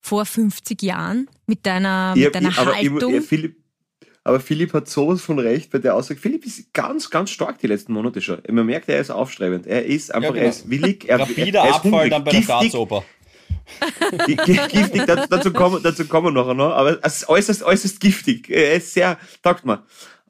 vor 0.00 0.26
50 0.26 0.82
Jahren 0.82 1.28
mit 1.46 1.66
deiner, 1.66 2.14
ja, 2.16 2.26
mit 2.26 2.34
deiner 2.34 2.58
aber 2.58 2.74
Haltung? 2.74 3.14
Ja, 3.14 3.20
Philipp, 3.20 3.56
aber 4.24 4.40
Philipp 4.40 4.74
hat 4.74 4.88
sowas 4.88 5.22
von 5.22 5.38
recht 5.38 5.70
bei 5.70 5.78
der 5.78 5.94
Aussage. 5.94 6.18
Philipp 6.18 6.44
ist 6.44 6.72
ganz, 6.74 7.08
ganz 7.08 7.30
stark 7.30 7.58
die 7.58 7.68
letzten 7.68 7.92
Monate 7.92 8.20
schon. 8.20 8.38
Man 8.50 8.66
merkt, 8.66 8.88
er 8.88 9.00
ist 9.00 9.10
aufstrebend. 9.10 9.66
Er 9.66 9.86
ist 9.86 10.12
einfach, 10.12 10.30
ja, 10.30 10.32
genau. 10.34 10.44
er 10.44 10.50
ist 10.50 10.68
willig. 10.68 11.08
Er, 11.08 11.20
Rapider 11.20 11.60
er 11.60 11.68
ist 11.68 11.74
Abfall 11.76 11.90
hungrig, 11.92 12.10
dann 12.10 12.24
bei 12.24 12.30
der 12.32 12.42
Staatsoper. 12.42 13.04
Giftig, 14.26 15.06
dazu, 15.06 15.28
dazu, 15.28 15.52
kommen, 15.52 15.82
dazu 15.82 16.06
kommen 16.06 16.34
wir 16.34 16.54
noch, 16.54 16.72
aber 16.72 16.98
es 17.02 17.22
ist 17.22 17.28
äußerst, 17.28 17.62
äußerst 17.62 18.00
giftig. 18.00 18.50
Er 18.50 18.74
ist 18.74 18.92
sehr, 18.92 19.18
taugt 19.42 19.64
man. 19.64 19.80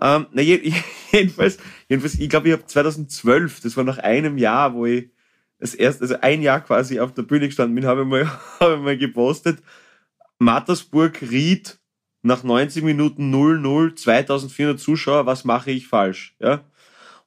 Ähm, 0.00 0.26
na, 0.32 0.42
jedenfalls, 1.12 1.58
jedenfalls, 1.88 2.14
ich 2.18 2.28
glaube, 2.28 2.48
ich 2.48 2.52
habe 2.54 2.66
2012, 2.66 3.60
das 3.60 3.76
war 3.76 3.84
nach 3.84 3.98
einem 3.98 4.38
Jahr, 4.38 4.74
wo 4.74 4.86
ich 4.86 5.10
das 5.58 5.74
erste, 5.74 6.02
also 6.02 6.16
ein 6.20 6.42
Jahr 6.42 6.60
quasi 6.60 7.00
auf 7.00 7.12
der 7.12 7.22
Bühne 7.22 7.46
gestanden 7.46 7.74
bin, 7.74 7.86
habe 7.86 8.02
ich 8.02 8.08
mal, 8.08 8.30
habe 8.60 8.74
ich 8.74 8.80
mal 8.80 8.98
gepostet, 8.98 9.62
Mattersburg 10.38 11.20
Ried 11.22 11.78
nach 12.22 12.42
90 12.42 12.82
Minuten 12.82 13.32
0-0, 13.34 13.96
2400 13.96 14.80
Zuschauer, 14.80 15.26
was 15.26 15.44
mache 15.44 15.70
ich 15.70 15.86
falsch? 15.86 16.34
Ja? 16.38 16.64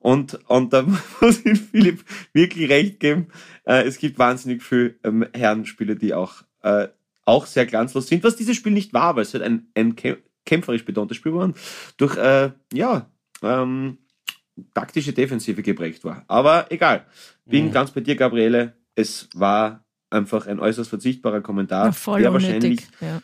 Und, 0.03 0.37
und 0.49 0.73
da 0.73 0.85
muss 1.21 1.45
ich 1.45 1.59
Philipp 1.59 2.03
wirklich 2.33 2.69
recht 2.69 2.99
geben. 2.99 3.27
Äh, 3.63 3.83
es 3.83 3.97
gibt 3.97 4.19
wahnsinnig 4.19 4.61
viele 4.61 4.95
ähm, 5.05 5.25
Herrenspiele, 5.33 5.95
die 5.95 6.13
auch, 6.13 6.43
äh, 6.61 6.89
auch 7.25 7.45
sehr 7.45 7.65
glanzlos 7.65 8.07
sind, 8.07 8.21
was 8.23 8.35
dieses 8.35 8.57
Spiel 8.57 8.73
nicht 8.73 8.93
war, 8.93 9.15
weil 9.15 9.23
es 9.23 9.33
halt 9.33 9.43
ein, 9.43 9.67
ein 9.75 9.95
kämpferisch 10.45 10.83
betontes 10.83 11.15
Spiel 11.15 11.33
waren, 11.33 11.55
durch 11.95 12.17
äh, 12.17 12.51
ja, 12.73 13.09
ähm, 13.41 13.97
taktische 14.73 15.13
Defensive 15.13 15.63
geprägt 15.63 16.03
war. 16.03 16.25
Aber 16.27 16.69
egal. 16.69 17.05
Bin 17.45 17.67
mhm. 17.67 17.71
ganz 17.71 17.91
bei 17.91 18.01
dir, 18.01 18.17
Gabriele. 18.17 18.73
Es 18.95 19.29
war 19.33 19.85
einfach 20.09 20.47
ein 20.47 20.59
äußerst 20.59 20.89
verzichtbarer 20.89 21.39
Kommentar, 21.39 21.95
ja, 22.05 22.17
der 22.17 22.33
wahrscheinlich 22.33 22.81
ja. 22.99 23.21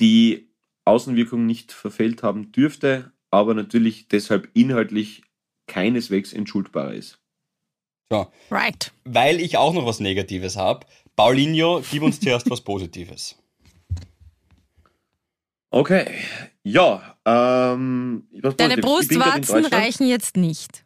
die 0.00 0.52
Außenwirkung 0.84 1.46
nicht 1.46 1.70
verfehlt 1.70 2.24
haben 2.24 2.50
dürfte, 2.50 3.12
aber 3.30 3.54
natürlich 3.54 4.08
deshalb 4.08 4.48
inhaltlich 4.52 5.22
keineswegs 5.66 6.32
entschuldbar 6.32 6.94
ist. 6.94 7.18
So. 8.10 8.26
Right. 8.50 8.92
Weil 9.04 9.40
ich 9.40 9.56
auch 9.56 9.72
noch 9.72 9.86
was 9.86 10.00
Negatives 10.00 10.56
habe. 10.56 10.86
Paulinho, 11.16 11.82
gib 11.90 12.02
uns 12.02 12.20
zuerst 12.20 12.48
was 12.50 12.60
Positives. 12.60 13.38
Okay, 15.74 16.04
ja. 16.64 17.16
Ähm, 17.24 18.28
Deine 18.58 18.76
Brustwarzen 18.76 19.64
reichen 19.64 20.06
jetzt 20.06 20.36
nicht. 20.36 20.84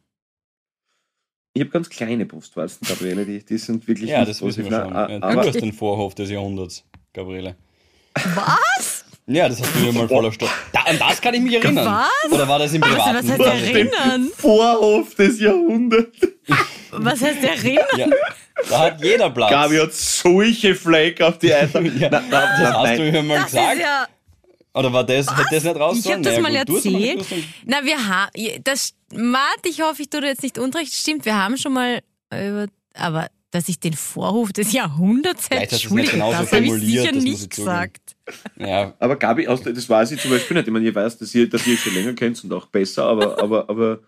Ich 1.54 1.60
habe 1.62 1.70
ganz 1.70 1.90
kleine 1.90 2.24
Brustwarzen, 2.24 2.86
Gabriele, 2.86 3.26
die, 3.26 3.44
die 3.44 3.58
sind 3.58 3.88
wirklich 3.88 4.10
Ja, 4.10 4.24
das 4.24 4.42
wissen 4.42 4.64
wir 4.64 4.70
schon. 4.70 4.94
Ja, 4.94 5.18
du 5.18 5.40
hast 5.40 5.60
den 5.60 5.72
Vorhof 5.72 6.14
des 6.14 6.30
Jahrhunderts, 6.30 6.84
Gabriele. 7.12 7.56
Was? 8.14 8.95
Ja, 9.26 9.48
das 9.48 9.60
hast 9.60 9.74
du 9.74 9.80
mir 9.80 9.92
mal 9.92 10.08
voller 10.16 10.32
Stoff. 10.32 10.50
Da, 10.72 10.80
an 10.82 10.98
das 10.98 11.20
kann 11.20 11.34
ich 11.34 11.40
mich 11.40 11.54
erinnern. 11.54 11.86
Was? 11.86 12.32
Oder 12.32 12.46
war 12.46 12.58
das 12.58 12.72
im 12.72 12.80
Privaten? 12.80 13.16
Was, 13.16 13.38
was 13.38 13.48
heißt 13.48 13.64
erinnern? 13.64 14.30
Vorhof 14.36 15.14
des 15.14 15.40
Jahrhunderts. 15.40 16.18
Was 16.92 17.20
heißt 17.20 17.42
erinnern? 17.42 17.86
Ja, 17.96 18.06
da 18.70 18.78
hat 18.78 19.02
jeder 19.02 19.30
Platz. 19.30 19.50
Gabi 19.50 19.78
hat 19.78 19.92
solche 19.92 20.74
Flake 20.74 21.26
auf 21.26 21.38
die 21.38 21.52
Eier. 21.52 21.68
ja, 21.98 22.08
das 22.08 22.22
hast 22.30 22.98
du 22.98 23.10
mir 23.10 23.22
mal 23.22 23.38
das 23.38 23.46
gesagt. 23.46 23.74
Ist 23.74 23.80
ja 23.80 24.06
oder 24.76 24.92
war 24.92 25.04
das, 25.04 25.26
hätte 25.30 25.48
das 25.50 25.64
nicht 25.64 25.76
raus 25.76 25.96
Ich 25.98 26.12
habe 26.12 26.20
das 26.20 26.38
naja, 26.38 26.42
mal 26.42 26.64
gut, 26.66 26.84
erzählt. 26.84 27.26
Na, 27.64 27.82
wir 27.82 27.96
haben, 27.96 28.30
das, 28.62 28.92
Matt, 29.10 29.60
ich 29.64 29.80
hoffe, 29.80 30.02
ich 30.02 30.10
tue 30.10 30.20
dir 30.20 30.26
jetzt 30.26 30.42
nicht 30.42 30.58
unrecht. 30.58 30.92
Stimmt, 30.92 31.24
wir 31.24 31.34
haben 31.34 31.56
schon 31.56 31.72
mal 31.72 32.02
über, 32.30 32.66
aber 32.92 33.28
dass 33.50 33.68
ich 33.68 33.80
den 33.80 33.94
Vorhof 33.94 34.52
des 34.52 34.72
Jahrhunderts 34.72 35.48
entschuldige, 35.48 36.18
das 36.18 36.52
habe 36.52 36.64
ich 36.66 36.72
sicher 36.72 37.12
nicht 37.12 37.50
gesagt. 37.50 38.16
Ja. 38.56 38.94
Aber 38.98 39.16
Gabi, 39.16 39.44
das 39.46 39.88
weiß 39.88 40.10
ich 40.12 40.20
zum 40.20 40.30
Beispiel 40.30 40.56
nicht. 40.56 40.66
Ich 40.66 40.72
meine, 40.72 40.88
ich 40.88 40.94
weiß, 40.94 41.18
dass 41.18 41.34
ihr, 41.34 41.48
dass 41.48 41.66
ihr 41.66 41.76
schon 41.76 41.94
länger 41.94 42.12
kennt 42.14 42.42
und 42.44 42.52
auch 42.52 42.66
besser, 42.66 43.04
aber, 43.04 43.40
aber, 43.40 43.70
aber 43.70 44.00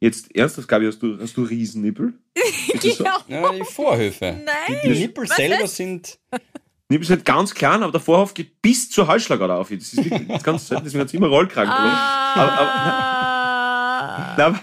jetzt 0.00 0.34
ernsthaft, 0.34 0.68
Gabi, 0.68 0.86
hast 0.86 1.02
du, 1.02 1.18
hast 1.20 1.36
du 1.36 1.42
Riesennippel? 1.42 2.14
So? 2.80 3.04
Ja, 3.28 3.52
die 3.52 3.64
Vorhöfe. 3.64 4.40
Nein. 4.44 4.80
Die, 4.84 4.92
die 4.92 4.98
Nippel 5.00 5.26
selber 5.26 5.66
sind 5.66 6.18
Nimm 6.88 7.02
es 7.02 7.10
halt 7.10 7.24
ganz 7.24 7.52
klein, 7.52 7.82
aber 7.82 7.90
der 7.90 8.00
Vorhof 8.00 8.32
geht 8.32 8.62
bis 8.62 8.88
zur 8.90 9.08
Halsschlagader 9.08 9.56
auf. 9.56 9.70
Das 9.70 9.92
ist 9.92 9.96
wirklich 9.96 10.28
das 10.28 10.42
ganz 10.44 10.68
selten, 10.68 10.84
deswegen 10.84 11.00
hat 11.00 11.08
es 11.08 11.14
immer 11.14 11.26
Rollkragen. 11.26 11.72
Ah. 11.72 12.34
Aber, 12.34 12.52
aber, 12.52 14.36
na, 14.36 14.50
na, 14.50 14.60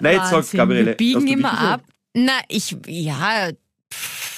nein, 0.00 0.16
jetzt 0.16 0.30
sag's, 0.30 0.50
Gabriele. 0.50 0.86
Wir 0.86 0.96
biegen 0.96 1.28
immer 1.28 1.56
ab. 1.56 1.82
Na, 2.14 2.40
ich, 2.48 2.76
ja. 2.86 3.50
Pff. 3.92 4.32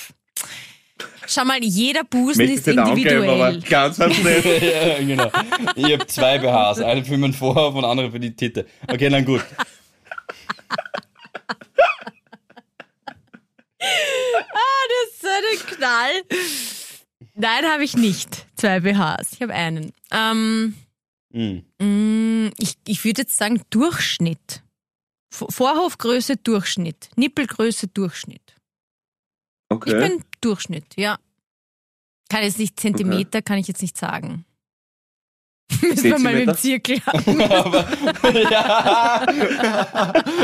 Schau 1.27 1.45
mal, 1.45 1.63
jeder 1.63 2.05
Busen 2.05 2.49
ist 2.49 2.69
individuell. 2.69 3.29
Angeben, 3.29 3.31
aber 3.31 3.59
ganz 3.69 3.99
hat's 3.99 4.19
nicht. 4.19 4.45
ja, 4.45 4.99
genau. 4.99 5.31
Ich 5.75 5.93
habe 5.93 6.07
zwei 6.07 6.39
BHs, 6.39 6.81
eine 6.81 7.05
für 7.05 7.17
meinen 7.17 7.33
Vorhof 7.33 7.75
und 7.75 7.85
andere 7.85 8.11
für 8.11 8.21
die 8.21 8.35
Titte. 8.37 8.67
Okay, 8.87 9.09
dann 9.09 9.25
gut. 9.25 9.43
ah, 13.81 13.97
das 14.89 15.13
ist 15.13 15.23
so 15.23 15.29
ein 15.29 15.77
Knall. 15.77 16.23
Nein, 17.35 17.65
habe 17.65 17.85
ich 17.85 17.97
nicht. 17.97 18.47
Zwei 18.57 18.81
BHs. 18.81 19.33
Ich 19.33 19.43
habe 19.43 19.55
einen. 19.55 19.93
Ähm, 20.13 20.75
mm. 21.33 22.49
ich 22.59 22.75
ich 22.87 23.05
würde 23.05 23.23
jetzt 23.23 23.37
sagen 23.37 23.63
Durchschnitt. 23.71 24.64
Vorhofgröße 25.35 26.37
Durchschnitt. 26.37 27.11
Nippelgröße 27.17 27.89
Durchschnitt. 27.89 28.55
Okay. 29.69 29.91
Ich 29.91 30.09
bin 30.09 30.25
Durchschnitt, 30.41 30.87
ja. 30.97 31.19
Kann 32.29 32.43
jetzt 32.43 32.59
nicht 32.59 32.79
Zentimeter, 32.79 33.39
okay. 33.39 33.43
kann 33.43 33.59
ich 33.59 33.67
jetzt 33.69 33.83
nicht 33.83 33.97
sagen. 33.97 34.45
Müssen 35.81 36.05
wir 36.05 36.19
mal 36.19 36.35
mit 36.35 36.49
dem 36.49 36.57
Zirkel 36.57 37.01
haben. 37.07 37.41
ja. 38.51 39.27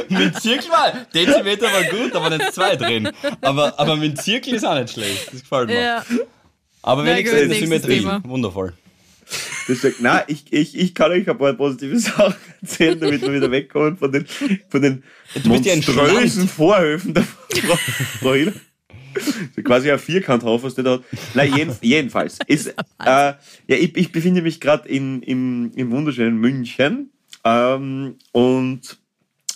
mit 0.09 0.41
Zirkel 0.41 0.71
mal. 0.71 1.07
Dezimeter 1.15 1.67
war 1.67 1.85
gut, 1.85 2.15
aber 2.15 2.31
nicht 2.37 2.53
zwei 2.55 2.77
drin. 2.77 3.11
Aber, 3.41 3.79
aber 3.79 3.97
mit 3.97 4.21
Zirkel 4.21 4.55
ist 4.55 4.65
auch 4.65 4.79
nicht 4.79 4.93
schlecht. 4.93 5.33
Das 5.33 5.41
gefällt 5.43 5.69
mir. 5.69 5.81
Ja. 5.81 6.05
Aber 6.83 7.05
wenigstens 7.05 7.43
eine 7.43 7.55
Symmetrie. 7.55 7.99
Thema. 8.01 8.23
Wundervoll. 8.25 8.75
Deswegen, 9.69 9.97
nein, 10.01 10.23
ich, 10.27 10.53
ich, 10.53 10.77
ich 10.79 10.95
kann 10.95 11.11
euch 11.11 11.29
ein 11.29 11.39
paar 11.39 11.53
positive 11.55 11.99
Sachen 12.01 12.35
erzählen, 12.61 12.99
damit 12.99 13.23
wir 13.23 13.33
wieder 13.33 13.51
wegkommen 13.51 13.97
von 13.97 14.13
den, 14.13 14.27
von 14.69 14.83
den 14.83 15.03
monströsen 15.45 16.49
Vorhöfen 16.49 17.15
der 17.15 17.25
Frau 17.25 18.35
Hiller. 18.35 18.53
quasi 19.65 19.91
ein 19.91 19.99
Vierkanthauf, 19.99 20.63
was 20.63 20.75
der 20.75 20.85
da 20.85 20.93
hat. 20.93 21.03
Nein, 21.35 21.55
jeden, 21.57 21.77
jedenfalls. 21.81 22.39
Ist, 22.47 22.69
äh, 22.69 22.75
ja, 23.05 23.37
ich, 23.67 23.97
ich 23.97 24.13
befinde 24.13 24.43
mich 24.43 24.61
gerade 24.61 24.89
im, 24.89 25.23
im 25.23 25.91
wunderschönen 25.91 26.39
München 26.39 27.11
ähm, 27.45 28.17
und 28.33 28.99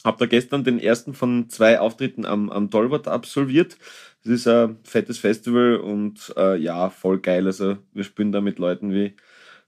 habe 0.05 0.19
da 0.19 0.27
gestern 0.27 0.65
den 0.65 0.79
ersten 0.79 1.15
von 1.15 1.49
zwei 1.49 1.81
Auftritten 1.81 2.27
am, 2.27 2.51
am 2.51 2.69
Dolbert 2.71 3.09
absolviert. 3.09 3.79
Das 4.23 4.33
ist 4.33 4.49
ein 4.49 4.77
fettes 4.85 5.19
Festival 5.19 5.77
und 5.77 6.33
äh, 6.37 6.57
ja, 6.57 6.91
voll 6.91 7.19
geil. 7.19 7.47
Also 7.47 7.79
wir 7.93 8.05
spielen 8.05 8.33
da 8.33 8.41
mit 8.41 8.59
Leuten 8.59 8.93
wie 8.93 9.15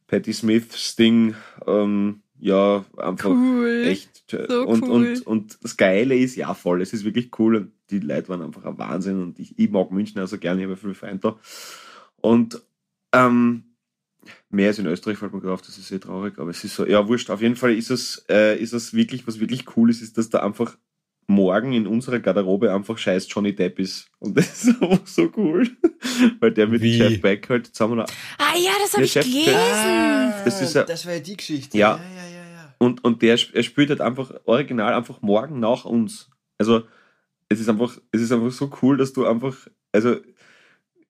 Patti 0.06 0.32
Smith, 0.32 0.76
Sting, 0.76 1.34
ähm, 1.66 2.22
ja, 2.38 2.84
einfach 2.96 3.30
cool. 3.30 3.84
echt. 3.86 4.24
So 4.30 4.66
und, 4.66 4.82
cool. 4.82 4.90
und, 4.90 5.26
und 5.26 5.58
das 5.62 5.76
Geile 5.76 6.16
ist, 6.16 6.36
ja, 6.36 6.52
voll, 6.54 6.82
es 6.82 6.92
ist 6.92 7.04
wirklich 7.04 7.30
cool 7.38 7.56
und 7.56 7.72
die 7.90 8.00
Leute 8.00 8.28
waren 8.28 8.42
einfach 8.42 8.64
ein 8.64 8.78
Wahnsinn 8.78 9.22
und 9.22 9.38
ich, 9.38 9.58
ich 9.58 9.70
mag 9.70 9.90
München 9.90 10.20
also 10.20 10.38
gerne, 10.38 10.60
ich 10.60 10.66
habe 10.66 10.76
viele 10.76 10.94
Freunde 10.94 11.18
da. 11.18 11.38
Und 12.20 12.60
ähm, 13.12 13.64
mehr 14.50 14.68
als 14.68 14.78
in 14.78 14.86
Österreich 14.86 15.18
fällt 15.18 15.32
mir 15.32 15.40
gerade 15.40 15.54
auf, 15.54 15.62
das 15.62 15.78
ist 15.78 15.88
sehr 15.88 16.00
traurig, 16.00 16.38
aber 16.38 16.50
es 16.50 16.64
ist 16.64 16.74
so, 16.74 16.84
ja, 16.86 17.06
wurscht, 17.06 17.30
auf 17.30 17.40
jeden 17.40 17.56
Fall 17.56 17.74
ist 17.74 17.90
es, 17.90 18.24
äh, 18.28 18.60
ist 18.60 18.72
es 18.72 18.94
wirklich, 18.94 19.26
was 19.26 19.40
wirklich 19.40 19.76
cool 19.76 19.90
ist, 19.90 20.02
ist, 20.02 20.18
dass 20.18 20.28
da 20.28 20.40
einfach 20.40 20.76
morgen 21.28 21.72
in 21.72 21.86
unserer 21.86 22.20
Garderobe 22.20 22.72
einfach 22.72 22.96
scheiß 22.98 23.26
Johnny 23.28 23.54
Depp 23.54 23.78
ist. 23.78 24.08
Und 24.20 24.36
das 24.36 24.64
ist 24.64 24.68
einfach 24.82 25.06
so 25.06 25.30
cool. 25.36 25.68
Weil 26.40 26.52
der 26.52 26.66
mit 26.68 26.82
Wie? 26.82 26.98
Jeff 26.98 27.20
Beck 27.20 27.48
halt 27.50 27.66
zusammen. 27.66 28.00
Ah 28.00 28.56
ja, 28.56 28.70
das 28.80 28.92
habe 28.94 29.04
Ja, 29.04 29.20
ich 29.20 29.44
gelesen. 29.44 30.34
Das 30.44 30.60
ist 30.62 30.74
ja- 30.74 30.84
das 30.84 31.04
war 31.06 31.14
ja 31.14 31.20
die 31.20 31.36
Geschichte. 31.36 31.76
Ja. 31.76 31.96
ja, 31.96 32.30
ja, 32.30 32.50
ja. 32.52 32.74
Und, 32.78 33.02
und 33.04 33.22
der 33.22 33.38
er 33.52 33.62
spielt 33.62 33.90
halt 33.90 34.00
einfach 34.00 34.32
original 34.44 34.94
einfach 34.94 35.20
morgen 35.22 35.58
nach 35.60 35.84
uns. 35.84 36.30
Also 36.58 36.82
es 37.48 37.60
ist 37.60 37.68
einfach, 37.68 37.98
es 38.12 38.20
ist 38.20 38.32
einfach 38.32 38.50
so 38.52 38.70
cool, 38.82 38.96
dass 38.96 39.12
du 39.12 39.26
einfach, 39.26 39.56
also 39.92 40.16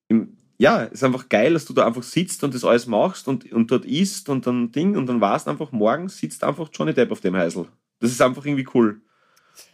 im, 0.08 0.36
ja, 0.58 0.84
es 0.84 0.92
ist 0.94 1.04
einfach 1.04 1.28
geil, 1.28 1.52
dass 1.52 1.64
du 1.66 1.72
da 1.74 1.86
einfach 1.86 2.02
sitzt 2.02 2.42
und 2.44 2.54
das 2.54 2.64
alles 2.64 2.86
machst 2.86 3.28
und, 3.28 3.50
und 3.52 3.70
dort 3.70 3.84
isst 3.84 4.28
und 4.28 4.46
dann 4.46 4.72
Ding 4.72 4.96
und 4.96 5.06
dann 5.06 5.20
warst 5.20 5.48
einfach 5.48 5.72
morgen 5.72 6.08
sitzt 6.08 6.44
einfach 6.44 6.68
Johnny 6.72 6.94
Depp 6.94 7.10
auf 7.12 7.20
dem 7.20 7.36
Heisel. 7.36 7.66
Das 8.00 8.10
ist 8.10 8.22
einfach 8.22 8.44
irgendwie 8.46 8.66
cool. 8.74 9.00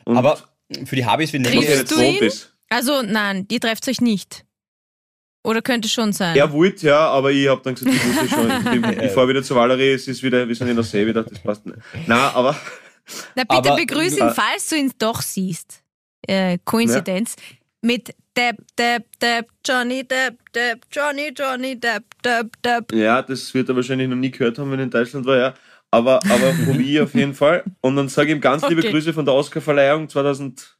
Und 0.04 0.16
Aber 0.16 0.38
für 0.84 0.96
die 0.96 1.04
Habis, 1.06 1.32
wir 1.32 1.40
nehmen 1.40 1.62
jetzt 1.62 1.90
du 1.90 2.00
ihn? 2.00 2.22
ist. 2.22 2.54
Also 2.68 3.02
nein, 3.02 3.46
ihr 3.50 3.60
trefft 3.60 3.86
euch 3.88 4.00
nicht. 4.00 4.44
Oder 5.44 5.60
könnte 5.60 5.88
schon 5.88 6.12
sein. 6.12 6.36
Er 6.36 6.52
wollte 6.52 6.86
ja, 6.86 7.08
aber 7.08 7.32
ich 7.32 7.48
habe 7.48 7.60
dann 7.64 7.74
gesagt, 7.74 7.94
ich 7.94 8.04
muss 8.04 8.30
schon. 8.30 8.84
Ich, 8.98 9.02
ich 9.06 9.10
fahre 9.14 9.28
wieder 9.28 9.42
zu 9.42 9.54
Valerie, 9.56 9.90
es 9.92 10.06
ist 10.06 10.22
wieder, 10.22 10.46
wir 10.46 10.54
sind 10.54 10.68
in 10.68 10.76
der 10.76 10.84
See 10.84 11.04
wieder, 11.06 11.24
das 11.24 11.38
passt 11.40 11.66
nicht. 11.66 11.78
Nein, 12.06 12.30
aber 12.34 12.56
Na 13.34 13.42
bitte 13.42 13.70
Aber- 13.70 13.76
begrüß 13.76 14.18
ihn, 14.18 14.28
Äh, 14.28 14.30
falls 14.34 14.68
du 14.68 14.76
ihn 14.76 14.92
doch 14.98 15.20
siehst. 15.20 15.82
Äh, 16.28 16.58
Koinzidenz. 16.64 17.34
Mit 17.84 18.14
Depp, 18.36 18.58
Depp, 18.78 19.06
Depp, 19.20 19.48
Johnny 19.66 20.04
Depp, 20.06 20.38
Depp, 20.54 20.86
Johnny, 20.92 21.32
Johnny 21.36 21.78
Depp, 21.78 22.04
Depp, 22.24 22.62
Depp. 22.62 22.92
Ja, 22.94 23.20
das 23.20 23.52
wird 23.52 23.68
er 23.68 23.74
wahrscheinlich 23.74 24.08
noch 24.08 24.14
nie 24.16 24.30
gehört 24.30 24.56
haben, 24.58 24.70
wenn 24.70 24.78
er 24.78 24.84
in 24.84 24.90
Deutschland 24.90 25.26
war, 25.26 25.36
ja. 25.36 25.54
Aber, 25.92 26.20
aber 26.28 26.52
Probi 26.64 27.00
auf 27.00 27.14
jeden 27.14 27.34
Fall. 27.34 27.62
Und 27.80 27.94
dann 27.96 28.08
sage 28.08 28.30
ich 28.30 28.34
ihm 28.36 28.40
ganz 28.40 28.66
liebe 28.68 28.80
Okay. 28.80 28.90
Grüße 28.90 29.12
von 29.12 29.24
der 29.24 29.34
Oscarverleihung 29.34 30.08
2016. 30.08 30.72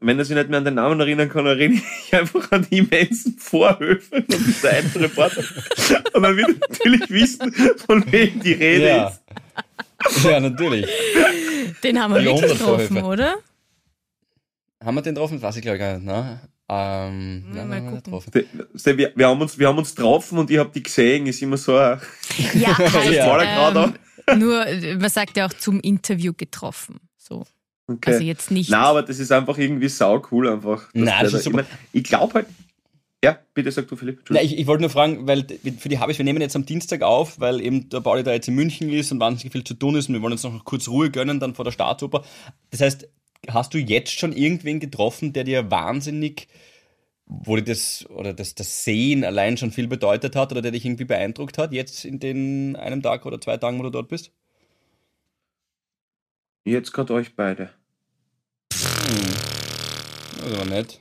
Wenn 0.00 0.18
er 0.18 0.24
sich 0.24 0.36
nicht 0.36 0.48
mehr 0.50 0.58
an 0.58 0.64
den 0.64 0.74
Namen 0.74 0.98
erinnern 1.00 1.28
kann, 1.28 1.46
erinnere 1.46 1.80
ich 2.06 2.14
einfach 2.14 2.50
an 2.52 2.66
die 2.70 2.78
immensen 2.78 3.38
Vorhöfe 3.38 4.16
und 4.16 4.28
dieser 4.46 4.70
einen 4.70 4.90
Reporter. 4.96 5.42
Und 6.12 6.22
dann 6.22 6.36
wird 6.36 6.48
er 6.48 6.68
natürlich 6.68 7.08
wissen, 7.08 7.52
von 7.86 8.04
wem 8.12 8.40
die 8.40 8.52
Rede 8.52 8.86
Ja. 8.88 9.08
ist. 9.08 10.24
ja, 10.24 10.40
natürlich. 10.40 10.86
Den 11.82 12.02
haben 12.02 12.14
wir 12.14 12.24
wirklich 12.24 12.52
getroffen, 12.52 13.02
oder? 13.02 13.36
Haben 14.84 14.96
wir 14.96 15.02
den 15.02 15.14
getroffen? 15.14 15.40
Weiß 15.40 15.56
ich 15.56 15.62
glaube 15.62 15.76
ich 15.76 15.80
gar 15.80 15.94
nicht. 15.94 16.04
Ne? 16.04 16.40
Ähm, 16.66 17.44
Mal 17.52 17.66
nein, 17.66 17.84
nein, 17.84 18.02
nein, 18.10 18.98
Wir, 18.98 19.12
wir, 19.14 19.28
haben 19.28 19.40
uns, 19.42 19.58
wir 19.58 19.68
haben 19.68 19.76
uns 19.78 19.94
getroffen 19.94 20.38
und 20.38 20.50
ich 20.50 20.58
habe 20.58 20.70
die 20.74 20.82
gesehen, 20.82 21.26
ist 21.26 21.42
immer 21.42 21.56
so 21.58 21.76
ein 21.76 22.00
Ja, 22.54 22.76
halt, 22.78 23.12
Ja. 23.12 23.24
schmaler 23.24 23.44
Grad. 23.72 23.94
ähm, 24.28 24.38
nur, 24.38 24.64
man 24.98 25.10
sagt 25.10 25.36
ja 25.36 25.46
auch 25.46 25.52
zum 25.52 25.80
Interview 25.80 26.32
getroffen. 26.34 27.00
So. 27.18 27.44
Okay. 27.86 28.12
Also 28.12 28.24
jetzt 28.24 28.50
nicht. 28.50 28.70
Nein, 28.70 28.80
aber 28.80 29.02
das 29.02 29.18
ist 29.18 29.30
einfach 29.30 29.58
irgendwie 29.58 29.88
sau 29.90 30.22
cool 30.30 30.48
einfach. 30.48 30.88
Nein, 30.94 31.04
der 31.04 31.22
das 31.24 31.32
da- 31.32 31.38
ist 31.38 31.44
super. 31.44 31.60
Ich, 31.60 31.66
mein, 31.68 31.78
ich 31.92 32.04
glaube 32.04 32.34
halt. 32.34 32.46
Ja, 33.22 33.38
bitte 33.54 33.70
sag 33.72 33.88
du, 33.88 33.96
Philipp. 33.96 34.16
Na, 34.16 34.20
Entschuldigung. 34.20 34.52
ich, 34.54 34.58
ich 34.60 34.66
wollte 34.66 34.82
nur 34.82 34.90
fragen, 34.90 35.26
weil 35.26 35.46
für 35.78 35.88
die 35.88 35.98
Habis, 35.98 36.18
wir 36.18 36.24
nehmen 36.26 36.42
jetzt 36.42 36.56
am 36.56 36.66
Dienstag 36.66 37.00
auf, 37.02 37.40
weil 37.40 37.60
eben 37.62 37.88
der 37.88 38.00
Pauli 38.00 38.22
da 38.22 38.32
jetzt 38.34 38.48
in 38.48 38.54
München 38.54 38.90
ist 38.90 39.12
und 39.12 39.20
wahnsinnig 39.20 39.50
viel 39.52 39.64
zu 39.64 39.72
tun 39.74 39.96
ist 39.96 40.08
und 40.08 40.14
wir 40.14 40.20
wollen 40.20 40.32
uns 40.32 40.42
noch 40.42 40.64
kurz 40.64 40.88
Ruhe 40.88 41.10
gönnen 41.10 41.40
dann 41.40 41.54
vor 41.54 41.64
der 41.64 41.72
Staatsoper. 41.72 42.22
Das 42.70 42.82
heißt, 42.82 43.08
hast 43.48 43.74
du 43.74 43.78
jetzt 43.78 44.18
schon 44.18 44.32
irgendwen 44.32 44.80
getroffen, 44.80 45.32
der 45.32 45.44
dir 45.44 45.70
wahnsinnig, 45.70 46.48
wo 47.26 47.56
dir 47.56 47.62
das 47.64 48.04
oder 48.10 48.32
das, 48.34 48.54
das 48.54 48.84
Sehen 48.84 49.24
allein 49.24 49.56
schon 49.56 49.70
viel 49.70 49.88
bedeutet 49.88 50.36
hat 50.36 50.52
oder 50.52 50.62
der 50.62 50.72
dich 50.72 50.84
irgendwie 50.84 51.04
beeindruckt 51.04 51.56
hat, 51.58 51.72
jetzt 51.72 52.04
in 52.04 52.18
den 52.20 52.76
einem 52.76 53.02
Tag 53.02 53.24
oder 53.26 53.40
zwei 53.40 53.56
Tagen, 53.56 53.78
wo 53.78 53.82
du 53.84 53.90
dort 53.90 54.08
bist? 54.08 54.30
Jetzt 56.64 56.92
gerade 56.92 57.12
euch 57.14 57.34
beide. 57.34 57.70
Das 58.70 60.52
aber 60.52 60.64
nett. 60.66 61.00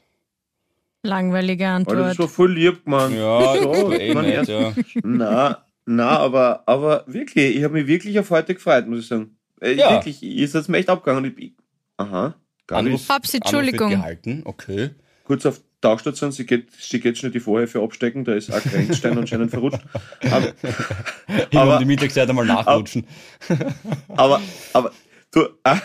Langweilige 1.05 1.65
das 1.65 1.73
Antwort. 1.75 2.11
ist 2.11 2.15
schon 2.15 2.29
voll 2.29 2.53
lieb, 2.53 2.85
Mann. 2.87 3.15
Ja, 3.15 3.55
so, 3.61 3.71
das 3.73 3.81
war 3.91 3.99
eh 3.99 4.13
man 4.13 4.25
nett, 4.25 4.47
ja. 4.47 4.73
Na, 5.03 5.65
na, 5.85 6.09
aber, 6.19 6.63
aber 6.65 7.03
wirklich, 7.07 7.57
ich 7.57 7.63
habe 7.63 7.73
mich 7.73 7.87
wirklich 7.87 8.17
auf 8.19 8.29
heute 8.29 8.53
gefreut, 8.55 8.87
muss 8.87 8.99
ich 8.99 9.07
sagen. 9.07 9.37
Äh, 9.61 9.73
Ja. 9.73 9.91
Wirklich, 9.91 10.23
ist 10.23 10.55
jetzt 10.55 10.69
mir 10.69 10.77
echt 10.77 10.89
abgegangen. 10.89 11.33
Ich- 11.37 11.53
aha, 11.97 12.35
Gabi 12.67 12.79
Anruf, 12.87 13.01
ist 13.01 13.07
Babsi, 13.07 13.11
Anruf 13.11 13.33
wird 13.33 13.43
Entschuldigung. 13.45 13.89
gehalten, 13.89 14.41
okay. 14.45 14.91
kurz 15.25 15.45
auf 15.45 15.61
Tauchstation, 15.81 16.31
sie 16.31 16.45
geht, 16.45 16.71
sie 16.79 16.99
geht 17.01 17.17
schnell 17.17 17.31
die 17.31 17.41
Vorhöfe 17.41 17.81
abstecken, 17.81 18.23
da 18.23 18.33
ist 18.33 18.49
ein 18.51 18.61
Grenzstein 18.61 19.17
anscheinend 19.17 19.51
verrutscht. 19.51 19.81
Aber, 20.31 20.53
Aber- 21.53 21.73
um 21.73 21.79
die 21.79 21.85
Mittagszeit 21.85 22.29
einmal 22.29 22.45
nachrutschen. 22.45 23.05
aber, 24.07 24.41
aber 24.71 24.91
du, 25.31 25.47
ah, 25.63 25.79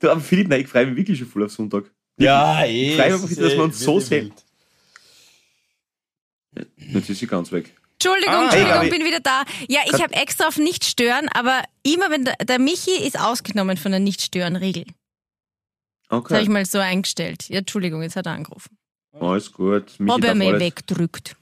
du, 0.00 0.10
aber 0.10 0.20
Philipp, 0.22 0.48
nein, 0.48 0.62
ich 0.62 0.68
freue 0.68 0.86
mich 0.86 0.96
wirklich 0.96 1.18
schon 1.18 1.28
voll 1.28 1.44
auf 1.44 1.52
Sonntag. 1.52 1.90
Ja, 2.18 2.64
eh. 2.64 2.90
Ich 2.92 2.96
freue 2.96 3.12
mich, 3.18 3.36
dass 3.36 3.52
eh 3.52 3.56
wir 3.56 3.62
uns 3.64 3.78
so 3.80 3.96
wirklich 4.00 4.08
sehen. 4.08 4.32
Jetzt 6.76 7.10
ist 7.10 7.18
sie 7.20 7.26
ganz 7.26 7.52
weg. 7.52 7.74
Entschuldigung, 7.94 8.34
Ah. 8.34 8.42
Entschuldigung, 8.44 8.74
Gabi. 8.74 8.90
bin 8.90 9.04
wieder 9.04 9.20
da. 9.20 9.42
Ja, 9.68 9.80
ich 9.86 10.02
habe 10.02 10.14
extra 10.14 10.48
auf 10.48 10.56
nicht 10.56 10.84
stören, 10.84 11.28
aber 11.34 11.62
immer 11.82 12.10
wenn 12.10 12.24
der, 12.24 12.36
der 12.36 12.58
Michi 12.58 12.92
ist 13.06 13.18
ausgenommen 13.18 13.76
von 13.76 13.90
der 13.90 14.00
Das 16.08 16.16
habe 16.16 16.24
Okay, 16.34 16.42
ich 16.42 16.48
mal 16.48 16.64
so 16.64 16.78
eingestellt. 16.78 17.48
Ja, 17.48 17.58
Entschuldigung, 17.58 18.02
jetzt 18.02 18.16
hat 18.16 18.26
er 18.26 18.32
angerufen. 18.32 18.76
alles 19.20 19.52
gut. 19.52 19.94
Michi 19.98 20.10
Ob 20.14 20.24
er 20.24 20.34
mir 20.34 20.48
alles. 20.48 20.60
wegdrückt. 20.60 21.36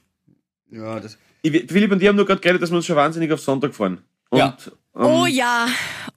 Ja, 0.69 0.99
das. 0.99 1.17
Ich, 1.41 1.51
Philipp 1.71 1.91
und 1.91 2.01
ich 2.01 2.07
haben 2.07 2.15
nur 2.17 2.25
gerade 2.25 2.41
geredet, 2.41 2.61
dass 2.61 2.69
wir 2.71 2.75
uns 2.77 2.85
schon 2.85 2.95
wahnsinnig 2.97 3.31
auf 3.31 3.39
Sonntag 3.39 3.73
freuen. 3.73 3.99
Und, 4.29 4.39
Ja. 4.39 4.57
ähm, 4.95 5.05
Oh 5.05 5.25
ja, 5.25 5.67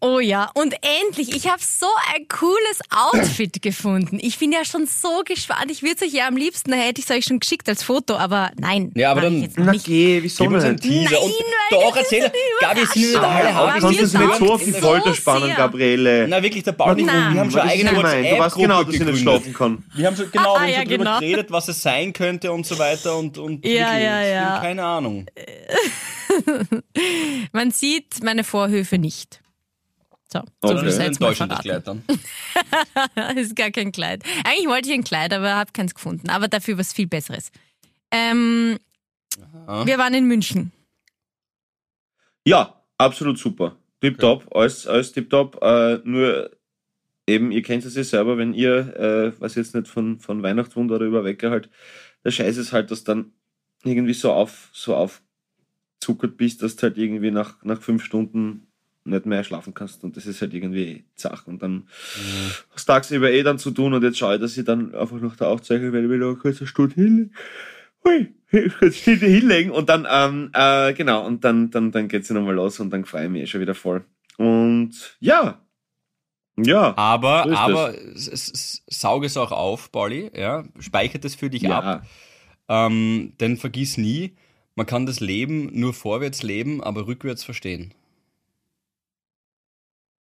oh 0.01 0.21
ja. 0.21 0.51
Und 0.55 0.75
endlich, 1.05 1.35
ich 1.35 1.49
habe 1.49 1.61
so 1.63 1.87
ein 2.15 2.27
cooles 2.29 2.81
Outfit 2.91 3.63
gefunden. 3.63 4.19
Ich 4.21 4.39
bin 4.39 4.53
ja 4.53 4.65
schon 4.65 4.87
so 4.87 5.23
gespannt. 5.25 5.71
Ich 5.71 5.83
würde 5.83 5.97
es 5.97 6.03
euch 6.03 6.13
ja 6.13 6.29
am 6.29 6.37
liebsten, 6.37 6.71
da 6.71 6.77
hätte 6.77 7.01
ich 7.01 7.09
es 7.09 7.17
euch 7.17 7.25
schon 7.25 7.41
geschickt 7.41 7.69
als 7.69 7.83
Foto, 7.83 8.17
aber 8.17 8.51
nein. 8.59 8.93
Ja, 8.95 9.11
aber 9.13 9.23
dann- 9.23 9.43
jetzt 9.43 9.59
noch 9.59 9.67
Na 9.67 9.73
nicht. 9.73 9.87
geh, 9.87 10.23
wieso 10.23 10.45
Gib 10.45 10.53
uns 10.55 10.65
einen? 10.65 10.79
Teaser. 10.81 11.21
und 11.23 11.31
Nein, 11.31 11.37
weil 11.71 11.81
doch, 11.81 11.95
das 11.97 12.03
ist 12.05 12.13
erzähl. 12.13 12.33
Gabi, 12.61 12.81
es 12.83 12.91
sind 12.93 13.17
alle 13.17 13.51
kannst 13.53 13.83
du 13.83 13.89
mir 13.89 14.07
sie 14.07 14.19
nicht 14.19 14.35
so 14.37 14.53
auf 14.53 14.65
die 14.65 14.71
es 14.71 14.79
Folter 14.79 15.15
spannen. 15.15 15.55
Gabriele? 15.57 16.27
Na 16.29 16.43
wirklich, 16.43 16.63
der 16.65 16.73
Paul, 16.73 16.95
nicht. 16.95 17.07
Wir 17.07 17.13
haben 17.41 17.51
schon 17.51 17.61
eigene 17.61 17.91
gemein? 17.91 18.25
Du 18.25 18.39
weißt 18.39 18.57
genau, 18.57 18.85
dass 18.85 18.95
ich 18.95 19.01
nicht 19.01 19.09
WhatsApp-Gruppe 19.09 19.19
schlafen 19.19 19.55
kann. 19.55 19.85
Wir 19.95 20.07
haben 20.07 20.17
schon, 20.17 20.31
genau, 20.31 20.45
wir 20.45 20.51
Ah, 20.51 20.61
haben 20.61 20.69
ja, 20.69 20.75
schon 20.77 20.85
drüber 20.89 21.05
genau. 21.05 21.19
geredet, 21.21 21.51
was 21.51 21.69
es 21.69 21.83
sein 21.83 22.13
könnte 22.13 22.53
und 22.53 22.67
so 22.67 22.79
weiter 22.79 23.17
und, 23.17 23.39
und 23.39 23.65
Ja, 23.67 23.99
ja, 23.99 24.23
ich 24.23 24.33
ja. 24.35 24.59
keine 24.61 24.85
Ahnung. 24.85 25.27
Man 27.53 27.71
sieht 27.71 28.23
meine 28.23 28.45
Vorhöfe 28.45 28.99
nicht. 28.99 29.40
So, 30.33 30.41
so 30.63 30.69
Okay. 30.69 30.75
viel 30.79 30.85
Das 30.85 30.93
ist 30.93 30.97
sei 30.97 31.05
jetzt 31.07 31.21
mal 31.21 31.35
verraten. 31.35 32.05
Das 33.15 33.37
ist 33.37 33.57
gar 33.57 33.71
kein 33.71 33.91
Kleid. 33.93 34.23
Eigentlich 34.45 34.69
wollte 34.69 34.89
ich 34.89 34.95
ein 34.95 35.05
Kleid, 35.05 35.33
aber 35.33 35.55
habe 35.57 35.73
keins 35.73 35.95
gefunden. 35.95 36.29
Aber 36.31 36.49
dafür 36.49 36.79
was 36.79 36.93
viel 36.93 37.07
Besseres. 37.09 37.51
Ähm, 38.13 38.79
wir 39.85 39.99
waren 39.99 40.15
in 40.15 40.27
München. 40.27 40.73
Ja, 42.47 42.83
absolut 42.99 43.39
super. 43.39 43.77
Tipptopp, 44.01 44.55
alles, 44.55 44.87
alles 44.87 45.13
tipptopp. 45.13 45.59
Äh, 45.63 45.99
nur 46.05 46.51
eben, 47.27 47.53
ihr 47.53 47.63
kennt 47.63 47.85
es 47.85 47.95
ja 47.97 48.05
selber, 48.05 48.39
wenn 48.39 48.55
ihr, 48.55 48.97
äh, 48.97 49.41
was 49.41 49.55
jetzt 49.57 49.75
nicht 49.75 49.89
von, 49.89 50.21
von 50.21 50.43
Weihnachtswunder 50.43 50.97
oder 50.97 51.07
über 51.07 51.25
Wecker 51.25 51.51
halt, 51.51 51.71
der 52.25 52.31
Scheiß 52.31 52.57
ist 52.57 52.73
halt, 52.73 52.91
dass 52.91 53.05
dann 53.05 53.33
irgendwie 53.85 54.15
so 54.15 54.33
auf, 54.33 54.71
so 54.73 54.95
aufzuckert 54.97 56.37
bist, 56.37 56.63
dass 56.63 56.77
du 56.77 56.83
halt 56.85 56.99
irgendwie 56.99 57.31
nach, 57.31 57.63
nach 57.63 57.81
fünf 57.81 58.05
Stunden 58.05 58.70
nicht 59.05 59.27
mehr 59.27 59.43
schlafen 59.45 59.73
kannst 59.75 60.05
und 60.05 60.17
das 60.17 60.27
ist 60.27 60.41
halt 60.43 60.53
irgendwie 60.55 61.05
Zach 61.17 61.47
und 61.47 61.63
dann 61.63 61.89
hast 62.75 62.89
du 62.89 62.93
tagsüber 62.93 63.31
eh 63.31 63.43
dann 63.43 63.59
zu 63.59 63.71
tun 63.71 63.95
und 63.95 64.03
jetzt 64.03 64.19
schaue 64.19 64.35
ich, 64.35 64.41
dass 64.41 64.57
ich 64.57 64.65
dann 64.65 64.95
einfach 64.95 65.21
nach 65.21 65.37
der 65.37 65.49
Aufzeichnung 65.49 65.93
werde, 65.93 66.07
mir 66.09 66.19
noch 66.19 66.45
eine 66.45 66.55
Stunde 66.67 66.95
hin, 66.95 67.35
hui, 68.05 68.35
kurz 68.79 68.97
hin- 68.97 69.19
hinlegen 69.19 69.71
und 69.71 69.89
dann, 69.89 70.07
ähm, 70.11 70.51
äh, 70.53 70.93
genau, 70.95 71.27
und 71.27 71.45
dann, 71.45 71.71
dann, 71.71 71.93
dann 71.93 72.09
geht's 72.09 72.29
ja 72.29 72.35
nochmal 72.35 72.55
los 72.55 72.79
und 72.81 72.91
dann 72.91 73.05
freue 73.05 73.25
ich 73.25 73.31
mich 73.31 73.43
eh 73.43 73.47
schon 73.47 73.61
wieder 73.63 73.75
voll. 73.75 74.05
Und 74.37 75.17
ja, 75.21 75.61
ja, 76.57 76.95
Aber, 76.97 77.45
So 77.49 77.55
aber 77.55 77.95
s- 78.15 78.29
s- 78.29 78.83
saug 78.87 79.25
es 79.25 79.37
auch 79.39 79.53
auf, 79.53 79.91
Pauli, 79.93 80.31
ja, 80.37 80.65
speichert 80.79 81.25
es 81.25 81.35
für 81.35 81.49
dich 81.49 81.63
ja, 81.63 81.79
ab, 81.81 82.07
ähm, 82.69 83.33
denn 83.41 83.57
vergiss 83.57 83.97
nie, 83.97 84.35
man 84.75 84.85
kann 84.87 85.07
das 85.07 85.21
Leben 85.21 85.71
nur 85.73 85.95
vorwärts 85.95 86.43
leben, 86.43 86.83
aber 86.83 87.07
rückwärts 87.07 87.45
verstehen. 87.45 87.95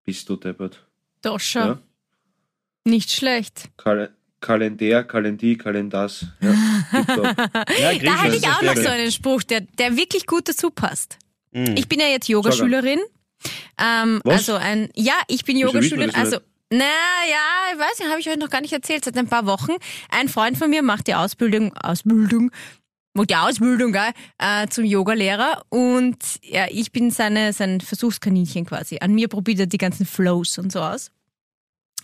Bist 0.05 0.29
du 0.29 0.35
deppert. 0.35 0.85
Doch 1.21 1.39
schon. 1.39 1.61
Ja. 1.61 1.81
Nicht 2.85 3.11
schlecht. 3.11 3.69
Kal 3.77 4.13
Kalender, 4.41 5.03
Kalendi, 5.03 5.57
Kalendars. 5.57 6.27
Ja. 6.39 6.53
Ja, 6.93 7.93
Da 7.97 8.23
hätte 8.23 8.35
ich 8.35 8.47
auch 8.47 8.61
noch 8.61 8.75
so 8.75 8.87
einen 8.87 9.11
Spruch, 9.11 9.41
der, 9.43 9.61
der 9.61 9.97
wirklich 9.97 10.27
gut 10.27 10.47
dazu 10.47 10.69
passt. 10.69 11.17
Mhm. 11.51 11.75
Ich 11.75 11.89
bin 11.89 11.99
ja 11.99 12.07
jetzt 12.07 12.27
Yogaschülerin. 12.27 12.99
Ähm, 13.81 14.21
Was? 14.23 14.49
also 14.49 14.53
ein, 14.55 14.89
ja, 14.95 15.15
ich 15.27 15.45
bin 15.45 15.57
Yogaschülerin. 15.57 16.13
Also, 16.13 16.37
na 16.69 16.79
ja, 16.79 17.73
ich 17.73 17.79
weiß 17.79 17.99
nicht, 17.99 18.09
habe 18.09 18.19
ich 18.19 18.29
euch 18.29 18.37
noch 18.37 18.49
gar 18.49 18.61
nicht 18.61 18.73
erzählt. 18.73 19.05
Seit 19.05 19.17
ein 19.17 19.27
paar 19.27 19.45
Wochen. 19.45 19.73
Ein 20.09 20.29
Freund 20.29 20.57
von 20.57 20.69
mir 20.69 20.83
macht 20.83 21.07
die 21.07 21.15
Ausbildung, 21.15 21.75
Ausbildung, 21.75 22.51
die 23.23 23.35
Ausbildung, 23.35 23.93
gell, 23.93 24.11
äh, 24.37 24.67
zum 24.67 24.83
Yogalehrer 24.83 25.63
und 25.69 26.17
ja, 26.41 26.65
ich 26.69 26.91
bin 26.91 27.11
seine, 27.11 27.53
sein 27.53 27.79
Versuchskaninchen 27.79 28.65
quasi. 28.65 28.97
An 28.99 29.13
mir 29.13 29.29
probiert 29.29 29.59
er 29.59 29.67
die 29.67 29.77
ganzen 29.77 30.05
Flows 30.05 30.57
und 30.57 30.71
so 30.71 30.81
aus. 30.81 31.11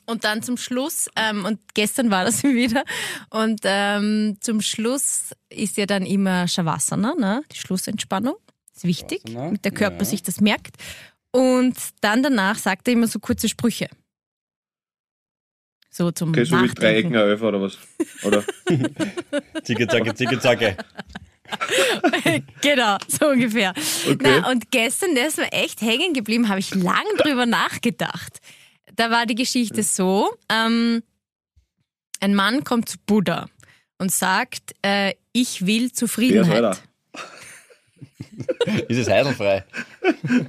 Und 0.06 0.24
dann 0.24 0.42
zum 0.42 0.58
Schluss, 0.58 1.10
ähm, 1.16 1.46
und 1.46 1.60
gestern 1.74 2.10
war 2.12 2.26
das 2.26 2.44
wieder, 2.44 2.84
und 3.30 3.62
ähm, 3.64 4.38
zum 4.40 4.62
Schluss 4.62 5.32
ist 5.50 5.78
ja 5.78 5.86
dann 5.86 6.06
immer 6.06 6.48
Shavasana, 6.48 7.16
ne? 7.16 7.44
die 7.52 7.58
Schlussentspannung. 7.58 8.36
Ist 8.76 8.86
wichtig, 8.86 9.22
damit 9.26 9.66
der 9.66 9.72
Körper 9.74 10.00
ja. 10.00 10.06
sich 10.06 10.24
das 10.24 10.40
merkt. 10.40 10.78
Und 11.32 11.76
dann 12.02 12.24
danach 12.24 12.58
sagt 12.58 12.88
er 12.88 12.94
immer 12.94 13.08
so 13.08 13.20
kurze 13.20 13.48
Sprüche. 13.48 13.90
So 15.92 16.10
zum 16.12 16.30
Okay, 16.30 16.46
so 16.46 16.56
wie 16.56 16.68
Nachdenken. 16.68 16.82
Dreiecken 16.82 17.16
Elfer 17.16 17.50
oder 17.50 17.62
was? 17.62 17.78
Oder? 18.24 18.44
Zicke, 19.64 19.88
zacke, 19.88 20.16
zicke, 20.16 20.40
zacke. 20.40 20.78
genau, 22.62 22.98
so 23.10 23.28
ungefähr. 23.28 23.74
Okay. 24.10 24.18
Na, 24.22 24.50
und 24.50 24.72
gestern, 24.72 25.16
der 25.16 25.28
ist 25.28 25.38
mir 25.38 25.52
echt 25.52 25.82
hängen 25.82 26.14
geblieben, 26.14 26.48
habe 26.48 26.62
ich 26.62 26.74
lang 26.74 27.04
drüber 27.18 27.46
nachgedacht. 27.46 28.40
Da 28.96 29.12
war 29.12 29.26
die 29.26 29.36
Geschichte 29.36 29.84
so, 29.84 30.34
ähm, 30.48 31.04
ein 32.22 32.36
Mann 32.36 32.64
kommt 32.64 32.88
zu 32.88 32.98
Buddha 33.06 33.50
und 33.98 34.14
sagt, 34.14 34.74
äh, 34.84 35.16
ich 35.34 35.66
will 35.66 35.92
Zufriedenheit. 35.92 36.82
Ist 38.88 38.98
es 38.98 39.10
heidelfrei? 39.10 39.66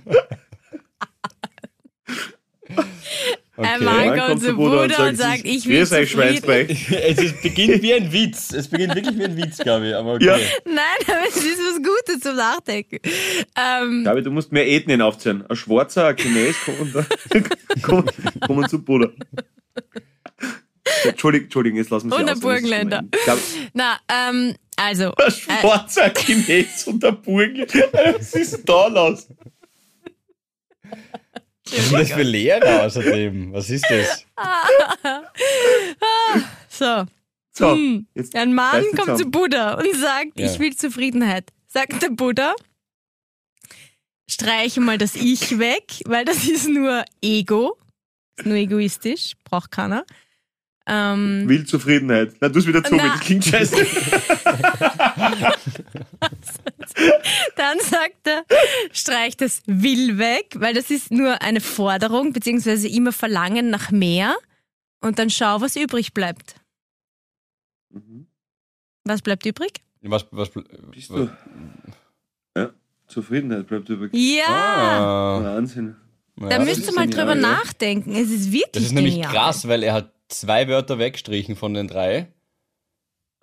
Ein 3.56 3.84
Mann 3.84 4.16
Dann 4.16 4.28
kommt 4.28 4.42
zu 4.42 4.54
Buddha 4.54 5.08
und 5.08 5.16
sagt, 5.16 5.44
ich 5.44 5.66
will 5.66 5.80
Grüß 5.80 5.92
euch, 5.92 6.10
zufrieden. 6.10 6.70
Es 6.90 7.18
ist, 7.18 7.42
beginnt 7.42 7.82
wie 7.82 7.92
ein 7.92 8.10
Witz. 8.10 8.52
Es 8.52 8.66
beginnt 8.66 8.94
wirklich 8.94 9.18
wie 9.18 9.24
ein 9.24 9.36
Witz, 9.36 9.58
glaube 9.58 9.88
ich. 9.88 9.94
Aber 9.94 10.14
okay. 10.14 10.24
Ja. 10.24 10.38
Nein, 10.64 11.06
aber 11.06 11.28
es 11.28 11.36
ist 11.36 11.58
was 11.58 11.76
Gutes 11.76 12.20
zum 12.20 12.36
Nachdenken. 12.36 12.98
Ähm, 13.54 14.04
Gabi, 14.04 14.22
du 14.22 14.30
musst 14.30 14.52
mehr 14.52 14.66
Ethnien 14.66 15.02
aufzählen. 15.02 15.44
Ein 15.46 15.56
Schwarzer, 15.56 16.06
ein 16.08 16.16
Chines 16.16 16.56
kommen, 16.64 16.92
da, 16.94 17.06
kommen, 17.82 18.08
kommen 18.46 18.68
zu 18.70 18.82
Buddha. 18.82 19.10
Entschuldigung, 21.04 21.44
Entschuldigung, 21.44 21.78
jetzt 21.78 21.90
lassen 21.90 22.10
wir 22.10 22.16
Und 22.16 22.26
sie 22.26 22.32
ein 22.32 22.40
Burgenländer. 22.40 23.02
Gabi, 23.26 23.40
na, 23.74 23.98
ähm, 24.08 24.54
also, 24.76 25.12
ein 25.14 25.30
Schwarzer, 25.30 26.04
ein 26.04 26.14
Chines 26.14 26.86
und 26.86 27.04
ein 27.04 27.20
Burgenländer. 27.20 28.14
Was 28.18 28.34
ist 28.34 28.56
denn 28.56 28.64
da 28.64 28.86
los? 28.86 29.28
Was 31.76 31.88
sind 31.88 31.98
das 32.00 32.12
für 32.12 32.22
Lehrer 32.22 32.84
außerdem? 32.84 33.52
Was 33.52 33.70
ist 33.70 33.84
das? 33.88 34.26
so. 36.68 37.04
So, 37.54 37.72
Hm. 37.74 38.06
Ein 38.34 38.54
Mann 38.54 38.82
kommt 38.96 39.18
zu. 39.18 39.26
Buddha 39.26 39.74
und 39.74 39.94
sagt, 39.94 40.38
Ja. 40.40 40.50
ich 40.50 40.58
will 40.58 40.74
Zufriedenheit. 40.74 41.50
Sagt 41.68 42.00
der 42.02 42.08
Buddha, 42.08 42.54
streiche 44.28 44.80
mal 44.80 44.96
das 44.96 45.14
Ich 45.16 45.58
weg, 45.58 46.00
weil 46.06 46.24
das 46.24 46.48
ist 46.48 46.66
nur 46.68 47.04
Ego, 47.22 47.76
ist 48.38 48.46
nur 48.46 48.56
egoistisch, 48.56 49.32
braucht 49.44 49.70
keiner. 49.70 50.04
Ähm, 50.86 51.44
Will 51.46 51.64
Zufriedenheit. 51.66 52.34
Na, 52.40 52.48
du 52.48 52.58
es 52.58 52.66
wieder 52.66 52.82
zu, 52.82 52.96
das 52.96 53.20
klingt 53.20 53.44
scheiße. 53.44 53.76
dann 57.56 57.78
sagt 57.80 58.26
er, 58.26 58.44
streich 58.92 59.36
das 59.36 59.62
Will 59.66 60.18
weg, 60.18 60.54
weil 60.56 60.74
das 60.74 60.90
ist 60.90 61.10
nur 61.10 61.40
eine 61.42 61.60
Forderung, 61.60 62.32
beziehungsweise 62.32 62.88
immer 62.88 63.12
Verlangen 63.12 63.70
nach 63.70 63.90
mehr. 63.90 64.36
Und 65.00 65.18
dann 65.18 65.30
schau, 65.30 65.60
was 65.60 65.76
übrig 65.76 66.14
bleibt. 66.14 66.56
Mhm. 67.90 68.26
Was 69.04 69.22
bleibt 69.22 69.44
übrig? 69.46 69.72
Was, 70.02 70.26
was, 70.30 70.50
Bist 70.90 71.10
du? 71.10 71.28
Ja, 72.56 72.70
Zufriedenheit 73.08 73.66
bleibt 73.66 73.88
übrig. 73.88 74.10
Ja, 74.14 74.44
Ah, 74.48 75.42
Wahnsinn. 75.44 75.96
ja, 76.40 76.48
da 76.48 76.58
müsst 76.60 76.86
ihr 76.86 76.94
mal 76.94 77.06
genial, 77.06 77.26
drüber 77.26 77.34
ja. 77.40 77.54
nachdenken. 77.54 78.14
Es 78.14 78.30
ist 78.30 78.52
wirklich 78.52 78.70
Das 78.72 78.82
ist 78.84 78.92
nämlich 78.92 79.14
genial. 79.14 79.32
krass, 79.32 79.66
weil 79.68 79.82
er 79.82 79.94
hat 79.94 80.12
zwei 80.28 80.68
Wörter 80.68 80.98
weggestrichen 80.98 81.56
von 81.56 81.74
den 81.74 81.88
drei. 81.88 82.32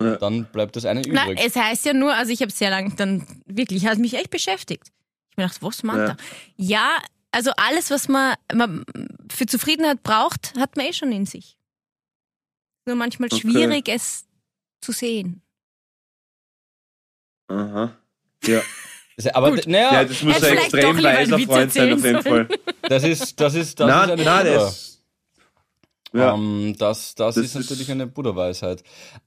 Ja. 0.00 0.16
Dann 0.16 0.44
bleibt 0.46 0.76
das 0.76 0.84
eine 0.86 1.02
Na, 1.06 1.24
übrig. 1.24 1.40
es 1.44 1.54
heißt 1.56 1.84
ja 1.84 1.92
nur, 1.92 2.14
also 2.14 2.32
ich 2.32 2.40
habe 2.40 2.50
sehr 2.50 2.70
lange 2.70 2.94
dann 2.96 3.26
wirklich, 3.46 3.86
hat 3.86 3.98
mich 3.98 4.14
echt 4.14 4.30
beschäftigt. 4.30 4.88
Ich 5.30 5.36
mir 5.36 5.44
gedacht, 5.44 5.62
was 5.62 5.82
meint 5.82 5.98
Ja. 5.98 6.06
er? 6.08 6.16
Ja, 6.56 6.96
also 7.32 7.50
alles, 7.56 7.90
was 7.90 8.08
man, 8.08 8.34
man 8.52 8.84
für 9.30 9.46
Zufriedenheit 9.46 10.02
braucht, 10.02 10.54
hat 10.58 10.76
man 10.76 10.86
eh 10.86 10.92
schon 10.92 11.12
in 11.12 11.26
sich. 11.26 11.56
Nur 12.86 12.96
manchmal 12.96 13.28
Okay. 13.30 13.42
schwierig, 13.42 13.88
es 13.88 14.24
zu 14.80 14.92
sehen. 14.92 15.42
Aha. 17.48 17.94
Ja. 18.44 18.62
Aber 19.34 19.50
Gut. 19.50 19.66
naja, 19.66 19.92
ja, 19.92 20.04
das 20.04 20.22
muss 20.22 20.42
ein 20.42 20.56
extrem 20.56 21.02
weiser 21.02 21.38
Freund 21.40 21.72
sein, 21.72 21.92
auf 21.92 22.02
jeden 22.04 22.22
Fall. 22.22 22.48
das 22.82 23.04
ist, 23.04 23.38
das 23.38 23.54
ist, 23.54 23.78
das 23.78 23.86
Nein, 23.86 24.18
ist 24.18 24.26
eine 24.26 24.50
das. 24.54 24.89
Ja. 26.12 26.34
Ähm, 26.34 26.74
das, 26.78 27.14
das, 27.14 27.36
Das 27.36 27.44
ist 27.44 27.54
ist- 27.54 27.70
natürlich 27.70 27.90
eine 27.90 28.06
Buddha-Weisheit. 28.06 28.82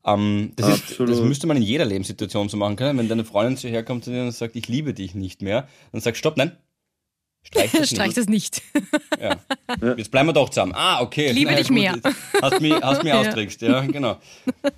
Ähm, 0.06 0.52
das, 0.58 0.76
ist, 0.90 1.00
das 1.00 1.22
müsste 1.22 1.48
man 1.48 1.58
in 1.58 1.64
jeder 1.64 1.86
Lebenssituation 1.86 2.50
so 2.50 2.58
machen 2.58 2.76
können. 2.76 3.00
Wenn 3.00 3.08
deine 3.08 3.24
Freundin 3.26 3.56
zu 3.58 3.68
dir 3.68 3.74
herkommt 3.74 4.08
und 4.08 4.32
sagt, 4.32 4.56
ich 4.56 4.68
liebe 4.68 4.94
dich 4.94 5.16
nicht 5.16 5.42
mehr, 5.42 5.68
dann 5.92 6.02
sag, 6.02 6.18
stopp, 6.18 6.36
nein. 6.38 6.58
Streich 7.46 7.72
das 7.74 7.90
Streich 7.90 8.08
nicht. 8.08 8.18
das 8.18 8.28
nicht. 8.28 8.62
Ja. 9.20 9.38
Jetzt 9.98 10.12
bleiben 10.12 10.30
wir 10.30 10.34
doch 10.34 10.50
zusammen. 10.50 10.74
Ah, 10.76 11.02
okay. 11.02 11.28
Ich 11.28 11.34
liebe 11.34 11.52
Naja, 11.52 11.58
dich 11.60 11.68
gut, 11.68 11.76
mehr. 11.76 11.96
jetzt 12.02 12.42
Hast 12.42 12.62
mich, 12.62 12.74
hast 12.74 13.04
mich 13.04 13.14
Ja. 13.14 13.20
austrickst, 13.20 13.62
ja, 13.62 13.82
genau. 13.82 14.18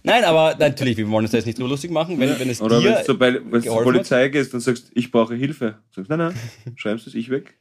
Nein, 0.04 0.24
aber 0.24 0.56
natürlich, 0.58 0.98
wir 0.98 1.08
wollen 1.10 1.26
uns 1.26 1.32
da 1.32 1.38
jetzt 1.38 1.46
nicht 1.46 1.58
drüber 1.60 1.70
lustig 1.70 1.92
machen. 1.92 2.20
Wenn, 2.20 2.40
wenn 2.40 2.50
es 2.50 2.62
Oder 2.62 2.78
wenn 2.84 2.94
dir 2.94 3.04
du 3.04 3.62
zur, 3.62 3.78
du 3.78 3.84
Polizei 3.84 4.30
gehst 4.30 4.54
und 4.56 4.62
sagst, 4.62 4.92
ich 4.96 5.12
brauche 5.12 5.36
Hilfe. 5.36 5.78
Sagst, 5.96 6.10
nein, 6.10 6.20
nein, 6.20 6.36
schreibst 6.76 7.06
du 7.06 7.12
das 7.12 7.16
ich 7.20 7.30
weg. 7.30 7.56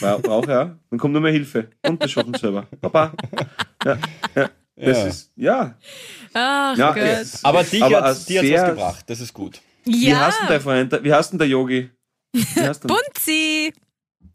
Bra 0.00 0.18
brauche 0.18 0.50
ja. 0.50 0.76
Dann 0.90 0.98
kommt 0.98 1.12
nur 1.12 1.22
mehr 1.22 1.32
Hilfe. 1.32 1.70
Und 1.86 2.02
das 2.02 2.10
schaffen 2.10 2.34
sie 2.34 2.40
selber. 2.40 2.66
Papa. 2.80 3.12
Ja, 3.84 3.98
ja. 4.34 4.50
Das 4.76 4.98
Ja. 4.98 5.04
ist, 5.06 5.32
ja. 5.36 5.74
Ach 6.32 6.76
ja 6.76 6.88
Gott. 6.92 6.96
es- 7.02 7.44
Aber 7.44 7.58
hat's 7.60 7.70
sehr- 7.70 7.82
was 8.62 8.68
gebracht, 8.70 9.04
das 9.08 9.20
ist 9.20 9.32
gut. 9.34 9.60
Wie 9.84 10.08
Ja, 10.08 10.26
heißt 10.26 10.40
denn 10.40 10.48
dein 10.48 10.60
Freund? 10.60 11.04
Wie 11.04 11.12
heißt 11.12 11.32
denn 11.32 11.38
der 11.38 11.48
Yogi? 11.48 11.90
Wie? 12.32 12.44
Bunzi. 12.86 13.72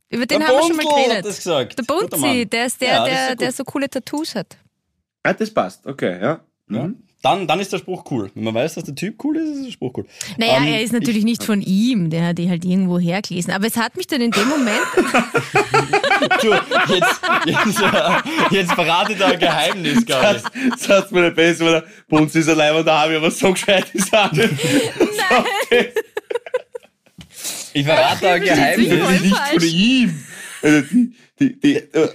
Über 0.09 0.25
den 0.25 0.39
Der 0.39 0.47
haben 0.47 0.55
wir 0.55 0.67
schon 0.67 0.75
mal 0.77 0.85
hat 0.85 1.05
geredet. 1.05 1.25
das 1.25 1.37
gesagt. 1.37 1.77
Der 1.79 1.83
Bunzi, 1.83 2.45
der 2.45 2.65
ist 2.67 2.79
der, 2.81 2.87
Ja, 2.89 2.97
das 2.99 3.07
ist 3.07 3.15
der, 3.15 3.29
ja 3.29 3.35
der 3.35 3.51
so 3.51 3.63
coole 3.63 3.89
Tattoos 3.89 4.35
hat. 4.35 4.57
Ah, 5.23 5.33
das 5.33 5.51
passt. 5.51 5.85
Okay, 5.87 6.19
ja. 6.21 6.39
Ja. 6.69 6.83
Mhm. 6.83 7.03
Dann, 7.25 7.47
dann 7.47 7.59
ist 7.59 7.73
der 7.73 7.79
Spruch 7.79 8.03
cool. 8.11 8.29
Wenn 8.35 8.43
man 8.43 8.53
weiß, 8.53 8.75
dass 8.75 8.83
der 8.83 8.93
Typ 8.93 9.15
cool 9.23 9.37
ist, 9.37 9.49
ist 9.57 9.65
der 9.65 9.71
Spruch 9.71 9.93
cool. 9.97 10.05
Naja, 10.37 10.57
Ähm, 10.57 10.63
er 10.67 10.81
ist 10.83 10.93
natürlich 10.93 11.23
nicht 11.23 11.43
von 11.43 11.59
ihm, 11.59 12.11
der 12.11 12.27
hat 12.27 12.37
die 12.37 12.47
halt 12.49 12.63
irgendwo 12.63 12.99
hergelesen. 12.99 13.51
Aber 13.51 13.65
es 13.65 13.75
hat 13.77 13.97
mich 13.97 14.05
dann 14.05 14.21
in 14.21 14.29
dem 14.29 14.47
Moment, 14.47 14.77
Du, 16.41 16.53
jetzt, 16.93 17.21
jetzt, 17.47 17.81
äh, 17.81 18.55
jetzt 18.55 18.71
verrate 18.73 19.15
da 19.15 19.27
ein 19.29 19.39
Geheimnis, 19.39 20.05
glaube 20.05 20.35
ich. 20.37 20.43
Das, 20.69 20.79
das 20.87 20.89
hat 20.89 21.11
mir 21.11 21.21
nicht 21.23 21.35
besser, 21.35 21.65
weil 21.65 21.83
bei 22.09 22.17
uns 22.17 22.35
ist 22.35 22.47
allein 22.47 22.75
und 22.75 22.85
da 22.85 23.01
habe 23.01 23.13
ich 23.13 23.17
aber 23.17 23.31
so 23.31 23.51
gescheit 23.53 23.85
ist 23.93 24.15
auch 24.15 24.31
nicht. 24.31 24.53
Ich 27.73 27.85
verrate 27.85 28.21
da 28.21 28.33
ein 28.33 28.43
Ich 28.43 28.49
Geheimnis. 28.49 28.89
sicher, 28.89 29.03
voll 29.05 29.19
nicht 29.19 29.35
falsch. 29.35 29.53
von 29.53 29.63
ihm. 29.63 30.23
Also 30.61 30.81
die, 30.91 31.13
die, 31.39 31.59
die, 31.59 31.75
äh, 31.75 32.09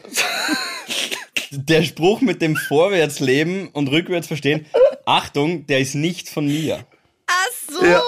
Der 1.52 1.82
Spruch 1.82 2.20
mit 2.20 2.40
dem 2.42 2.56
Vorwärtsleben 2.56 3.68
und 3.68 3.88
rückwärts 3.88 4.26
verstehen, 4.28 4.66
Achtung, 5.06 5.66
der 5.66 5.80
ist 5.80 5.94
nicht 5.94 6.28
von 6.28 6.46
mir. 6.46 6.84
ach 7.26 7.72
so, 7.72 7.84
Ja. 7.84 8.02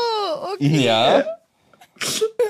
okay. 0.54 0.84
Ja. 0.84 1.24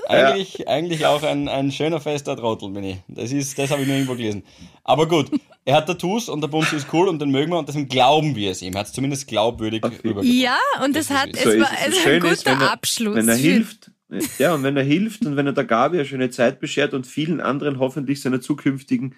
Eigentlich, 0.09 0.67
eigentlich 0.67 1.05
auch 1.07 1.23
ein, 1.23 1.47
ein 1.49 1.71
schöner 1.73 2.01
fester 2.01 2.37
Trottel 2.37 2.71
bin 2.71 2.85
ich. 2.85 2.97
Das, 3.09 3.33
ist, 3.33 3.59
das 3.59 3.71
habe 3.71 3.83
ich 3.83 3.87
nur 3.89 3.97
irgendwo 3.97 4.15
gelesen. 4.15 4.43
Aber 4.83 5.07
gut, 5.07 5.31
er 5.67 5.77
hat 5.77 5.87
Tattoos 5.87 6.29
und 6.31 6.41
der 6.41 6.49
Bunzi 6.49 6.77
ist 6.77 6.87
cool 6.93 7.07
und 7.09 7.21
den 7.21 7.31
mögen 7.31 7.53
wir 7.53 7.59
und 7.59 7.69
deswegen 7.69 7.89
glauben 7.89 8.35
wir 8.35 8.51
es 8.51 8.63
ihm. 8.63 8.73
Er 8.75 8.81
hat 8.81 8.87
es 8.87 8.93
zumindest 8.95 9.29
glaubwürdig 9.29 9.83
Okay. 9.85 9.97
rübergebracht. 10.05 10.25
Ja, 10.27 10.59
und 10.83 10.97
es 10.97 11.09
Das 11.09 11.19
hat, 11.19 11.31
es 11.35 11.43
so 11.43 11.51
war 11.51 11.69
es 11.87 12.07
ein 12.07 12.21
guter 12.21 12.33
ist, 12.33 12.47
wenn 12.47 12.61
er, 12.63 12.73
Abschluss. 12.73 13.15
Wenn 13.15 13.29
er 13.29 13.37
hilft, 13.37 13.91
ja, 14.39 14.55
und 14.55 14.63
wenn 14.63 14.77
er 14.77 14.83
hilft 14.85 15.25
und 15.27 15.37
wenn 15.37 15.47
er 15.47 15.53
der 15.53 15.65
Gabi 15.65 15.99
eine 15.99 16.07
schöne 16.07 16.31
Zeit 16.31 16.59
beschert 16.59 16.95
und 16.95 17.07
vielen 17.07 17.41
anderen 17.43 17.79
hoffentlich 17.79 18.21
seiner 18.23 18.41
zukünftigen 18.41 19.17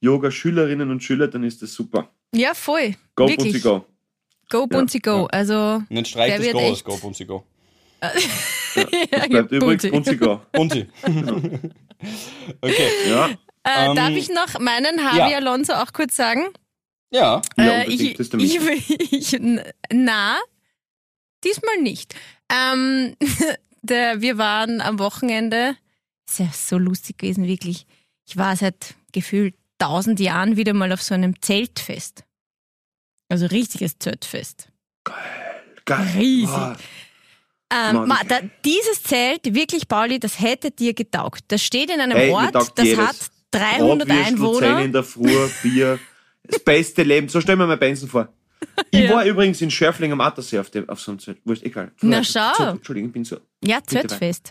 Yoga-Schülerinnen 0.00 0.90
und 0.90 1.02
Schüler, 1.02 1.28
dann 1.28 1.44
ist 1.44 1.62
das 1.62 1.72
super. 1.74 2.10
Ja, 2.34 2.54
voll. 2.54 2.94
Go, 3.16 3.28
Wirklich. 3.28 3.52
Bunzi, 3.52 3.60
go. 3.60 3.84
Go, 4.48 4.66
Bunzi, 4.66 4.98
go. 5.00 5.26
Also, 5.26 5.82
Der 5.90 6.02
das 6.02 6.14
wird 6.42 6.52
Go 6.54 6.58
aus, 6.60 6.72
echt- 6.78 6.84
Go, 6.84 6.96
Bunzi, 6.96 7.24
Go. 7.24 7.44
Das 8.00 8.14
bleibt 9.28 9.52
übrig, 9.52 9.90
Bunzi, 9.90 10.16
go. 10.16 10.40
Bunzi. 10.52 10.86
okay, 12.62 12.88
Ja, 13.08 13.26
äh, 13.64 13.88
Ähm, 13.90 13.96
darf 13.96 14.10
ich 14.10 14.28
noch 14.30 14.58
meinen 14.58 14.96
Javi 14.98 15.30
ja. 15.32 15.36
Alonso 15.36 15.74
auch 15.74 15.92
kurz 15.92 16.16
sagen? 16.16 16.46
ja. 17.12 17.42
Ja, 17.58 17.64
Äh, 17.64 17.84
unbedingt, 17.84 18.00
ich, 18.00 18.16
das 18.16 18.26
ist 18.28 18.32
der 18.32 18.40
ich, 18.40 19.34
ich, 19.34 19.40
na, 19.92 20.38
diesmal 21.44 21.76
nicht. 21.82 22.14
Ähm, 22.50 23.16
der, 23.82 24.20
wir 24.22 24.38
waren 24.38 24.80
am 24.80 24.98
Wochenende, 24.98 25.76
ist 26.28 26.38
ja 26.38 26.48
so 26.52 26.78
lustig 26.78 27.18
gewesen, 27.18 27.46
wirklich. 27.46 27.86
Ich 28.26 28.36
war 28.36 28.56
seit 28.56 28.94
gefühlt 29.12 29.54
tausend 29.80 30.20
Jahren 30.20 30.56
wieder 30.56 30.74
mal 30.74 30.92
auf 30.92 31.02
so 31.02 31.14
einem 31.14 31.40
Zeltfest. 31.42 32.24
Also 33.28 33.46
richtiges 33.46 33.98
Zeltfest. 33.98 34.68
geil. 35.84 36.08
Riesig. 36.16 36.48
Wow. 36.54 36.76
Ähm, 37.72 38.08
ma, 38.08 38.18
da, 38.26 38.40
dieses 38.64 39.02
Zelt, 39.04 39.54
wirklich, 39.54 39.86
Pauli, 39.86 40.18
das 40.18 40.40
hätte 40.40 40.72
dir 40.72 40.92
getaugt. 40.92 41.44
Das 41.48 41.62
steht 41.62 41.90
in 41.90 42.00
einem 42.00 42.16
Ey, 42.16 42.26
mir 42.28 42.34
Ort, 42.34 42.54
das 42.54 42.72
jedes. 42.82 42.98
hat 42.98 43.16
300 43.52 44.08
Bratwürstel, 44.08 44.08
Zähne 44.08 44.26
Einwohner. 44.26 44.82
in 44.82 44.92
der 44.92 45.04
Früh, 45.04 45.48
Bier. 45.62 45.98
Das 46.42 46.58
beste 46.64 47.02
Leben. 47.04 47.28
So 47.28 47.40
stellen 47.40 47.58
wir 47.60 47.66
mir 47.68 47.76
Benson 47.76 48.08
vor. 48.08 48.28
Ich 48.90 49.08
war 49.08 49.24
übrigens 49.24 49.60
in 49.62 49.70
Schörfling 49.70 50.10
am 50.12 50.20
Attersee 50.20 50.58
auf, 50.58 50.70
dem, 50.70 50.88
auf 50.88 51.00
so 51.00 51.12
einem 51.12 51.20
Zelt. 51.20 51.38
Wurscht, 51.44 51.62
egal. 51.62 51.92
Na, 52.02 52.24
schau. 52.24 52.52
So, 52.56 52.64
Entschuldigung, 52.64 53.10
ich 53.10 53.12
bin 53.12 53.24
so. 53.24 53.38
Ja, 53.64 53.78
Zeltfest. 53.84 54.50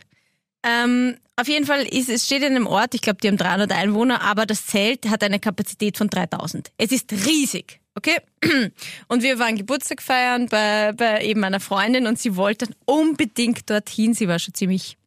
Ähm, 0.63 1.17
auf 1.35 1.47
jeden 1.47 1.65
Fall 1.65 1.83
ist 1.83 2.09
es 2.09 2.25
steht 2.25 2.43
in 2.43 2.55
einem 2.55 2.67
Ort, 2.67 2.93
ich 2.93 3.01
glaube, 3.01 3.19
die 3.21 3.29
haben 3.29 3.37
300 3.37 3.71
Einwohner, 3.71 4.21
aber 4.21 4.45
das 4.45 4.65
Zelt 4.65 5.09
hat 5.09 5.23
eine 5.23 5.39
Kapazität 5.39 5.97
von 5.97 6.09
3000. 6.09 6.71
Es 6.77 6.91
ist 6.91 7.11
riesig, 7.13 7.79
okay? 7.95 8.17
Und 9.07 9.23
wir 9.23 9.39
waren 9.39 9.55
Geburtstag 9.55 10.01
feiern 10.01 10.47
bei, 10.47 10.91
bei 10.91 11.23
eben 11.23 11.43
einer 11.45 11.61
Freundin 11.61 12.07
und 12.07 12.19
sie 12.19 12.35
wollte 12.35 12.67
unbedingt 12.85 13.69
dorthin. 13.69 14.13
Sie 14.13 14.27
war 14.27 14.39
schon 14.39 14.53
ziemlich 14.53 14.97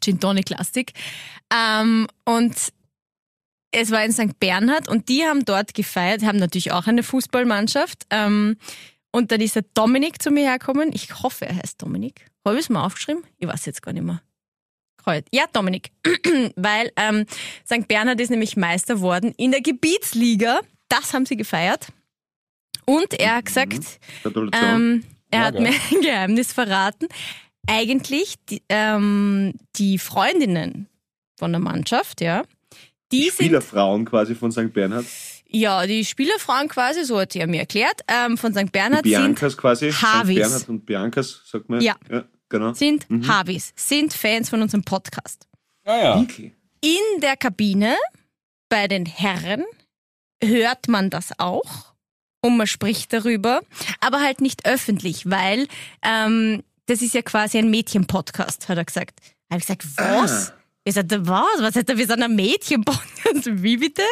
Gin 0.00 0.18
Tonic 0.18 0.50
lastig. 0.50 0.92
Ähm, 1.52 2.08
und 2.24 2.54
es 3.70 3.90
war 3.90 4.04
in 4.04 4.12
St. 4.12 4.40
Bernhard 4.40 4.88
und 4.88 5.08
die 5.08 5.24
haben 5.24 5.44
dort 5.44 5.74
gefeiert, 5.74 6.22
haben 6.22 6.38
natürlich 6.38 6.72
auch 6.72 6.86
eine 6.86 7.02
Fußballmannschaft. 7.02 8.06
Ähm, 8.10 8.56
und 9.12 9.30
dann 9.32 9.40
ist 9.40 9.56
der 9.56 9.64
Dominik 9.74 10.22
zu 10.22 10.30
mir 10.30 10.44
hergekommen. 10.44 10.90
Ich 10.92 11.22
hoffe, 11.22 11.46
er 11.46 11.56
heißt 11.56 11.80
Dominik. 11.80 12.26
Habe 12.44 12.56
ich 12.56 12.64
es 12.64 12.70
mal 12.70 12.84
aufgeschrieben? 12.84 13.24
Ich 13.38 13.46
weiß 13.46 13.66
jetzt 13.66 13.82
gar 13.82 13.92
nicht 13.92 14.04
mehr. 14.04 14.22
Kreuz. 15.08 15.24
Ja, 15.32 15.44
Dominik. 15.52 15.90
Weil 16.56 16.92
ähm, 16.96 17.24
St. 17.64 17.88
Bernhard 17.88 18.20
ist 18.20 18.30
nämlich 18.30 18.56
Meister 18.58 19.00
worden 19.00 19.32
in 19.38 19.52
der 19.52 19.62
Gebietsliga. 19.62 20.60
Das 20.90 21.14
haben 21.14 21.24
sie 21.24 21.36
gefeiert. 21.36 21.88
Und 22.84 23.14
er 23.18 23.36
hat 23.36 23.46
gesagt, 23.46 24.00
Gratulation. 24.22 24.64
ähm, 24.70 25.04
er 25.30 25.40
Ja, 25.40 25.46
hat 25.46 25.54
geil. 25.54 25.62
mir 25.62 25.68
ein 25.70 26.00
Geheimnis 26.02 26.52
verraten. 26.52 27.08
Eigentlich 27.66 28.34
die, 28.50 28.62
ähm, 28.68 29.54
die 29.76 29.98
Freundinnen 29.98 30.88
von 31.38 31.52
der 31.52 31.60
Mannschaft, 31.60 32.20
ja, 32.20 32.44
die 33.12 33.24
sind 33.24 33.32
Spielerfrauen 33.46 34.04
quasi 34.04 34.34
von 34.34 34.52
St. 34.52 34.72
Bernhard. 34.74 35.06
ja 35.48 35.86
die 35.86 36.04
Spielerfrauen 36.04 36.68
quasi, 36.68 37.04
so 37.04 37.18
hat 37.20 37.32
sie 37.32 37.40
er 37.40 37.46
mir 37.46 37.60
erklärt, 37.60 38.02
ähm, 38.08 38.36
von 38.36 38.52
St. 38.52 38.60
Die 38.60 38.64
Bernhard 38.66 39.04
sind 39.04 39.12
Biancas 39.12 39.56
quasi. 39.56 39.90
St. 39.92 40.02
Harvis. 40.02 40.36
Bernhard 40.38 40.68
und 40.68 40.84
Biancas, 40.86 41.42
sagt 41.46 41.68
man. 41.70 41.80
Ja. 41.80 41.96
ja 42.10 42.24
genau. 42.48 42.72
sind 42.74 43.06
Harvis, 43.26 43.72
sind 43.76 44.12
Fans 44.12 44.50
von 44.50 44.62
unserem 44.62 44.84
Podcast. 44.84 45.46
Ah, 45.84 45.96
ja. 45.96 46.20
Wirklich? 46.20 46.52
In 46.80 47.20
der 47.20 47.36
Kabine 47.36 47.96
bei 48.68 48.86
den 48.88 49.06
Herren 49.06 49.64
hört 50.42 50.88
man 50.88 51.10
das 51.10 51.38
auch 51.38 51.94
und 52.42 52.56
man 52.56 52.66
spricht 52.66 53.12
darüber, 53.12 53.62
aber 54.00 54.20
halt 54.20 54.40
nicht 54.40 54.66
öffentlich, 54.66 55.28
weil 55.28 55.66
ähm, 56.02 56.62
das 56.86 57.02
ist 57.02 57.14
ja 57.14 57.22
quasi 57.22 57.58
ein 57.58 57.70
Mädchen-Podcast, 57.70 58.68
hat 58.68 58.78
er 58.78 58.84
gesagt. 58.84 59.20
Habe 59.50 59.60
ich 59.60 59.66
gesagt, 59.66 59.86
was? 59.96 60.50
Ah. 60.50 60.54
Ich 60.84 60.94
sagte, 60.94 61.26
was? 61.26 61.60
Was 61.60 61.76
hat 61.76 61.88
er? 61.88 61.98
Wir 61.98 62.06
sind 62.06 62.22
ein 62.22 62.34
Mädchen-Podcast. 62.34 63.62
Wie 63.62 63.76
bitte? 63.76 64.02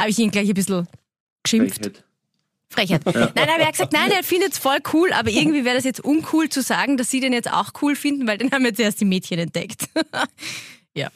Habe 0.00 0.10
ich 0.10 0.18
ihn 0.18 0.30
gleich 0.30 0.48
ein 0.48 0.54
bisschen 0.54 0.86
geschimpft. 1.42 2.04
Frechheit. 2.72 3.04
Nein, 3.04 3.14
aber 3.36 3.58
er 3.60 3.66
hat 3.66 3.72
gesagt, 3.72 3.92
nein, 3.92 4.10
er 4.10 4.22
findet 4.22 4.52
es 4.52 4.58
voll 4.58 4.78
cool, 4.92 5.12
aber 5.12 5.30
irgendwie 5.30 5.64
wäre 5.64 5.76
das 5.76 5.84
jetzt 5.84 6.00
uncool 6.04 6.48
zu 6.48 6.62
sagen, 6.62 6.96
dass 6.96 7.10
sie 7.10 7.20
den 7.20 7.32
jetzt 7.32 7.52
auch 7.52 7.70
cool 7.82 7.94
finden, 7.96 8.26
weil 8.26 8.38
den 8.38 8.50
haben 8.50 8.64
jetzt 8.64 8.80
erst 8.80 9.00
die 9.00 9.04
Mädchen 9.04 9.38
entdeckt. 9.38 9.84
ja. 10.94 11.08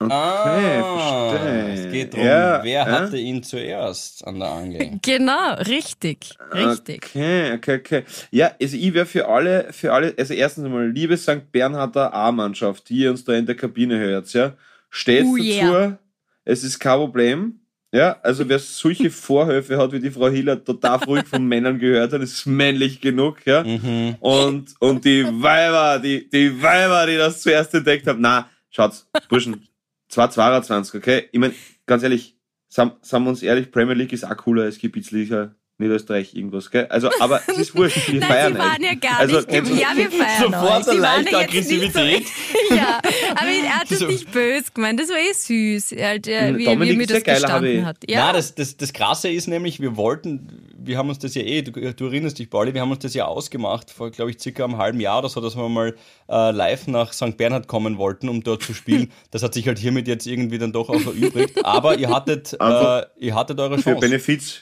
Okay, 0.00 0.12
Ah, 0.12 1.30
verstehe. 1.30 1.72
Es 1.72 1.92
geht 1.92 2.12
darum, 2.14 2.26
Ja, 2.26 2.64
wer 2.64 2.72
ja. 2.72 2.86
hatte 2.86 3.16
ihn 3.16 3.42
zuerst 3.42 4.26
an 4.26 4.40
der 4.40 4.48
Angel? 4.48 4.98
Genau, 5.02 5.54
richtig. 5.54 6.36
Richtig. 6.52 7.06
Okay, 7.06 7.52
okay, 7.54 7.76
okay. 7.78 8.04
Ja, 8.30 8.52
also 8.60 8.76
ich 8.76 8.92
wäre 8.92 9.06
für 9.06 9.28
alle, 9.28 9.72
für 9.72 9.92
alle, 9.92 10.12
also 10.18 10.34
erstens 10.34 10.64
einmal, 10.64 10.90
liebe 10.90 11.16
St. 11.16 11.50
Bernharder 11.52 12.12
A-Mannschaft, 12.12 12.88
die 12.88 12.98
ihr 12.98 13.10
uns 13.10 13.24
da 13.24 13.34
in 13.34 13.46
der 13.46 13.54
Kabine 13.54 13.98
hört, 13.98 14.32
ja, 14.32 14.54
steht 14.90 15.24
Oh 15.26 15.36
dazu, 15.36 15.44
yeah. 15.48 15.98
es 16.44 16.64
ist 16.64 16.80
kein 16.80 16.98
Problem. 16.98 17.60
Ja, 17.94 18.16
also 18.24 18.48
wer 18.48 18.58
solche 18.58 19.08
Vorhöfe 19.08 19.78
hat, 19.78 19.92
wie 19.92 20.00
die 20.00 20.10
Frau 20.10 20.28
Hiller 20.28 20.62
total 20.64 20.96
ruhig 21.04 21.28
von 21.28 21.46
Männern 21.46 21.78
gehört 21.78 22.12
hat, 22.12 22.20
ist 22.22 22.44
männlich 22.44 23.00
genug, 23.00 23.36
ja. 23.46 23.62
Mhm. 23.62 24.16
Und, 24.18 24.74
und 24.80 25.04
die 25.04 25.24
Weiber, 25.24 26.00
die, 26.00 26.28
die 26.28 26.60
Weiber, 26.60 27.06
die 27.06 27.16
das 27.16 27.40
zuerst 27.40 27.72
entdeckt 27.72 28.08
haben, 28.08 28.20
na, 28.20 28.48
schaut's, 28.70 29.06
Burschen, 29.28 29.68
222, 30.08 30.94
okay? 31.00 31.28
Ich 31.30 31.38
mein, 31.38 31.54
ganz 31.86 32.02
ehrlich, 32.02 32.36
sagen 32.68 32.92
sagen 33.02 33.24
wir 33.24 33.30
uns 33.30 33.42
ehrlich, 33.44 33.70
Premier 33.70 33.94
League 33.94 34.12
ist 34.12 34.24
auch 34.24 34.36
cooler 34.36 34.64
als 34.64 34.78
Gebietsliga 34.78 35.54
Niederösterreich 35.78 36.34
irgendwas, 36.36 36.70
gell? 36.70 36.86
Also, 36.88 37.10
aber 37.18 37.40
es 37.48 37.58
ist 37.58 37.74
wurscht, 37.76 38.12
wir 38.12 38.20
Nein, 38.20 38.28
feiern 38.28 38.52
sie 38.54 38.58
waren 38.60 38.82
ja 38.82 38.94
gar 38.94 39.18
Also, 39.18 39.36
nicht. 39.38 39.50
du- 39.50 39.74
Ja, 39.74 39.88
wir 39.96 40.10
feiern 40.10 40.42
Sofort 40.42 40.62
euch. 40.64 40.72
eine 40.72 40.84
Sie 40.84 40.88
waren 40.88 41.24
leichte 41.24 41.30
ja 41.32 41.40
jetzt 41.40 41.70
nicht 41.70 41.96
Aggressivität. 41.96 42.26
So, 42.63 42.63
ja, 42.74 43.00
aber 43.36 43.48
er 43.50 43.78
hat 43.80 43.90
es 43.90 43.98
So. 44.00 44.06
nicht 44.06 44.30
böse 44.32 44.64
gemeint. 44.74 44.98
Das 45.00 45.08
war 45.08 45.16
eh 45.16 45.32
süß, 45.32 45.92
halt, 46.00 46.26
äh, 46.28 46.54
wie, 46.54 46.58
wie 46.58 46.64
Dominik 46.64 46.90
er 46.92 46.96
mir 46.96 47.06
das 47.06 47.24
gestanden 47.24 47.78
ich- 47.80 47.84
hat. 47.84 47.96
Ja, 48.08 48.18
Ja, 48.28 48.32
das, 48.32 48.54
das, 48.54 48.76
das 48.76 48.92
Krasse 48.92 49.28
ist 49.28 49.46
nämlich, 49.48 49.80
wir 49.80 49.96
wollten, 49.96 50.70
wir 50.78 50.98
haben 50.98 51.08
uns 51.08 51.18
das 51.18 51.34
ja 51.34 51.42
eh, 51.42 51.62
du, 51.62 51.70
du 51.72 52.06
erinnerst 52.06 52.38
dich, 52.38 52.50
Pauli, 52.50 52.74
wir 52.74 52.80
haben 52.80 52.90
uns 52.90 53.00
das 53.00 53.14
ja 53.14 53.24
ausgemacht 53.26 53.90
vor, 53.90 54.10
glaube 54.10 54.30
ich, 54.30 54.40
circa 54.40 54.64
einem 54.64 54.78
halben 54.78 55.00
Jahr 55.00 55.18
oder 55.20 55.28
so, 55.28 55.40
dass 55.40 55.56
wir 55.56 55.68
mal 55.68 55.94
äh, 56.28 56.50
live 56.50 56.86
nach 56.88 57.12
St. 57.12 57.36
Bernhard 57.36 57.68
kommen 57.68 57.98
wollten, 57.98 58.28
um 58.28 58.42
dort 58.42 58.62
zu 58.62 58.74
spielen. 58.74 59.10
Das 59.30 59.42
hat 59.42 59.54
sich 59.54 59.66
halt 59.66 59.78
hiermit 59.78 60.06
jetzt 60.06 60.26
irgendwie 60.26 60.58
dann 60.58 60.72
doch 60.72 60.88
auch 60.88 60.94
erübrigt. 61.06 61.64
Aber 61.64 61.98
ihr 61.98 62.08
hattet, 62.10 62.52
äh, 62.60 63.02
ihr 63.18 63.34
hattet 63.34 63.58
eure 63.58 63.78
Für 63.78 63.90
Chance. 63.90 64.00
Benefiz, 64.00 64.60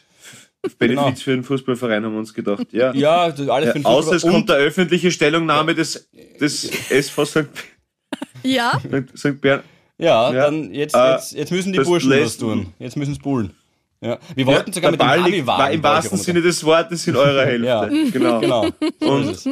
Benefiz 0.78 1.22
für 1.22 1.32
den 1.32 1.42
Fußballverein 1.44 2.04
haben 2.04 2.12
wir 2.12 2.18
uns 2.20 2.32
gedacht, 2.32 2.66
ja. 2.72 2.94
Ja, 2.94 3.30
das- 3.30 3.48
alles 3.48 3.68
für 3.72 3.78
den 3.80 3.82
Ja, 3.82 3.88
außer 3.88 4.12
es 4.12 4.22
Fußball. 4.22 4.30
kommt 4.32 4.48
der 4.48 4.56
öffentliche 4.56 5.10
Stellungnahme 5.10 5.74
des, 5.74 6.08
des 6.40 6.70
SV 6.90 7.24
St. 7.24 7.38
ja. 8.42 8.80
St. 9.16 9.40
Bern. 9.40 9.62
Ja, 9.98 10.32
Ja. 10.32 10.44
dann 10.44 10.72
jetzt, 10.74 10.94
Äh, 10.94 11.12
jetzt, 11.12 11.32
jetzt 11.32 11.52
müssen 11.52 11.72
die 11.72 11.78
das 11.78 11.86
Burschen 11.86 12.10
was 12.10 12.36
tun. 12.38 12.72
Jetzt 12.78 12.96
müssen 12.96 13.12
es 13.12 13.18
bullen. 13.18 13.50
Ja. 14.00 14.18
Wir 14.34 14.46
wollten 14.46 14.70
Ja, 14.70 14.74
sogar 14.74 14.90
mit 14.90 15.00
dem 15.00 15.06
Ball 15.06 15.18
liegt, 15.18 15.28
Navi-Wagen. 15.46 15.58
war 15.62 15.70
im 15.70 15.82
wahrsten. 15.82 16.18
Sinne 16.18 16.42
des 16.42 16.64
Wortes 16.64 17.06
in 17.06 17.14
eurer 17.14 17.44
Hälfte. 17.46 17.66
Ja. 17.66 17.86
Genau. 18.10 18.40
Genau. 18.40 18.66
Und-. 19.00 19.46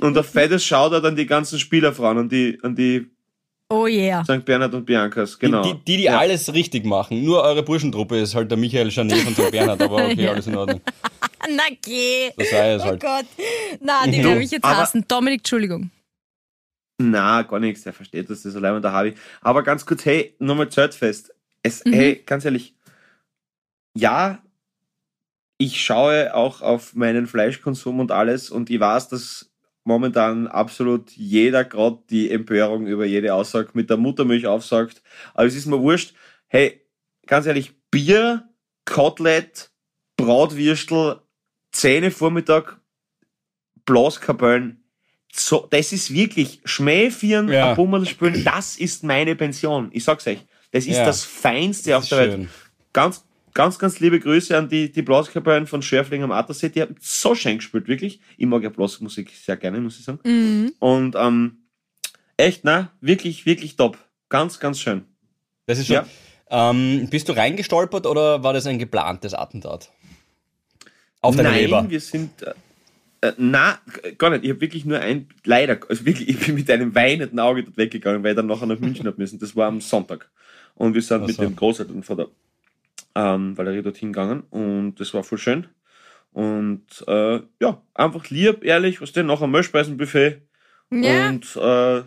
Und 0.00 0.16
ein 0.16 0.24
fettes 0.24 0.64
Shoutout 0.64 1.06
an 1.06 1.14
die 1.16 1.26
ganzen 1.26 1.58
Spielerfrauen, 1.58 2.16
an 2.18 2.28
die, 2.28 2.58
an 2.62 2.74
die 2.74 3.06
Oh 3.70 3.86
yeah. 3.86 4.22
St. 4.24 4.44
Bernhard 4.44 4.74
und 4.74 4.84
Biancas, 4.86 5.38
genau. 5.38 5.62
Die, 5.62 5.74
die, 5.86 5.96
die 5.96 6.02
ja. 6.04 6.18
alles 6.18 6.52
richtig 6.52 6.84
machen. 6.84 7.24
Nur 7.24 7.42
eure 7.42 7.62
Burschentruppe 7.62 8.18
ist 8.20 8.34
halt 8.34 8.50
der 8.50 8.58
Michael 8.58 8.88
Janet 8.90 9.18
von 9.18 9.34
St. 9.34 9.50
Bernhard, 9.50 9.82
aber 9.82 9.96
okay, 10.06 10.28
alles 10.28 10.46
in 10.46 10.56
Ordnung. 10.56 10.80
Na 11.48 11.62
geh. 11.82 12.30
Das 12.36 12.50
sei 12.50 12.72
es 12.74 12.82
Oh 12.82 12.86
halt. 12.86 13.00
Gott. 13.00 13.24
Na, 13.80 14.04
den 14.06 14.22
Du, 14.22 14.28
werde 14.28 14.42
ich 14.42 14.50
jetzt 14.50 14.64
hassen. 14.64 15.04
Dominik, 15.08 15.40
Entschuldigung. 15.40 15.90
Na, 16.98 17.42
gar 17.42 17.58
nichts, 17.60 17.82
der 17.82 17.92
versteht 17.92 18.30
das, 18.30 18.42
das 18.42 18.52
ist 18.52 18.56
allein 18.56 18.80
der 18.80 18.92
Harvey. 18.92 19.14
Aber 19.40 19.62
ganz 19.62 19.84
kurz, 19.84 20.04
hey, 20.04 20.34
nochmal 20.38 20.68
Zeltfest. 20.68 21.34
Es, 21.62 21.84
Mhm. 21.84 21.92
hey, 21.92 22.22
ganz 22.24 22.44
ehrlich, 22.44 22.74
ja, 23.96 24.42
ich 25.58 25.80
schaue 25.82 26.34
auch 26.34 26.62
auf 26.62 26.94
meinen 26.94 27.26
Fleischkonsum 27.26 28.00
und 28.00 28.10
alles 28.12 28.50
und 28.50 28.70
ich 28.70 28.80
weiß, 28.80 29.08
dass 29.08 29.50
momentan 29.84 30.46
absolut 30.46 31.10
jeder 31.12 31.64
gerade 31.64 31.98
die 32.10 32.30
Empörung 32.30 32.86
über 32.86 33.04
jede 33.04 33.34
Aussage 33.34 33.70
mit 33.74 33.90
der 33.90 33.96
Muttermilch 33.96 34.46
aufsagt. 34.46 35.02
Aber 35.34 35.46
es 35.46 35.54
ist 35.54 35.66
mir 35.66 35.80
wurscht. 35.80 36.14
Hey, 36.48 36.80
ganz 37.26 37.46
ehrlich, 37.46 37.72
Bier, 37.90 38.48
Kotelett, 38.84 39.70
Bratwürstel, 40.16 41.20
Zähne 41.72 42.10
Vormittag, 42.10 42.80
Blaskapellen, 43.84 44.83
so, 45.36 45.66
das 45.70 45.92
ist 45.92 46.12
wirklich 46.12 46.60
Schmähvieren, 46.64 47.48
Ja. 47.48 47.70
ein 47.70 47.76
Bummel 47.76 48.06
spielen, 48.06 48.44
das 48.44 48.76
ist 48.76 49.02
meine 49.04 49.34
Pension. 49.36 49.88
Ich 49.92 50.04
sag's 50.04 50.26
euch. 50.26 50.38
Das 50.70 50.86
ist 50.86 50.96
Ja. 50.96 51.04
das 51.04 51.24
Feinste 51.24 51.96
auf 51.96 52.02
Das 52.02 52.08
der 52.10 52.18
ist 52.20 52.24
Welt. 52.28 52.32
schön. 52.42 52.48
Ganz, 52.92 53.24
ganz, 53.52 53.78
ganz 53.78 53.98
liebe 54.00 54.20
Grüße 54.20 54.56
an 54.56 54.68
die, 54.68 54.90
die 54.92 55.02
Blaskapellen 55.02 55.66
von 55.66 55.82
Schörfling 55.82 56.22
am 56.22 56.30
Attersee. 56.32 56.68
Die 56.68 56.82
haben 56.82 56.94
so 57.00 57.34
schön 57.34 57.58
gespielt, 57.58 57.88
wirklich. 57.88 58.20
Ich 58.36 58.46
mag 58.46 58.62
ja 58.62 58.68
Blasmusik 58.68 59.30
sehr 59.30 59.56
gerne, 59.56 59.80
muss 59.80 59.98
ich 59.98 60.04
sagen. 60.04 60.20
Mhm. 60.24 60.72
Und 60.78 61.16
ähm, 61.16 61.58
echt, 62.36 62.64
na, 62.64 62.92
wirklich, 63.00 63.46
wirklich 63.46 63.76
top. 63.76 63.98
Ganz, 64.28 64.58
ganz 64.60 64.78
schön. 64.80 65.04
Das 65.66 65.78
ist 65.78 65.86
schon. 65.86 65.96
Ja. 65.96 66.06
Ähm, 66.50 67.08
bist 67.10 67.28
du 67.28 67.32
reingestolpert 67.32 68.06
oder 68.06 68.42
war 68.42 68.52
das 68.52 68.66
ein 68.66 68.78
geplantes 68.78 69.34
Attentat? 69.34 69.90
Auf 71.20 71.36
deine 71.36 71.48
Nein, 71.50 71.60
Leber. 71.64 71.86
wir 71.88 72.00
sind. 72.00 72.42
Äh, 72.42 72.52
äh, 73.24 73.32
na, 73.38 73.78
gar 74.18 74.30
nicht. 74.30 74.44
Ich 74.44 74.50
habe 74.50 74.60
wirklich 74.60 74.84
nur 74.84 75.00
ein, 75.00 75.28
leider, 75.44 75.78
also 75.88 76.04
wirklich, 76.04 76.28
ich 76.28 76.38
bin 76.38 76.54
mit 76.54 76.70
einem 76.70 76.94
weinenden 76.94 77.40
Auge 77.40 77.64
dort 77.64 77.76
weggegangen, 77.76 78.22
weil 78.22 78.30
ich 78.32 78.36
dann 78.36 78.46
nachher 78.46 78.66
nach 78.66 78.78
München 78.78 79.06
hab 79.06 79.18
müssen. 79.18 79.38
Das 79.38 79.56
war 79.56 79.68
am 79.68 79.80
Sonntag. 79.80 80.30
Und 80.74 80.94
wir 80.94 81.02
sind 81.02 81.22
Ach 81.22 81.26
mit 81.26 81.36
so. 81.36 81.42
den 81.42 81.56
Großeltern 81.56 82.02
von 82.02 82.16
der 82.16 82.28
ähm, 83.14 83.56
Valerie 83.56 83.82
dorthin 83.82 84.12
gegangen 84.12 84.42
und 84.50 84.96
das 84.96 85.14
war 85.14 85.22
voll 85.22 85.38
schön. 85.38 85.66
Und 86.32 87.04
äh, 87.06 87.40
ja, 87.60 87.80
einfach 87.94 88.28
lieb, 88.30 88.64
ehrlich, 88.64 89.00
was 89.00 89.12
denn, 89.12 89.26
noch 89.26 89.40
ein 89.40 89.50
Möschspeisenbuffet. 89.50 90.42
Ja. 90.90 91.28
Und 91.28 91.56
äh, 91.56 92.02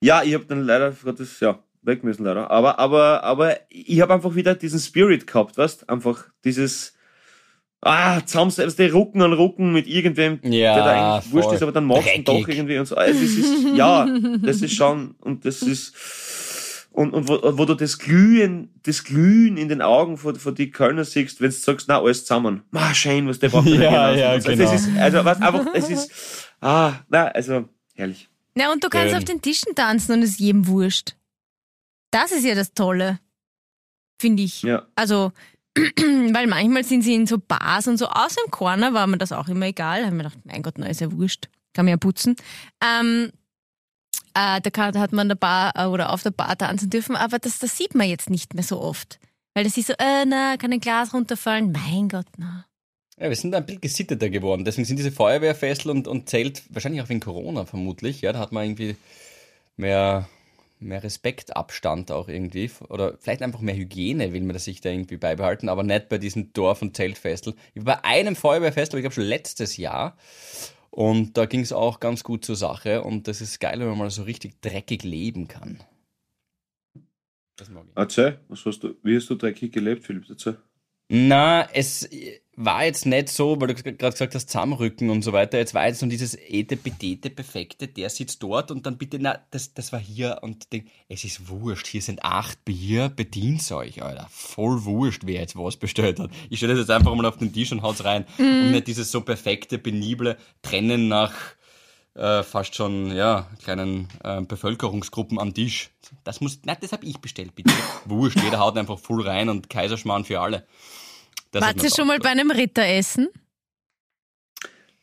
ja, 0.00 0.22
ich 0.22 0.34
habe 0.34 0.46
dann 0.46 0.62
leider 0.62 0.92
Gottes, 0.92 1.40
ja, 1.40 1.62
weg 1.82 2.04
müssen 2.04 2.24
leider. 2.24 2.50
Aber, 2.50 2.78
aber, 2.78 3.22
aber 3.22 3.56
ich 3.68 4.00
habe 4.00 4.14
einfach 4.14 4.34
wieder 4.34 4.54
diesen 4.54 4.80
Spirit 4.80 5.26
gehabt, 5.26 5.58
weißt 5.58 5.88
Einfach 5.90 6.24
dieses 6.44 6.93
Ah, 7.84 8.24
zusammen 8.24 8.50
selbst 8.50 8.78
die 8.78 8.86
Rucken 8.86 9.20
an 9.22 9.32
Rucken 9.32 9.72
mit 9.72 9.86
irgendwem, 9.86 10.40
Ja, 10.42 10.74
der 10.74 10.84
da 10.84 11.16
eigentlich 11.16 11.32
wurscht 11.32 11.52
ist, 11.52 11.62
aber 11.62 11.72
dann 11.72 11.84
magst 11.84 12.08
du 12.08 12.14
ihn 12.14 12.24
doch 12.24 12.48
irgendwie 12.48 12.78
und 12.78 12.86
so. 12.86 12.96
Also 12.96 13.22
es 13.22 13.36
ist, 13.36 13.52
ja, 13.74 14.06
das 14.42 14.62
ist 14.62 14.74
schon, 14.74 15.14
und 15.20 15.44
das 15.44 15.62
ist, 15.62 15.94
und, 16.92 17.12
und 17.12 17.28
wo, 17.28 17.40
wo 17.58 17.64
du 17.64 17.74
das 17.74 17.98
Glühen, 17.98 18.70
das 18.84 19.04
Glühen 19.04 19.56
in 19.56 19.68
den 19.68 19.82
Augen 19.82 20.16
von, 20.16 20.36
von 20.36 20.54
die 20.54 20.70
Kölner 20.70 21.04
siehst, 21.04 21.40
wenn 21.40 21.50
du 21.50 21.56
sagst, 21.56 21.86
na, 21.88 22.00
alles 22.00 22.24
zusammen. 22.24 22.62
Ma, 22.70 22.94
schön, 22.94 23.28
was 23.28 23.38
der 23.40 23.48
braucht. 23.48 23.66
Ja, 23.66 24.14
ja, 24.14 24.30
also, 24.30 24.48
genau. 24.48 24.62
Das 24.64 24.80
ist, 24.80 24.96
also, 24.96 25.24
was, 25.24 25.42
einfach, 25.42 25.66
es 25.74 25.90
ist, 25.90 26.10
ah, 26.60 26.92
na, 27.08 27.26
also, 27.26 27.68
herrlich. 27.94 28.28
Na, 28.54 28.72
und 28.72 28.84
du 28.84 28.88
kannst 28.88 29.08
Schön. 29.10 29.18
auf 29.18 29.24
den 29.24 29.42
Tischen 29.42 29.74
tanzen 29.74 30.12
und 30.12 30.22
es 30.22 30.30
ist 30.30 30.40
jedem 30.40 30.66
wurscht. 30.68 31.16
Das 32.12 32.30
ist 32.30 32.44
ja 32.44 32.54
das 32.54 32.72
Tolle. 32.72 33.18
Finde 34.20 34.44
ich. 34.44 34.62
Ja. 34.62 34.86
Also, 34.94 35.32
weil 35.76 36.46
manchmal 36.46 36.84
sind 36.84 37.02
sie 37.02 37.14
in 37.14 37.26
so 37.26 37.38
Bars 37.38 37.88
und 37.88 37.96
so, 37.96 38.06
außer 38.06 38.40
im 38.44 38.50
Corner 38.50 38.94
war 38.94 39.06
mir 39.06 39.18
das 39.18 39.32
auch 39.32 39.48
immer 39.48 39.66
egal. 39.66 40.00
Da 40.00 40.06
habe 40.06 40.16
ich 40.16 40.22
mir 40.22 40.28
gedacht, 40.28 40.44
mein 40.44 40.62
Gott, 40.62 40.74
na, 40.78 40.86
ist 40.86 41.00
ja 41.00 41.10
wurscht. 41.10 41.48
Kann 41.72 41.86
man 41.86 41.90
ja 41.90 41.96
putzen. 41.96 42.36
Ähm, 42.82 43.32
äh, 44.34 44.60
da 44.60 44.70
kann, 44.70 44.98
hat 44.98 45.12
man 45.12 45.22
an 45.22 45.28
der 45.28 45.36
Bar 45.36 45.72
äh, 45.76 45.86
oder 45.86 46.12
auf 46.12 46.22
der 46.22 46.30
Bar 46.30 46.56
tanzen 46.56 46.90
dürfen, 46.90 47.16
aber 47.16 47.38
das, 47.38 47.58
das 47.58 47.76
sieht 47.76 47.94
man 47.94 48.08
jetzt 48.08 48.30
nicht 48.30 48.54
mehr 48.54 48.64
so 48.64 48.80
oft. 48.80 49.18
Weil 49.54 49.64
das 49.64 49.76
ist 49.76 49.88
so, 49.88 49.92
äh, 49.94 50.24
na, 50.26 50.56
kann 50.56 50.72
ein 50.72 50.80
Glas 50.80 51.14
runterfallen. 51.14 51.72
Mein 51.72 52.08
Gott, 52.08 52.26
na. 52.36 52.66
Ja, 53.16 53.28
wir 53.28 53.36
sind 53.36 53.54
ein 53.54 53.64
bisschen 53.64 53.80
gesitteter 53.80 54.28
geworden. 54.28 54.64
Deswegen 54.64 54.84
sind 54.84 54.96
diese 54.96 55.12
Feuerwehrfestel 55.12 55.90
und, 55.90 56.08
und 56.08 56.28
Zelt, 56.28 56.64
wahrscheinlich 56.70 57.00
auch 57.02 57.08
wegen 57.08 57.20
Corona 57.20 57.64
vermutlich, 57.64 58.20
ja, 58.20 58.32
da 58.32 58.40
hat 58.40 58.50
man 58.50 58.64
irgendwie 58.64 58.96
mehr, 59.76 60.28
mehr 60.84 61.02
Respektabstand 61.02 62.12
auch 62.12 62.28
irgendwie. 62.28 62.70
Oder 62.88 63.16
vielleicht 63.18 63.42
einfach 63.42 63.60
mehr 63.60 63.76
Hygiene 63.76 64.32
will 64.32 64.42
man 64.42 64.54
das 64.54 64.64
sich 64.64 64.80
da 64.80 64.90
irgendwie 64.90 65.16
beibehalten, 65.16 65.68
aber 65.68 65.82
nicht 65.82 66.08
bei 66.08 66.18
diesen 66.18 66.52
Dorf- 66.52 66.82
und 66.82 66.96
Zeltfestel. 66.96 67.54
Ich 67.74 67.84
war 67.84 67.96
bei 67.96 68.04
einem 68.04 68.36
Feuerwehrfestel, 68.36 68.98
ich 68.98 69.02
glaube 69.02 69.14
schon 69.14 69.24
letztes 69.24 69.76
Jahr. 69.76 70.16
Und 70.90 71.36
da 71.36 71.46
ging 71.46 71.60
es 71.60 71.72
auch 71.72 71.98
ganz 71.98 72.22
gut 72.22 72.44
zur 72.44 72.56
Sache. 72.56 73.02
Und 73.02 73.26
das 73.26 73.40
ist 73.40 73.58
geil, 73.58 73.80
wenn 73.80 73.88
man 73.88 73.98
mal 73.98 74.10
so 74.10 74.22
richtig 74.22 74.60
dreckig 74.60 75.02
leben 75.02 75.48
kann. 75.48 75.80
Das 77.56 77.68
mag 77.68 77.84
ich. 77.88 77.96
Erzähl, 77.96 78.38
was 78.48 78.64
hast 78.64 78.80
du, 78.84 78.94
wie 79.02 79.16
hast 79.16 79.28
du 79.28 79.34
dreckig 79.34 79.72
gelebt, 79.72 80.04
Philipp? 80.04 80.24
Erzähl. 80.28 80.56
Na, 81.08 81.68
es 81.72 82.08
war 82.56 82.84
jetzt 82.84 83.06
nicht 83.06 83.28
so, 83.28 83.60
weil 83.60 83.68
du 83.68 83.74
gerade 83.74 84.12
gesagt 84.12 84.34
hast, 84.34 84.48
Zusammenrücken 84.48 85.10
und 85.10 85.22
so 85.22 85.32
weiter. 85.32 85.58
Jetzt 85.58 85.74
war 85.74 85.86
jetzt 85.86 86.02
nur 86.02 86.08
dieses 86.08 86.36
Ete, 86.36 86.76
Betete, 86.76 87.30
Perfekte, 87.30 87.88
der 87.88 88.10
sitzt 88.10 88.42
dort 88.42 88.70
und 88.70 88.86
dann 88.86 88.96
bitte, 88.96 89.18
na, 89.20 89.38
das, 89.50 89.74
das 89.74 89.92
war 89.92 90.00
hier 90.00 90.38
und 90.42 90.72
denk, 90.72 90.86
es 91.08 91.24
ist 91.24 91.48
wurscht, 91.48 91.86
hier 91.86 92.02
sind 92.02 92.22
acht 92.24 92.64
Bier, 92.64 93.08
bedient 93.08 93.70
euch, 93.72 94.02
Alter. 94.02 94.28
Voll 94.30 94.84
wurscht, 94.84 95.22
wer 95.24 95.40
jetzt 95.40 95.56
was 95.56 95.76
bestellt 95.76 96.20
hat. 96.20 96.30
Ich 96.50 96.58
stelle 96.58 96.74
das 96.74 96.80
jetzt 96.80 96.90
einfach 96.90 97.14
mal 97.14 97.26
auf 97.26 97.38
den 97.38 97.52
Tisch 97.52 97.72
und 97.72 97.82
haut's 97.82 98.04
rein. 98.04 98.24
Und 98.38 98.72
nicht 98.72 98.86
dieses 98.86 99.10
so 99.10 99.20
perfekte, 99.20 99.78
penible 99.78 100.36
Trennen 100.62 101.08
nach 101.08 101.32
äh, 102.14 102.42
fast 102.42 102.74
schon, 102.74 103.14
ja, 103.14 103.48
kleinen 103.62 104.08
äh, 104.22 104.40
Bevölkerungsgruppen 104.40 105.38
am 105.38 105.52
Tisch. 105.52 105.90
Das 106.22 106.40
muss, 106.40 106.60
nein, 106.64 106.76
das 106.80 106.92
habe 106.92 107.06
ich 107.06 107.18
bestellt, 107.18 107.54
bitte. 107.54 107.72
Wurscht, 108.04 108.40
jeder 108.40 108.60
haut 108.60 108.76
einfach 108.76 108.98
voll 108.98 109.26
rein 109.26 109.48
und 109.48 109.68
Kaiserschmarrn 109.68 110.24
für 110.24 110.40
alle. 110.40 110.66
Das 111.54 111.62
Wart 111.62 111.82
ihr 111.84 111.90
schon 111.90 112.08
mal 112.08 112.18
bei 112.18 112.30
einem 112.30 112.50
Ritteressen? 112.50 113.28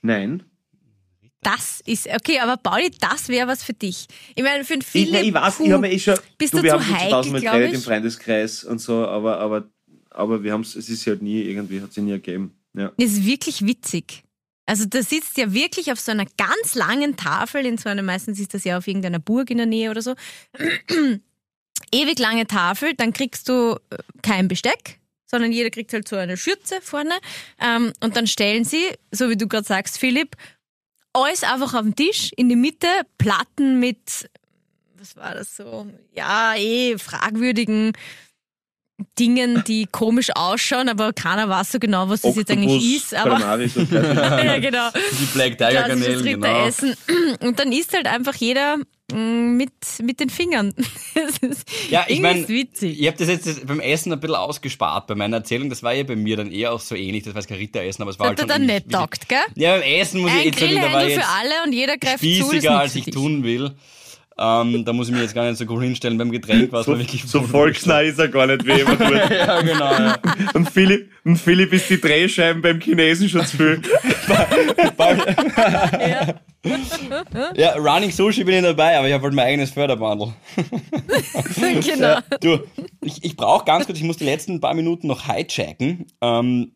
Nein. 0.01 0.43
Das 1.41 1.81
ist, 1.85 2.07
okay, 2.07 2.39
aber 2.39 2.57
Pauli, 2.57 2.91
das 2.99 3.29
wäre 3.29 3.47
was 3.47 3.63
für 3.63 3.73
dich. 3.73 4.05
Ich 4.35 4.43
meine, 4.43 4.65
für 4.65 4.73
einen 4.73 4.81
Ich, 4.81 4.87
Philipp, 4.87 5.13
nein, 5.13 5.25
ich 5.25 5.33
weiß, 5.33 5.55
puh, 5.55 5.63
ich 5.63 5.71
habe 5.71 5.89
eh 5.89 5.97
schon, 5.97 6.19
bist 6.37 6.53
du, 6.53 6.57
du 6.57 6.63
wir 6.63 6.71
zu 6.71 6.75
haben 6.75 6.83
schon 6.83 6.95
heikel, 6.95 7.11
tausendmal 7.11 7.41
glaub 7.41 7.53
geredet 7.53 7.71
ich? 7.71 7.77
im 7.77 7.83
Freundeskreis 7.83 8.63
und 8.65 8.79
so, 8.79 9.07
aber, 9.07 9.39
aber, 9.39 9.69
aber 10.09 10.43
wir 10.43 10.51
haben 10.51 10.61
es, 10.61 10.75
es 10.75 10.89
ist 10.89 11.07
halt 11.07 11.21
nie 11.21 11.41
irgendwie, 11.41 11.81
hat 11.81 11.93
sich 11.93 12.03
nie 12.03 12.11
ergeben. 12.11 12.53
Ja. 12.73 12.91
Das 12.97 13.11
ist 13.11 13.25
wirklich 13.25 13.65
witzig. 13.65 14.23
Also 14.65 14.85
da 14.85 15.01
sitzt 15.01 15.37
ja 15.37 15.53
wirklich 15.53 15.91
auf 15.91 16.01
so 16.01 16.11
einer 16.11 16.25
ganz 16.37 16.75
langen 16.75 17.15
Tafel, 17.15 17.65
in 17.65 17.77
so 17.77 17.87
einer, 17.87 18.03
meistens 18.03 18.39
ist 18.39 18.53
das 18.53 18.65
ja 18.65 18.77
auf 18.77 18.87
irgendeiner 18.87 19.19
Burg 19.19 19.49
in 19.49 19.57
der 19.57 19.65
Nähe 19.67 19.89
oder 19.89 20.01
so, 20.01 20.15
ewig 21.93 22.19
lange 22.19 22.45
Tafel, 22.45 22.93
dann 22.93 23.13
kriegst 23.13 23.47
du 23.47 23.79
äh, 23.89 23.97
kein 24.21 24.47
Besteck, 24.47 25.00
sondern 25.31 25.51
jeder 25.51 25.69
kriegt 25.69 25.93
halt 25.93 26.07
so 26.07 26.17
eine 26.17 26.37
Schürze 26.37 26.81
vorne 26.81 27.13
ähm, 27.59 27.93
und 28.01 28.15
dann 28.15 28.27
stellen 28.27 28.65
sie, 28.65 28.83
so 29.11 29.29
wie 29.29 29.37
du 29.37 29.47
gerade 29.47 29.65
sagst, 29.65 29.97
Philipp, 29.97 30.35
alles 31.13 31.43
einfach 31.43 31.73
auf 31.73 31.81
den 31.81 31.95
Tisch, 31.95 32.31
in 32.35 32.49
die 32.49 32.55
Mitte, 32.55 32.87
Platten 33.17 33.79
mit, 33.79 34.29
was 34.97 35.15
war 35.15 35.33
das 35.33 35.55
so, 35.55 35.87
ja, 36.13 36.55
eh 36.55 36.97
fragwürdigen 36.97 37.93
Dingen, 39.17 39.63
die 39.65 39.87
komisch 39.91 40.29
ausschauen, 40.35 40.89
aber 40.89 41.13
keiner 41.13 41.49
weiß 41.49 41.71
so 41.71 41.79
genau, 41.79 42.09
was 42.09 42.21
das 42.21 42.35
jetzt 42.35 42.51
eigentlich 42.51 42.97
ist. 42.97 43.15
Aber 43.15 43.39
so 43.67 43.81
ja, 43.95 44.59
genau. 44.59 44.89
Die 44.91 45.25
Black 45.33 45.57
Tiger 45.57 45.87
Garnelen, 45.87 46.23
genau. 46.23 46.47
Ritteressen. 46.47 46.95
Und 47.41 47.59
dann 47.59 47.71
isst 47.71 47.93
halt 47.93 48.05
einfach 48.05 48.35
jeder 48.35 48.77
mit, 49.13 49.71
mit 50.03 50.19
den 50.19 50.29
Fingern. 50.29 50.73
Das 51.13 51.37
ist, 51.39 51.69
Ja, 51.89 52.05
ich 52.07 52.19
meine, 52.21 52.39
ist 52.41 52.49
witzig. 52.49 52.99
ich 52.99 53.07
habe 53.07 53.17
das 53.17 53.27
jetzt 53.27 53.67
beim 53.67 53.79
Essen 53.79 54.11
ein 54.13 54.19
bisschen 54.19 54.35
ausgespart 54.35 55.07
bei 55.07 55.15
meiner 55.15 55.37
Erzählung. 55.37 55.69
Das 55.69 55.83
war 55.83 55.93
ja 55.93 56.03
bei 56.03 56.15
mir 56.15 56.37
dann 56.37 56.51
eher 56.51 56.71
auch 56.73 56.79
so 56.79 56.95
ähnlich. 56.95 57.23
Das 57.23 57.33
war 57.33 57.41
jetzt 57.41 57.49
kein 57.49 57.57
Ritteressen, 57.57 58.01
aber 58.01 58.11
es 58.11 58.19
war 58.19 58.29
Hat 58.29 58.39
halt 58.39 58.49
er 58.49 58.53
schon... 58.55 58.61
dann 58.67 58.69
irgendwie- 58.69 58.87
nicht 58.89 58.91
taugt, 58.91 59.29
gell? 59.29 59.39
Ja, 59.55 59.73
beim 59.73 59.81
Essen 59.83 60.21
muss 60.21 60.31
ich 60.31 60.37
Ein 60.39 60.45
jetzt 60.45 60.59
sagen, 60.59 60.75
da 60.75 60.93
war 60.93 61.03
ich 61.07 61.15
jetzt 61.15 61.23
für 61.25 61.29
alle 61.29 61.53
und 61.65 61.73
jeder 61.73 61.97
greift 61.97 62.19
zu. 62.19 62.25
das 62.27 62.37
spießiger, 62.47 62.79
als 62.79 62.95
nichts 62.95 63.07
ich 63.07 63.13
dich. 63.13 63.21
tun 63.23 63.43
will. 63.43 63.71
Ähm, 64.39 64.85
da 64.85 64.93
muss 64.93 65.07
ich 65.07 65.13
mich 65.13 65.21
jetzt 65.21 65.35
gar 65.35 65.45
nicht 65.47 65.57
so 65.57 65.65
cool 65.69 65.83
hinstellen. 65.83 66.17
Beim 66.17 66.31
Getränk 66.31 66.71
war 66.71 66.79
es 66.79 66.85
So, 66.87 66.93
mir 66.93 66.99
wirklich 66.99 67.23
so 67.25 67.43
volksnah 67.43 67.99
ist 68.01 68.17
er 68.17 68.27
gar 68.29 68.47
nicht, 68.47 68.65
wie 68.65 68.71
immer 68.71 68.97
tut. 68.97 69.11
Ja, 69.31 69.61
genau. 69.61 69.91
Ja. 69.91 70.19
Und 70.53 70.69
Philipp, 70.71 71.11
und 71.25 71.37
Philipp 71.37 71.71
ist 71.73 71.89
die 71.89 71.99
Drehscheiben 72.01 72.61
beim 72.61 72.79
Chinesen 72.79 73.29
schon 73.29 73.45
zu 73.45 73.57
viel. 73.57 73.81
ja, 74.97 76.33
Running 76.63 78.11
Sushi 78.11 78.43
bin 78.43 78.55
ich 78.55 78.61
dabei, 78.61 78.97
aber 78.97 79.07
ich 79.07 79.13
habe 79.13 79.23
halt 79.23 79.33
mein 79.33 79.47
eigenes 79.47 79.71
Förderbundle. 79.71 80.33
genau. 81.81 82.19
Du, 82.39 82.59
ich, 83.01 83.23
ich 83.23 83.35
brauche 83.35 83.65
ganz 83.65 83.85
kurz, 83.85 83.97
ich 83.97 84.03
muss 84.03 84.17
die 84.17 84.25
letzten 84.25 84.59
paar 84.59 84.75
Minuten 84.75 85.07
noch 85.07 85.25
hijacken, 85.25 86.05
ähm, 86.21 86.73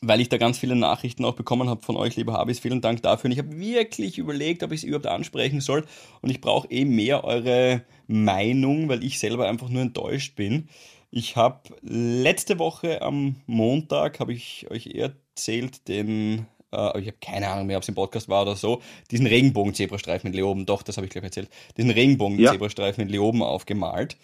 weil 0.00 0.20
ich 0.20 0.28
da 0.28 0.36
ganz 0.36 0.58
viele 0.58 0.76
Nachrichten 0.76 1.24
auch 1.24 1.34
bekommen 1.34 1.68
habe 1.68 1.82
von 1.82 1.96
euch, 1.96 2.14
liebe 2.16 2.32
Habis. 2.32 2.60
Vielen 2.60 2.80
Dank 2.80 3.02
dafür. 3.02 3.28
Und 3.28 3.32
ich 3.32 3.38
habe 3.38 3.58
wirklich 3.58 4.18
überlegt, 4.18 4.62
ob 4.62 4.70
ich 4.70 4.80
es 4.80 4.84
überhaupt 4.84 5.06
ansprechen 5.06 5.60
soll. 5.60 5.84
Und 6.20 6.30
ich 6.30 6.40
brauche 6.40 6.70
eh 6.70 6.84
mehr 6.84 7.24
eure 7.24 7.82
Meinung, 8.06 8.88
weil 8.88 9.02
ich 9.02 9.18
selber 9.18 9.48
einfach 9.48 9.68
nur 9.68 9.82
enttäuscht 9.82 10.36
bin. 10.36 10.68
Ich 11.10 11.34
habe 11.34 11.60
letzte 11.82 12.58
Woche 12.58 13.02
am 13.02 13.36
Montag, 13.46 14.20
habe 14.20 14.34
ich 14.34 14.66
euch 14.70 14.86
erzählt, 14.86 15.88
den, 15.88 16.46
äh, 16.72 17.00
ich 17.00 17.06
habe 17.06 17.18
keine 17.20 17.48
Ahnung 17.48 17.66
mehr, 17.66 17.76
ob 17.76 17.82
es 17.82 17.88
im 17.88 17.94
Podcast 17.94 18.28
war 18.28 18.42
oder 18.42 18.56
so, 18.56 18.82
diesen 19.10 19.26
Regenbogen-Zebrastreifen 19.26 20.30
mit 20.30 20.36
Leoben, 20.36 20.66
doch, 20.66 20.82
das 20.82 20.96
habe 20.96 21.06
ich 21.06 21.12
gleich 21.12 21.24
erzählt, 21.24 21.48
diesen 21.76 21.90
Regenbogen-Zebrastreifen 21.90 23.04
mit 23.04 23.12
Leoben 23.12 23.42
aufgemalt. 23.42 24.16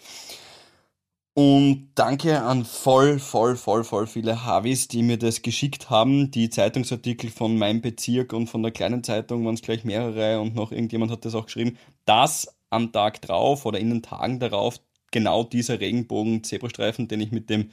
Und 1.35 1.89
danke 1.95 2.43
an 2.43 2.63
voll, 2.63 3.17
voll, 3.17 3.55
voll, 3.55 3.83
voll 3.83 4.05
viele 4.05 4.45
Havis, 4.45 4.87
die 4.87 5.01
mir 5.01 5.17
das 5.17 5.41
geschickt 5.41 5.89
haben. 5.89 6.29
Die 6.29 6.51
Zeitungsartikel 6.51 7.31
von 7.31 7.57
meinem 7.57 7.81
Bezirk 7.81 8.33
und 8.33 8.47
von 8.47 8.61
der 8.61 8.71
kleinen 8.71 9.03
Zeitung 9.03 9.43
waren 9.43 9.55
es 9.55 9.63
gleich 9.63 9.83
mehrere 9.83 10.39
und 10.39 10.53
noch 10.53 10.71
irgendjemand 10.71 11.11
hat 11.11 11.25
das 11.25 11.33
auch 11.33 11.45
geschrieben, 11.45 11.79
dass 12.05 12.55
am 12.69 12.91
Tag 12.91 13.21
drauf 13.21 13.65
oder 13.65 13.79
in 13.79 13.89
den 13.89 14.03
Tagen 14.03 14.39
darauf 14.39 14.79
genau 15.09 15.43
dieser 15.43 15.79
Regenbogen-Zebrastreifen, 15.79 17.07
den 17.07 17.21
ich 17.21 17.31
mit 17.31 17.49
dem 17.49 17.71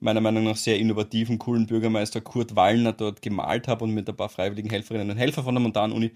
meiner 0.00 0.20
Meinung 0.20 0.44
nach 0.44 0.56
sehr 0.56 0.78
innovativen, 0.78 1.38
coolen 1.38 1.66
Bürgermeister 1.66 2.20
Kurt 2.20 2.56
Wallner 2.56 2.92
dort 2.92 3.22
gemalt 3.22 3.68
habe 3.68 3.84
und 3.84 3.92
mit 3.92 4.08
ein 4.08 4.16
paar 4.16 4.28
freiwilligen 4.28 4.70
Helferinnen 4.70 5.10
und 5.10 5.16
Helfer 5.16 5.42
von 5.42 5.54
der 5.54 5.62
Montanuni, 5.62 6.06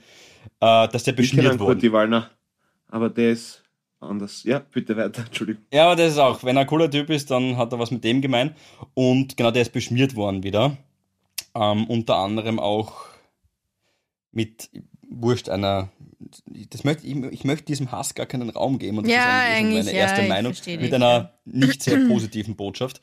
äh, 0.61 0.89
dass 0.89 1.05
der 1.05 1.13
beschmiert 1.13 1.59
wurde. 1.59 1.75
Kurti 1.75 1.93
Wallner, 1.93 2.31
aber 2.89 3.11
der 3.11 3.33
ist 3.33 3.63
anders. 4.01 4.45
Ja, 4.45 4.59
bitte 4.59 4.97
weiter, 4.97 5.23
Entschuldigung. 5.27 5.63
Ja, 5.73 5.87
aber 5.87 5.97
das 5.97 6.13
ist 6.13 6.19
auch, 6.19 6.45
wenn 6.45 6.57
er 6.57 6.63
ein 6.63 6.67
cooler 6.67 6.91
Typ 6.91 7.11
ist, 7.11 7.31
dann 7.31 7.57
hat 7.57 7.73
er 7.73 7.79
was 7.79 7.91
mit 7.91 8.05
dem 8.05 8.21
gemein. 8.21 8.55
Und 8.95 9.37
genau, 9.37 9.51
der 9.51 9.63
ist 9.63 9.73
beschmiert 9.73 10.15
worden 10.15 10.43
wieder. 10.43 10.77
Ähm, 11.55 11.87
unter 11.87 12.17
anderem 12.17 12.59
auch 12.59 13.07
mit 14.33 14.71
Wurscht 15.09 15.49
einer. 15.49 15.91
Das 16.71 16.85
möchte, 16.85 17.07
ich, 17.07 17.17
ich 17.17 17.45
möchte 17.45 17.67
diesem 17.67 17.93
Hass 17.93 18.15
gar 18.15 18.27
keinen 18.27 18.51
Raum 18.51 18.79
geben. 18.79 18.99
Und 18.99 19.05
das 19.05 19.13
Ja, 19.13 19.21
ist 19.21 19.57
eigentlich, 19.57 19.85
meine 19.85 19.97
ja, 19.97 20.05
erste 20.05 20.23
Meinung. 20.23 20.53
Mit 20.53 20.83
dich, 20.83 20.95
einer 20.95 21.35
nicht 21.45 21.83
sehr 21.83 21.99
positiven 22.09 22.57
Botschaft. 22.57 23.01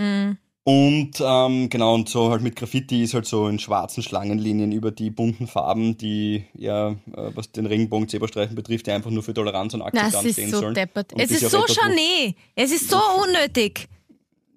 Mm. 0.00 0.36
Und 0.62 1.12
ähm, 1.20 1.70
genau, 1.70 1.94
und 1.94 2.08
so 2.08 2.30
halt 2.30 2.42
mit 2.42 2.54
Graffiti 2.54 3.02
ist 3.02 3.14
halt 3.14 3.26
so 3.26 3.48
in 3.48 3.58
schwarzen 3.58 4.02
Schlangenlinien 4.02 4.72
über 4.72 4.90
die 4.90 5.10
bunten 5.10 5.46
Farben, 5.46 5.96
die 5.96 6.44
ja, 6.54 6.90
äh, 6.90 6.94
was 7.34 7.50
den 7.50 7.66
Regenbogen-Zebrastreifen 7.66 8.54
betrifft, 8.54 8.86
die 8.86 8.90
einfach 8.92 9.10
nur 9.10 9.22
für 9.22 9.32
Toleranz 9.34 9.72
und 9.74 9.82
Akzeptanz 9.82 10.24
ist 10.26 10.32
stehen 10.34 10.50
so 10.50 10.60
sollen. 10.60 10.74
deppert. 10.74 11.12
Es 11.16 11.30
ist 11.30 11.46
auch 11.46 11.50
so 11.50 11.58
wo- 11.68 11.72
Scharnee. 11.72 12.34
Es 12.54 12.70
ist 12.72 12.90
so 12.90 12.98
unnötig. 13.26 13.88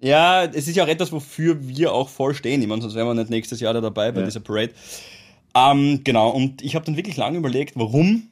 Ja, 0.00 0.44
es 0.44 0.68
ist 0.68 0.76
ja 0.76 0.84
auch 0.84 0.88
etwas, 0.88 1.10
wofür 1.10 1.66
wir 1.66 1.92
auch 1.92 2.10
voll 2.10 2.34
stehen. 2.34 2.60
Ich 2.60 2.68
meine, 2.68 2.82
sonst 2.82 2.94
wären 2.94 3.06
wir 3.06 3.14
nicht 3.14 3.30
nächstes 3.30 3.58
Jahr 3.60 3.72
da 3.72 3.80
dabei 3.80 4.12
bei 4.12 4.20
Ja. 4.20 4.26
dieser 4.26 4.40
Parade. 4.40 4.72
Ähm, 5.56 6.02
genau, 6.04 6.28
und 6.30 6.60
ich 6.62 6.74
habe 6.74 6.84
dann 6.84 6.96
wirklich 6.96 7.16
lange 7.16 7.38
überlegt, 7.38 7.76
warum, 7.76 8.24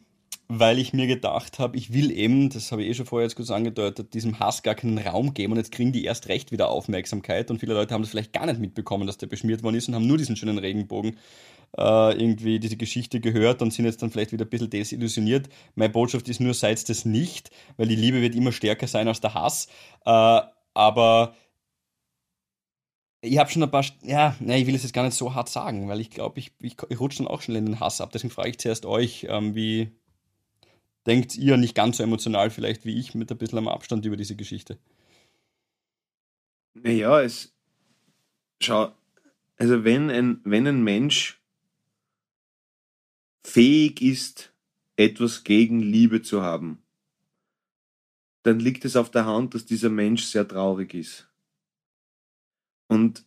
weil 0.58 0.78
ich 0.78 0.92
mir 0.92 1.06
gedacht 1.06 1.58
habe, 1.58 1.78
ich 1.78 1.94
will 1.94 2.10
eben, 2.10 2.50
das 2.50 2.72
habe 2.72 2.82
ich 2.82 2.90
eh 2.90 2.94
schon 2.94 3.06
vorher 3.06 3.26
jetzt 3.26 3.36
kurz 3.36 3.50
angedeutet, 3.50 4.12
diesem 4.12 4.38
Hass 4.38 4.62
gar 4.62 4.74
keinen 4.74 4.98
Raum 4.98 5.32
geben 5.32 5.52
und 5.52 5.58
jetzt 5.58 5.72
kriegen 5.72 5.92
die 5.92 6.04
erst 6.04 6.28
recht 6.28 6.52
wieder 6.52 6.68
Aufmerksamkeit 6.68 7.50
und 7.50 7.58
viele 7.58 7.72
Leute 7.72 7.94
haben 7.94 8.02
das 8.02 8.10
vielleicht 8.10 8.34
gar 8.34 8.44
nicht 8.44 8.60
mitbekommen, 8.60 9.06
dass 9.06 9.16
der 9.16 9.28
beschmiert 9.28 9.62
worden 9.62 9.76
ist 9.76 9.88
und 9.88 9.94
haben 9.94 10.06
nur 10.06 10.18
diesen 10.18 10.36
schönen 10.36 10.58
Regenbogen 10.58 11.16
äh, 11.78 12.12
irgendwie 12.20 12.60
diese 12.60 12.76
Geschichte 12.76 13.20
gehört 13.20 13.62
und 13.62 13.72
sind 13.72 13.86
jetzt 13.86 14.02
dann 14.02 14.10
vielleicht 14.10 14.32
wieder 14.32 14.44
ein 14.44 14.50
bisschen 14.50 14.68
desillusioniert. 14.68 15.48
Meine 15.74 15.90
Botschaft 15.90 16.28
ist 16.28 16.40
nur, 16.40 16.52
seid 16.52 16.86
das 16.86 17.06
nicht, 17.06 17.50
weil 17.78 17.88
die 17.88 17.96
Liebe 17.96 18.20
wird 18.20 18.34
immer 18.34 18.52
stärker 18.52 18.86
sein 18.86 19.08
als 19.08 19.22
der 19.22 19.32
Hass. 19.32 19.68
Äh, 20.04 20.40
aber 20.74 21.34
ich 23.22 23.38
habe 23.38 23.50
schon 23.50 23.62
ein 23.62 23.70
paar, 23.70 23.86
ja, 24.02 24.36
ne, 24.40 24.58
ich 24.58 24.66
will 24.66 24.74
es 24.74 24.82
jetzt 24.82 24.92
gar 24.92 25.04
nicht 25.04 25.16
so 25.16 25.34
hart 25.34 25.48
sagen, 25.48 25.88
weil 25.88 26.00
ich 26.00 26.10
glaube, 26.10 26.40
ich, 26.40 26.52
ich, 26.60 26.76
ich 26.88 27.00
rutsche 27.00 27.18
dann 27.18 27.28
auch 27.28 27.40
schon 27.40 27.54
in 27.54 27.64
den 27.64 27.80
Hass 27.80 28.02
ab. 28.02 28.10
Deswegen 28.12 28.32
frage 28.32 28.50
ich 28.50 28.58
zuerst 28.58 28.84
euch, 28.84 29.26
ähm, 29.30 29.54
wie 29.54 29.92
denkt 31.06 31.36
ihr 31.36 31.56
nicht 31.56 31.74
ganz 31.74 31.96
so 31.96 32.02
emotional 32.02 32.50
vielleicht 32.50 32.84
wie 32.84 32.98
ich 32.98 33.14
mit 33.14 33.30
ein 33.30 33.38
bisschen 33.38 33.58
am 33.58 33.68
Abstand 33.68 34.04
über 34.04 34.16
diese 34.16 34.36
Geschichte? 34.36 34.78
Naja, 36.74 37.20
es, 37.20 37.54
schau, 38.62 38.92
also 39.56 39.84
wenn 39.84 40.10
ein, 40.10 40.40
wenn 40.44 40.66
ein 40.66 40.82
Mensch 40.82 41.40
fähig 43.44 44.00
ist, 44.00 44.52
etwas 44.96 45.44
gegen 45.44 45.80
Liebe 45.80 46.22
zu 46.22 46.42
haben, 46.42 46.82
dann 48.42 48.58
liegt 48.58 48.84
es 48.84 48.96
auf 48.96 49.10
der 49.10 49.26
Hand, 49.26 49.54
dass 49.54 49.66
dieser 49.66 49.88
Mensch 49.88 50.24
sehr 50.24 50.46
traurig 50.46 50.94
ist. 50.94 51.28
Und 52.88 53.24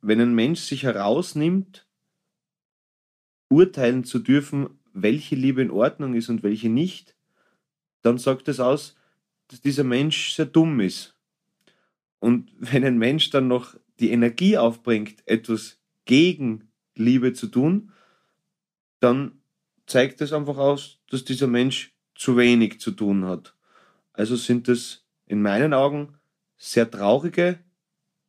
wenn 0.00 0.20
ein 0.20 0.34
Mensch 0.34 0.60
sich 0.60 0.84
herausnimmt, 0.84 1.86
urteilen 3.48 4.04
zu 4.04 4.18
dürfen, 4.18 4.78
welche 4.92 5.34
Liebe 5.34 5.62
in 5.62 5.70
Ordnung 5.70 6.14
ist 6.14 6.28
und 6.28 6.42
welche 6.42 6.68
nicht, 6.68 7.16
dann 8.02 8.18
sagt 8.18 8.48
es 8.48 8.60
aus, 8.60 8.96
dass 9.48 9.60
dieser 9.60 9.84
Mensch 9.84 10.32
sehr 10.34 10.46
dumm 10.46 10.80
ist. 10.80 11.14
Und 12.20 12.50
wenn 12.58 12.84
ein 12.84 12.98
Mensch 12.98 13.30
dann 13.30 13.48
noch 13.48 13.74
die 14.00 14.10
Energie 14.10 14.56
aufbringt, 14.56 15.22
etwas 15.26 15.78
gegen 16.04 16.70
Liebe 16.94 17.32
zu 17.32 17.48
tun, 17.48 17.92
dann 19.00 19.40
zeigt 19.86 20.20
es 20.20 20.32
einfach 20.32 20.58
aus, 20.58 20.98
dass 21.10 21.24
dieser 21.24 21.46
Mensch 21.46 21.94
zu 22.14 22.36
wenig 22.36 22.80
zu 22.80 22.90
tun 22.90 23.24
hat. 23.24 23.54
Also 24.12 24.36
sind 24.36 24.68
es 24.68 25.04
in 25.26 25.40
meinen 25.40 25.72
Augen 25.72 26.14
sehr 26.56 26.90
traurige, 26.90 27.60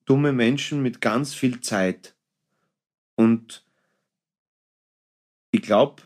dumme 0.06 0.32
Menschen 0.32 0.82
mit 0.82 1.02
ganz 1.02 1.34
viel 1.34 1.62
Zeit. 1.62 2.16
Und 3.16 3.66
ich 5.52 5.62
glaube, 5.62 6.04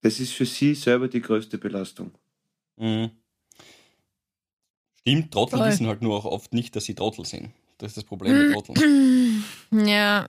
das 0.00 0.20
ist 0.20 0.32
für 0.32 0.46
sie 0.46 0.74
selber 0.74 1.08
die 1.08 1.20
größte 1.20 1.58
Belastung. 1.58 2.12
Mhm. 2.76 3.10
Stimmt, 5.00 5.32
Trottel 5.32 5.58
Voll. 5.58 5.68
wissen 5.68 5.86
halt 5.86 6.02
nur 6.02 6.16
auch 6.16 6.24
oft 6.24 6.52
nicht, 6.52 6.76
dass 6.76 6.84
sie 6.84 6.94
Trottel 6.94 7.24
sind. 7.24 7.52
Das 7.78 7.92
ist 7.92 7.96
das 7.96 8.04
Problem 8.04 8.36
mit 8.36 8.52
Trotteln. 8.52 9.44
Ja. 9.70 10.26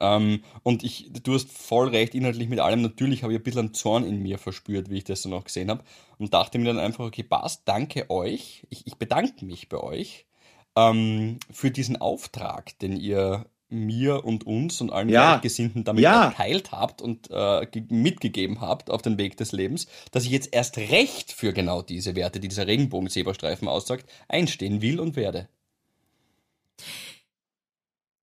Ähm, 0.00 0.42
und 0.64 0.82
ich, 0.82 1.10
du 1.22 1.34
hast 1.34 1.50
voll 1.50 1.88
recht, 1.88 2.14
inhaltlich 2.14 2.48
mit 2.48 2.58
allem. 2.58 2.82
Natürlich 2.82 3.22
habe 3.22 3.32
ich 3.32 3.38
ein 3.38 3.42
bisschen 3.42 3.60
einen 3.60 3.74
Zorn 3.74 4.04
in 4.04 4.20
mir 4.20 4.38
verspürt, 4.38 4.90
wie 4.90 4.98
ich 4.98 5.04
das 5.04 5.22
dann 5.22 5.32
auch 5.32 5.44
gesehen 5.44 5.70
habe. 5.70 5.84
Und 6.18 6.34
dachte 6.34 6.58
mir 6.58 6.64
dann 6.64 6.80
einfach, 6.80 7.04
okay, 7.04 7.22
passt, 7.22 7.62
danke 7.66 8.10
euch. 8.10 8.66
Ich, 8.68 8.86
ich 8.86 8.96
bedanke 8.96 9.44
mich 9.44 9.68
bei 9.68 9.76
euch 9.76 10.26
ähm, 10.74 11.38
für 11.50 11.70
diesen 11.70 11.96
Auftrag, 11.96 12.76
den 12.80 12.96
ihr 12.96 13.46
mir 13.72 14.24
und 14.24 14.46
uns 14.46 14.80
und 14.80 14.92
allen 14.92 15.08
Ja. 15.08 15.32
Gleichgesinnten 15.32 15.84
damit 15.84 16.02
Ja. 16.04 16.26
erteilt 16.26 16.70
habt 16.72 17.02
und 17.02 17.30
äh, 17.30 17.66
ge- 17.66 17.84
mitgegeben 17.88 18.60
habt 18.60 18.90
auf 18.90 19.02
den 19.02 19.18
Weg 19.18 19.36
des 19.36 19.52
Lebens, 19.52 19.86
dass 20.10 20.24
ich 20.24 20.30
jetzt 20.30 20.50
erst 20.52 20.76
recht 20.78 21.32
für 21.32 21.52
genau 21.52 21.82
diese 21.82 22.14
Werte, 22.14 22.38
die 22.40 22.48
dieser 22.48 22.66
Regenbogen-Zebrastreifen 22.66 23.66
aussagt, 23.68 24.08
einstehen 24.28 24.82
will 24.82 25.00
und 25.00 25.16
werde. 25.16 25.48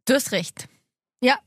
Du 0.05 0.13
hast 0.13 0.31
recht. 0.31 0.67
Ja. 1.21 1.37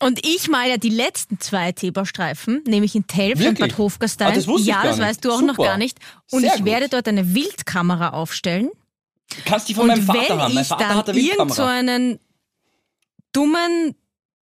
Und 0.00 0.24
ich 0.26 0.48
mal 0.48 0.68
ja 0.68 0.76
die 0.78 0.88
letzten 0.88 1.38
zwei 1.40 1.72
Zebrastreifen, 1.72 2.62
nämlich 2.66 2.94
in 2.94 3.06
Telf 3.06 3.44
und? 3.44 3.58
Bad 3.58 3.78
Hofgastein. 3.78 4.28
Ah, 4.28 4.34
das 4.34 4.46
wusste 4.48 4.62
ich 4.62 4.68
ja, 4.68 4.74
gar 4.76 4.84
das 4.84 4.96
nicht. 4.98 5.06
weißt 5.06 5.24
du 5.24 5.30
auch 5.32 5.40
noch 5.42 5.54
Super. 5.56 5.68
gar 5.68 5.78
nicht. 5.78 5.98
Und 6.30 6.40
Sehr 6.42 6.50
ich 6.52 6.56
gut. 6.58 6.66
werde 6.66 6.88
dort 6.88 7.06
eine 7.08 7.34
Wildkamera 7.34 8.10
aufstellen. 8.10 8.70
Du 9.30 9.36
kannst 9.44 9.68
die 9.68 9.74
von 9.74 9.84
und 9.84 9.88
meinem 9.88 10.02
Vater 10.04 10.20
wenn 10.30 10.38
haben. 10.40 10.54
Mein 10.54 10.62
ich 10.62 10.68
Vater 10.68 10.94
hat 10.94 11.08
eine 11.08 11.18
irgend 11.18 11.54
so 11.54 11.62
Wildkamera. 11.62 11.72
einen 11.78 12.18
dummen, 13.32 13.94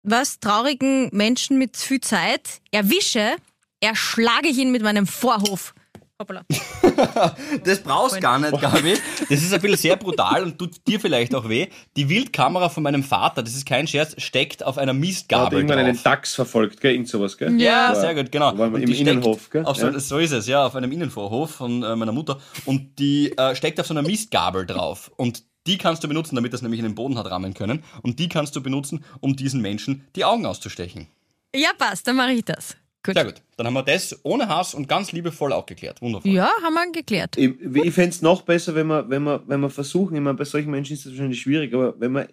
was 0.03 0.41
traurigen 0.41 1.09
Menschen 1.13 1.59
mit 1.59 1.77
viel 1.77 2.01
Zeit 2.01 2.61
erwische, 2.71 3.37
erschlage 3.81 4.49
ich 4.49 4.59
ihn 4.59 4.73
mit 4.73 4.83
meinem 4.83 5.07
Vorhof. 5.07 5.75
Hoppala. 6.21 6.43
Das 7.65 7.83
brauchst 7.83 8.21
gar 8.21 8.39
nicht, 8.39 8.61
Gabi. 8.61 8.95
Das 9.31 9.43
ist 9.43 9.55
ein 9.55 9.61
bisschen 9.61 9.77
sehr 9.79 9.97
brutal 9.97 10.43
und 10.45 10.59
tut 10.59 10.87
dir 10.87 11.01
vielleicht 11.01 11.35
auch 11.35 11.49
weh. 11.49 11.69
Die 11.97 12.09
Wildkamera 12.09 12.69
von 12.69 12.83
meinem 12.83 13.03
Vater, 13.03 13.43
das 13.43 13.55
ist 13.55 13.65
kein 13.65 13.87
Scherz, 13.87 14.15
steckt 14.19 14.63
auf 14.63 14.77
einer 14.77 14.93
Da 14.93 14.97
hat 14.97 15.01
Mistgabel 15.01 15.59
irgendwann 15.59 15.79
einen 15.79 15.95
drauf. 15.95 16.03
Dachs 16.03 16.35
verfolgt, 16.35 16.81
gell? 16.81 16.93
Irgend 16.93 17.09
sowas, 17.09 17.39
gell? 17.39 17.59
Ja, 17.61 17.89
War- 17.89 18.01
sehr 18.01 18.15
gut, 18.15 18.31
genau. 18.31 18.53
im 18.53 18.75
Innenhof, 18.77 19.49
gell? 19.51 19.65
Auf 19.65 19.77
so, 19.79 19.87
Ja. 19.89 19.99
So 19.99 20.19
ist 20.19 20.33
es, 20.33 20.47
ja, 20.47 20.67
auf 20.67 20.77
einem 20.77 20.93
Innenvorhof 20.93 21.53
von 21.53 21.83
äh, 21.83 21.97
meiner 21.97 22.13
Mutter. 22.13 22.39
Und 22.67 22.99
die 22.99 23.33
äh, 23.39 23.55
steckt 23.55 23.81
auf 23.81 23.87
so 23.87 23.95
einer 23.95 24.03
Mistgabel 24.03 24.67
drauf. 24.67 25.11
Und 25.17 25.45
die 25.67 25.79
kannst 25.79 26.03
du 26.05 26.09
benutzen, 26.09 26.37
damit 26.37 26.53
das 26.53 26.63
nämlich 26.63 26.81
in 26.81 26.85
den 26.87 26.95
Boden 26.95 27.19
hat 27.19 27.27
rammen 27.31 27.55
können. 27.55 27.83
Und 28.03 28.19
die 28.19 28.29
kannst 28.29 28.57
du 28.57 28.63
benutzen, 28.63 29.05
um 29.21 29.37
diesen 29.37 29.61
Menschen 29.61 30.07
die 30.17 30.25
Augen 30.25 30.47
auszustechen. 30.47 31.07
Ja, 31.55 31.71
passt, 31.77 32.07
dann 32.07 32.17
mache 32.17 32.33
ich 32.33 32.45
das. 32.45 32.77
Gut. 33.03 33.15
Sehr 33.15 33.25
gut. 33.25 33.43
Dann 33.57 33.67
haben 33.67 33.75
wir 33.75 33.83
das 33.83 34.19
ohne 34.25 34.47
Hass 34.49 34.75
und 34.75 34.87
ganz 34.87 35.13
liebevoll 35.13 35.53
auch 35.55 35.65
geklärt. 35.65 36.03
Wundervoll. 36.03 36.31
Ja, 36.33 36.51
haben 36.63 36.75
wir 36.75 36.93
geklärt. 36.93 37.37
Ich, 37.39 37.51
ich 37.61 37.95
fände 37.95 38.11
es 38.11 38.21
noch 38.21 38.43
besser, 38.43 38.75
wenn 38.75 38.89
wir, 38.89 39.09
wenn, 39.09 39.23
wir, 39.23 39.43
wenn 39.47 39.61
wir 39.61 39.71
versuchen, 39.71 40.15
ich 40.17 40.21
meine, 40.21 40.37
bei 40.37 40.45
solchen 40.45 40.71
Menschen 40.71 40.93
ist 40.95 41.07
das 41.07 41.13
wahrscheinlich 41.13 41.41
schwierig, 41.41 41.73
aber 41.73 41.99
wenn 41.99 42.13
wir 42.13 42.29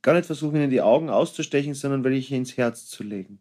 gar 0.00 0.14
nicht 0.14 0.24
versuchen, 0.26 0.56
ihnen 0.56 0.70
die 0.70 0.80
Augen 0.80 1.10
auszustechen, 1.10 1.74
sondern 1.74 2.02
welche 2.02 2.34
ins 2.34 2.56
Herz 2.56 2.86
zu 2.86 3.02
legen. 3.02 3.40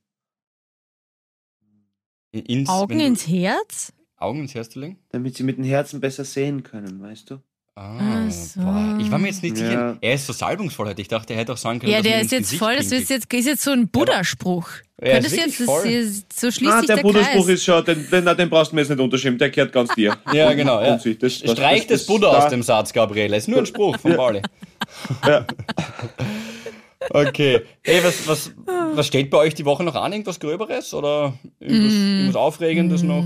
Ins, 2.32 2.68
Augen 2.68 3.00
du- 3.00 3.06
ins 3.06 3.28
Herz? 3.28 3.94
Augen 4.18 4.42
ins 4.42 4.54
Herz 4.54 4.70
zu 4.70 4.80
legen? 4.80 5.00
Damit 5.10 5.36
sie 5.38 5.44
mit 5.44 5.58
dem 5.58 5.64
Herzen 5.64 6.02
besser 6.02 6.26
sehen 6.26 6.64
können, 6.64 7.02
weißt 7.02 7.30
du? 7.30 7.42
Ah, 7.78 8.30
so. 8.30 8.62
boah. 8.62 8.98
Ich 9.02 9.12
war 9.12 9.20
mir 9.20 9.28
jetzt 9.28 9.44
nicht 9.44 9.58
sicher. 9.58 9.72
Ja. 9.74 9.98
Er 10.00 10.14
ist 10.14 10.26
so 10.26 10.32
salbungsvoll 10.32 10.88
heute. 10.88 11.02
Ich 11.02 11.10
dachte, 11.10 11.34
er 11.34 11.40
hätte 11.40 11.52
auch 11.52 11.58
sagen 11.58 11.80
können, 11.80 11.92
Ja, 11.92 11.98
dass 11.98 12.08
der 12.08 12.22
ist 12.22 12.32
jetzt 12.32 12.42
Gesicht 12.44 12.60
voll, 12.64 12.76
das 12.78 12.86
ist 12.92 13.10
jetzt, 13.10 13.34
ist 13.34 13.46
jetzt 13.46 13.64
so 13.64 13.72
ein 13.72 13.90
Buddha-Spruch. 13.90 14.70
Ja, 15.02 15.12
Könntest 15.16 15.36
du 15.36 15.40
jetzt, 15.42 15.60
das, 15.60 15.66
voll. 15.66 15.86
ist- 15.88 16.40
so 16.40 16.52
schließt 16.52 16.72
Ah, 16.72 16.82
der 16.84 16.96
der 16.96 17.04
Buddha-Spruch 17.04 17.50
ist 17.50 17.66
schon, 17.66 17.84
den, 17.84 18.10
den, 18.10 18.26
den 18.38 18.50
brauchst 18.50 18.72
du 18.72 18.76
mir 18.76 18.82
jetzt 18.84 18.90
nicht 18.92 19.00
unterschreiben, 19.02 19.38
der 19.38 19.50
gehört 19.50 19.74
ganz 19.74 19.94
dir. 19.94 20.16
Ja, 20.34 20.54
genau. 20.54 20.80
Ja. 20.82 20.96
Das- 20.96 21.04
das- 21.20 21.34
Streich 21.52 21.82
das- 21.88 22.00
das 22.00 22.06
Buddha 22.08 22.28
aus 22.30 22.50
dem 22.50 22.64
Satz, 22.64 22.94
Gabriele. 22.94 23.36
Ist 23.36 23.50
nur 23.50 23.60
ein 23.60 23.66
Spruch 23.66 24.00
von 24.00 24.16
Pauli. 24.16 24.42
Ja. 25.28 25.46
Okay. 27.12 27.62
Hey, 27.84 28.04
was, 28.04 28.28
was, 28.28 28.52
was 28.96 29.06
steht 29.06 29.30
bei 29.30 29.38
euch 29.38 29.54
die 29.54 29.64
Woche 29.66 29.84
noch 29.84 29.94
an? 29.94 30.12
Irgendwas 30.12 30.40
Gröberes? 30.40 30.92
Oder 30.94 31.34
irgendwas, 31.60 31.94
irgendwas 31.94 32.36
Aufregendes 32.36 33.04
noch? 33.04 33.24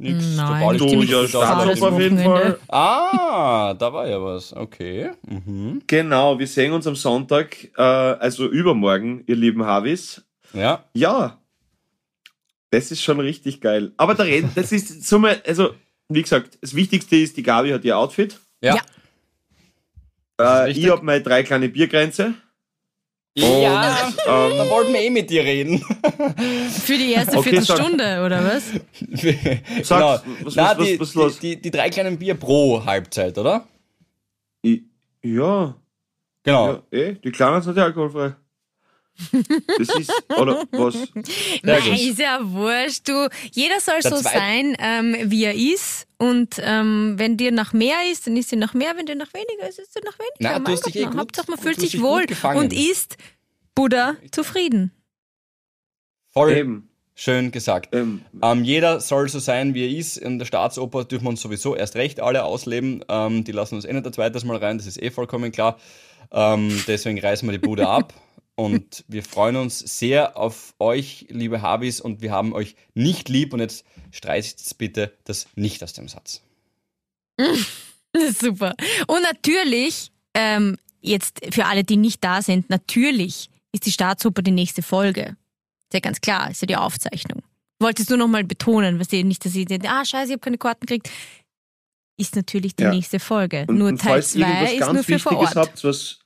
Nix. 0.00 0.36
Nein, 0.36 0.74
ich 0.74 0.80
Du, 0.80 1.02
ja, 1.02 1.28
Staatsoper 1.28 1.92
auf 1.92 2.00
jeden. 2.00 2.18
Fall. 2.18 2.58
Ah, 2.68 3.74
da 3.74 3.92
war 3.92 4.08
ja 4.08 4.22
was. 4.22 4.54
Okay. 4.56 5.10
Mhm. 5.28 5.82
Genau, 5.86 6.38
wir 6.38 6.46
sehen 6.46 6.72
uns 6.72 6.86
am 6.86 6.96
Sonntag, 6.96 7.56
äh, 7.76 7.82
also 7.82 8.48
übermorgen, 8.48 9.22
ihr 9.26 9.36
lieben 9.36 9.64
Havis. 9.64 10.22
Ja. 10.52 10.84
Ja, 10.94 11.40
das 12.70 12.92
ist 12.92 13.02
schon 13.02 13.20
richtig 13.20 13.60
geil. 13.60 13.92
Aber 13.96 14.14
da 14.14 14.22
reden, 14.22 14.50
das 14.54 14.72
ist 14.72 15.04
so 15.08 15.18
mal, 15.18 15.42
also 15.46 15.74
wie 16.08 16.22
gesagt, 16.22 16.58
das 16.60 16.74
Wichtigste 16.74 17.16
ist, 17.16 17.36
die 17.36 17.42
Gabi 17.42 17.70
hat 17.70 17.84
ihr 17.84 17.98
Outfit. 17.98 18.38
Ja. 18.62 18.76
Ja. 20.40 20.64
Äh, 20.64 20.70
ich 20.72 20.88
habe 20.88 21.04
meine 21.04 21.22
drei 21.22 21.42
kleine 21.42 21.68
Biergrenze. 21.68 22.34
Ja, 23.40 24.08
ähm, 24.26 24.56
da 24.58 24.70
wollten 24.70 24.92
wir 24.92 25.00
eh 25.00 25.10
mit 25.10 25.30
dir 25.30 25.42
reden. 25.44 25.78
Für 25.78 26.96
die 26.98 27.12
erste 27.12 27.38
Okay, 27.38 27.60
sag- 27.60 27.76
Viertelstunde, 27.78 28.22
oder 28.24 28.44
was? 28.44 28.64
Sag, 29.86 29.98
genau. 29.98 30.20
was- 30.44 30.54
Na, 30.56 30.78
was- 30.78 30.86
die, 30.86 31.00
was 31.00 31.08
ist 31.08 31.14
los? 31.14 31.38
Die, 31.38 31.56
die, 31.56 31.62
die 31.62 31.70
drei 31.70 31.90
kleinen 31.90 32.18
Bier 32.18 32.34
pro 32.34 32.84
Halbzeit, 32.84 33.36
oder? 33.38 33.66
Ja, 35.22 35.74
Genau. 36.42 36.66
ja, 36.68 36.82
eh, 36.98 37.14
die 37.22 37.30
Kleinen 37.30 37.60
sind 37.62 37.76
ja 37.76 37.84
alkoholfrei. 37.84 38.32
Das 39.78 39.88
ist, 39.98 40.12
oder 40.36 40.64
was? 40.72 40.94
Nein, 41.62 41.92
ist 41.94 42.18
ja 42.18 42.38
wurscht. 42.42 43.08
Du, 43.08 43.28
jeder 43.52 43.80
soll 43.80 44.00
Der 44.02 44.10
so 44.10 44.16
zweite- 44.20 44.38
sein, 44.38 44.76
ähm, 44.78 45.16
wie 45.30 45.44
er 45.44 45.54
ist. 45.54 46.06
Und 46.18 46.56
ähm, 46.62 47.14
wenn 47.16 47.36
dir 47.36 47.50
nach 47.52 47.72
mehr 47.72 47.96
ist, 48.10 48.26
dann 48.26 48.36
ist 48.36 48.50
dir 48.52 48.56
nach 48.58 48.74
mehr. 48.74 48.92
Wenn 48.96 49.06
dir 49.06 49.16
nach 49.16 49.32
weniger 49.32 49.68
ist, 49.68 49.78
ist 49.78 49.94
dir 49.96 50.02
nach 50.04 50.18
weniger. 50.18 50.34
Na, 50.40 50.54
du 50.58 50.62
Mein 50.64 50.72
hast 50.72 50.86
dich 50.86 50.94
Gott, 50.94 51.02
eh 51.02 51.06
gut- 51.06 51.16
Hauptsache, 51.18 51.50
man 51.50 51.58
fühlt 51.60 51.80
sich 51.80 52.00
wohl 52.00 52.24
und 52.54 52.72
ist 52.72 53.16
Buddha 53.74 54.16
zufrieden. 54.32 54.92
Voll 56.32 56.52
Eben, 56.52 56.88
schön 57.14 57.50
gesagt. 57.50 57.94
ähm, 57.94 58.22
Ähm, 58.42 58.64
jeder 58.64 59.00
soll 59.00 59.28
so 59.28 59.38
sein, 59.38 59.74
wie 59.74 59.84
er 59.84 59.98
ist. 59.98 60.16
In 60.16 60.38
der 60.38 60.46
Staatsoper 60.46 61.04
dürfen 61.04 61.24
wir 61.24 61.30
uns 61.30 61.40
sowieso 61.40 61.74
erst 61.74 61.96
recht 61.96 62.20
alle 62.20 62.44
ausleben. 62.44 63.04
Ähm, 63.08 63.44
die 63.44 63.52
lassen 63.52 63.74
uns 63.76 63.84
eh 63.84 63.92
nicht 63.92 64.06
ein 64.06 64.12
zweites 64.12 64.44
Mal 64.44 64.56
rein, 64.58 64.78
das 64.78 64.86
ist 64.86 65.02
eh 65.02 65.10
vollkommen 65.10 65.50
klar. 65.52 65.78
Ähm, 66.32 66.82
deswegen 66.86 67.18
reißen 67.18 67.48
wir 67.48 67.52
die 67.58 67.66
Bude 67.66 67.88
ab. 67.88 68.14
und 68.60 69.04
wir 69.08 69.22
freuen 69.22 69.56
uns 69.56 69.78
sehr 69.78 70.36
auf 70.36 70.74
euch, 70.78 71.26
liebe 71.30 71.62
Habis, 71.62 72.00
und 72.00 72.20
wir 72.20 72.30
haben 72.30 72.52
euch 72.52 72.74
nicht 72.94 73.28
lieb. 73.28 73.54
Und 73.54 73.60
jetzt 73.60 73.84
streicht 74.10 74.76
bitte 74.78 75.12
das 75.24 75.46
nicht 75.54 75.82
aus 75.82 75.92
dem 75.94 76.08
Satz. 76.08 76.42
Super. 78.38 78.74
Und 79.06 79.22
natürlich, 79.22 80.10
ähm, 80.34 80.76
jetzt 81.00 81.40
für 81.52 81.66
alle, 81.66 81.84
die 81.84 81.96
nicht 81.96 82.22
da 82.22 82.42
sind, 82.42 82.68
natürlich 82.70 83.48
ist 83.72 83.86
die 83.86 83.92
Staatsoper 83.92 84.42
die 84.42 84.50
nächste 84.50 84.82
Folge. 84.82 85.36
Ist 85.84 85.94
ja 85.94 86.00
ganz 86.00 86.20
klar, 86.20 86.50
ist 86.50 86.60
ja 86.60 86.66
die 86.66 86.76
Aufzeichnung. 86.76 87.42
Wolltest 87.78 88.10
du 88.10 88.16
nochmal 88.16 88.44
betonen, 88.44 89.00
was 89.00 89.12
ihr 89.12 89.24
nicht, 89.24 89.44
dass 89.44 89.54
ihr 89.54 89.64
denkt, 89.64 89.86
ah 89.88 90.04
scheiße, 90.04 90.26
ich 90.26 90.32
habe 90.32 90.40
keine 90.40 90.58
Karten 90.58 90.86
gekriegt. 90.86 91.10
Ist 92.18 92.36
natürlich 92.36 92.76
die 92.76 92.82
Ja. 92.82 92.90
nächste 92.90 93.18
Folge. 93.18 93.64
Und, 93.66 93.78
nur 93.78 93.88
und 93.88 93.98
Teil 94.00 94.12
falls 94.12 94.34
irgendwas 94.34 94.68
2 94.68 94.72
ist 94.74 94.80
ganz 94.80 94.92
nur 94.92 95.04
für 95.04 95.18
vor 95.18 95.36
Ort. 95.38 95.56
habt, 95.56 95.84
was, 95.84 96.19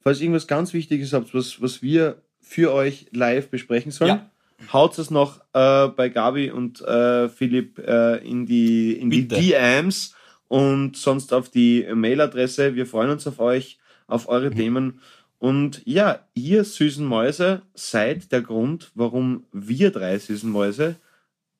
falls 0.00 0.20
irgendwas 0.20 0.46
ganz 0.46 0.72
Wichtiges 0.72 1.12
habt, 1.12 1.34
was, 1.34 1.60
was 1.62 1.82
wir 1.82 2.22
für 2.40 2.72
euch 2.72 3.06
live 3.12 3.48
besprechen 3.48 3.92
sollen, 3.92 4.08
Ja. 4.10 4.30
haut 4.72 4.98
es 4.98 5.10
noch 5.10 5.40
äh, 5.52 5.88
bei 5.88 6.08
Gabi 6.08 6.50
und 6.50 6.80
äh, 6.80 7.28
Philipp 7.28 7.78
äh, 7.78 8.16
in 8.28 8.46
die, 8.46 8.92
in 8.94 9.10
die. 9.10 9.28
DMs 9.28 10.14
und 10.48 10.96
sonst 10.96 11.32
auf 11.32 11.48
die 11.50 11.86
Mailadresse. 11.94 12.74
Wir 12.74 12.86
freuen 12.86 13.10
uns 13.10 13.26
auf 13.26 13.38
euch, 13.38 13.78
auf 14.06 14.24
Mhm. 14.24 14.30
eure 14.30 14.50
Themen. 14.50 15.00
Und 15.38 15.80
ja, 15.86 16.26
ihr 16.34 16.64
süßen 16.64 17.06
Mäuse 17.06 17.62
seid 17.74 18.30
der 18.32 18.42
Grund, 18.42 18.90
warum 18.94 19.44
wir 19.52 19.90
drei 19.90 20.18
süßen 20.18 20.50
Mäuse 20.50 20.96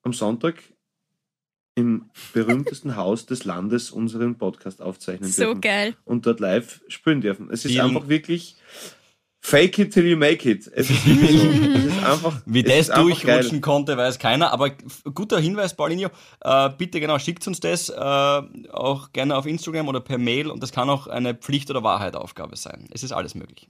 am 0.03 0.13
Sonntag 0.13 0.55
berühmtesten 2.33 2.95
Haus 2.95 3.25
des 3.25 3.45
Landes 3.45 3.91
unseren 3.91 4.37
Podcast 4.37 4.81
aufzeichnen 4.81 5.29
So 5.31 5.43
dürfen 5.45 5.61
geil. 5.61 5.95
und 6.05 6.25
dort 6.25 6.39
live 6.39 6.81
spielen 6.87 7.21
dürfen. 7.21 7.49
Es 7.51 7.65
ist 7.65 7.71
Vielen- 7.71 7.85
einfach 7.95 8.07
wirklich 8.09 8.55
fake 9.43 9.79
it 9.79 9.91
till 9.93 10.05
you 10.05 10.17
make 10.17 10.47
it. 10.49 10.69
Es 10.73 10.89
ist 10.89 11.05
wirklich 11.05 11.41
so. 11.41 11.47
Es 11.49 11.85
ist 11.85 12.03
einfach, 12.03 12.41
Wie 12.45 12.61
das 12.63 12.87
durchrutschen 12.89 13.51
geil. 13.53 13.61
konnte, 13.61 13.97
weiß 13.97 14.19
keiner. 14.19 14.51
Aber 14.53 14.69
guter 15.15 15.39
Hinweis, 15.39 15.73
Paulinho. 15.75 16.09
Äh, 16.41 16.69
bitte 16.77 16.99
genau, 16.99 17.17
schickt 17.17 17.47
uns 17.47 17.59
das 17.59 17.89
äh, 17.89 17.93
auch 17.95 19.11
gerne 19.13 19.35
auf 19.35 19.47
Instagram 19.47 19.87
oder 19.87 19.99
per 19.99 20.19
Mail. 20.19 20.47
Und 20.51 20.61
das 20.61 20.71
kann 20.71 20.89
auch 20.91 21.07
eine 21.07 21.33
Pflicht- 21.33 21.71
oder 21.71 21.81
Wahrheitaufgabe 21.83 22.55
sein. 22.55 22.87
Es 22.91 23.01
ist 23.03 23.13
alles 23.13 23.33
möglich. 23.33 23.67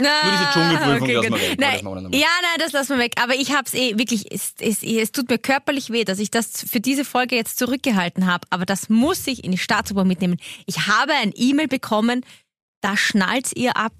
Nur 0.00 0.10
diese 0.24 0.50
Dschungelprüfung, 0.52 1.06
die 1.08 1.12
lassen 1.14 1.32
wir 1.34 1.40
weg, 1.50 1.58
Nein, 1.60 1.84
wir 1.84 2.18
ja, 2.18 2.26
nein, 2.42 2.58
das 2.58 2.72
lassen 2.72 2.96
wir 2.96 3.04
weg. 3.04 3.12
Aber 3.22 3.34
ich 3.36 3.52
hab's 3.52 3.74
eh 3.74 3.96
wirklich, 3.96 4.32
es, 4.32 4.54
es, 4.58 4.82
es 4.82 5.12
tut 5.12 5.28
mir 5.30 5.38
körperlich 5.38 5.90
weh, 5.90 6.04
dass 6.04 6.18
ich 6.18 6.32
das 6.32 6.64
für 6.68 6.80
diese 6.80 7.04
Folge 7.04 7.36
jetzt 7.36 7.58
zurückgehalten 7.58 8.26
habe. 8.26 8.44
Aber 8.50 8.66
das 8.66 8.88
muss 8.88 9.24
ich 9.28 9.44
in 9.44 9.52
die 9.52 9.58
Staatsoper 9.58 10.04
mitnehmen. 10.04 10.38
Ich 10.66 10.88
habe 10.88 11.12
ein 11.12 11.32
E-Mail 11.36 11.68
bekommen, 11.68 12.24
da 12.80 12.96
schnallt's 12.96 13.52
ihr 13.54 13.76
ab. 13.76 13.92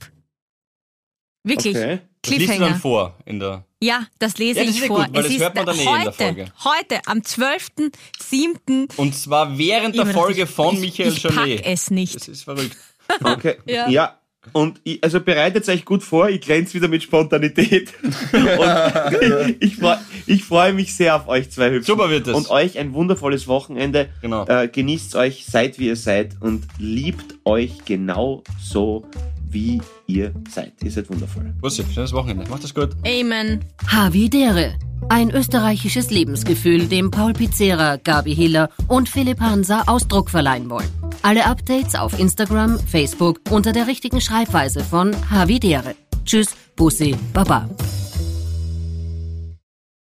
Wirklich. 1.44 1.76
Okay. 1.76 2.00
Das 2.22 2.30
liest 2.38 2.54
du 2.54 2.58
dann 2.58 2.80
vor 2.80 3.16
in 3.26 3.38
der. 3.38 3.64
Ja, 3.80 4.06
das 4.18 4.38
lese 4.38 4.60
Ja, 4.60 4.66
das 4.66 4.74
ich 4.74 4.80
ist 4.80 4.86
vor. 4.88 5.04
gut, 5.04 5.14
weil 5.14 5.20
es 5.20 5.26
das 5.26 5.34
ist 5.36 5.42
hört 5.42 5.54
man 5.54 5.66
dann 5.66 5.78
eh 5.78 5.82
in 5.82 5.88
heute, 5.88 6.04
der 6.04 6.12
Folge. 6.14 6.52
heute, 6.64 7.00
am 7.06 7.18
12.07. 7.18 8.96
Und 8.96 9.14
zwar 9.14 9.58
während 9.58 9.94
der 9.96 10.06
Ich- 10.06 10.12
Folge 10.12 10.46
von 10.46 10.74
ich- 10.74 10.80
Michael 10.80 11.12
Ich 11.12 11.22
pack 11.22 11.34
Janet. 11.36 11.66
es 11.66 11.90
nicht. 11.90 12.14
Das 12.16 12.28
ist 12.28 12.44
verrückt. 12.44 12.76
Okay. 13.22 13.58
Ja. 13.66 13.88
ja. 13.88 14.18
Und 14.52 14.80
ich, 14.84 15.02
also 15.02 15.20
bereitet 15.20 15.68
euch 15.68 15.84
gut 15.84 16.02
vor, 16.02 16.28
ich 16.28 16.40
glänze 16.40 16.74
wieder 16.74 16.88
mit 16.88 17.02
Spontanität. 17.02 17.92
und 18.32 19.56
ich, 19.60 19.76
freu- 19.76 19.96
ich 20.26 20.44
freue 20.44 20.72
mich 20.72 20.94
sehr 20.94 21.16
auf 21.16 21.28
euch 21.28 21.50
zwei 21.50 21.70
Hübschen. 21.70 21.84
Super 21.84 22.10
wird 22.10 22.26
es. 22.26 22.34
Und 22.34 22.50
euch 22.50 22.78
ein 22.78 22.92
wundervolles 22.94 23.48
Wochenende. 23.48 24.08
Genau. 24.22 24.46
Äh, 24.46 24.68
genießt 24.68 25.16
euch, 25.16 25.46
seid 25.46 25.78
wie 25.78 25.86
ihr 25.88 25.96
seid 25.96 26.36
und 26.40 26.64
liebt 26.78 27.34
euch 27.44 27.84
genau 27.84 28.42
so, 28.60 29.06
wie 29.54 29.80
ihr 30.06 30.34
seid. 30.50 30.74
Ihr 30.82 30.90
seid 30.90 31.08
wundervoll. 31.08 31.54
Bussi, 31.60 31.84
schönes 31.92 32.12
Wochenende. 32.12 32.48
Macht 32.50 32.64
es 32.64 32.74
gut. 32.74 32.90
Amen. 33.06 33.60
Havidere. 33.86 34.74
Ein 35.08 35.30
österreichisches 35.30 36.10
Lebensgefühl, 36.10 36.86
dem 36.86 37.10
Paul 37.10 37.32
Pizzera, 37.34 37.96
Gabi 37.96 38.34
Hiller 38.34 38.70
und 38.88 39.08
Philipp 39.08 39.40
Hansa 39.40 39.84
Ausdruck 39.86 40.30
verleihen 40.30 40.68
wollen. 40.70 40.88
Alle 41.22 41.46
Updates 41.46 41.94
auf 41.94 42.18
Instagram, 42.18 42.78
Facebook 42.78 43.40
unter 43.50 43.72
der 43.72 43.86
richtigen 43.86 44.20
Schreibweise 44.20 44.82
von 44.82 45.14
Havidere. 45.30 45.94
Tschüss, 46.24 46.54
Bussi, 46.76 47.14
Baba. 47.32 47.68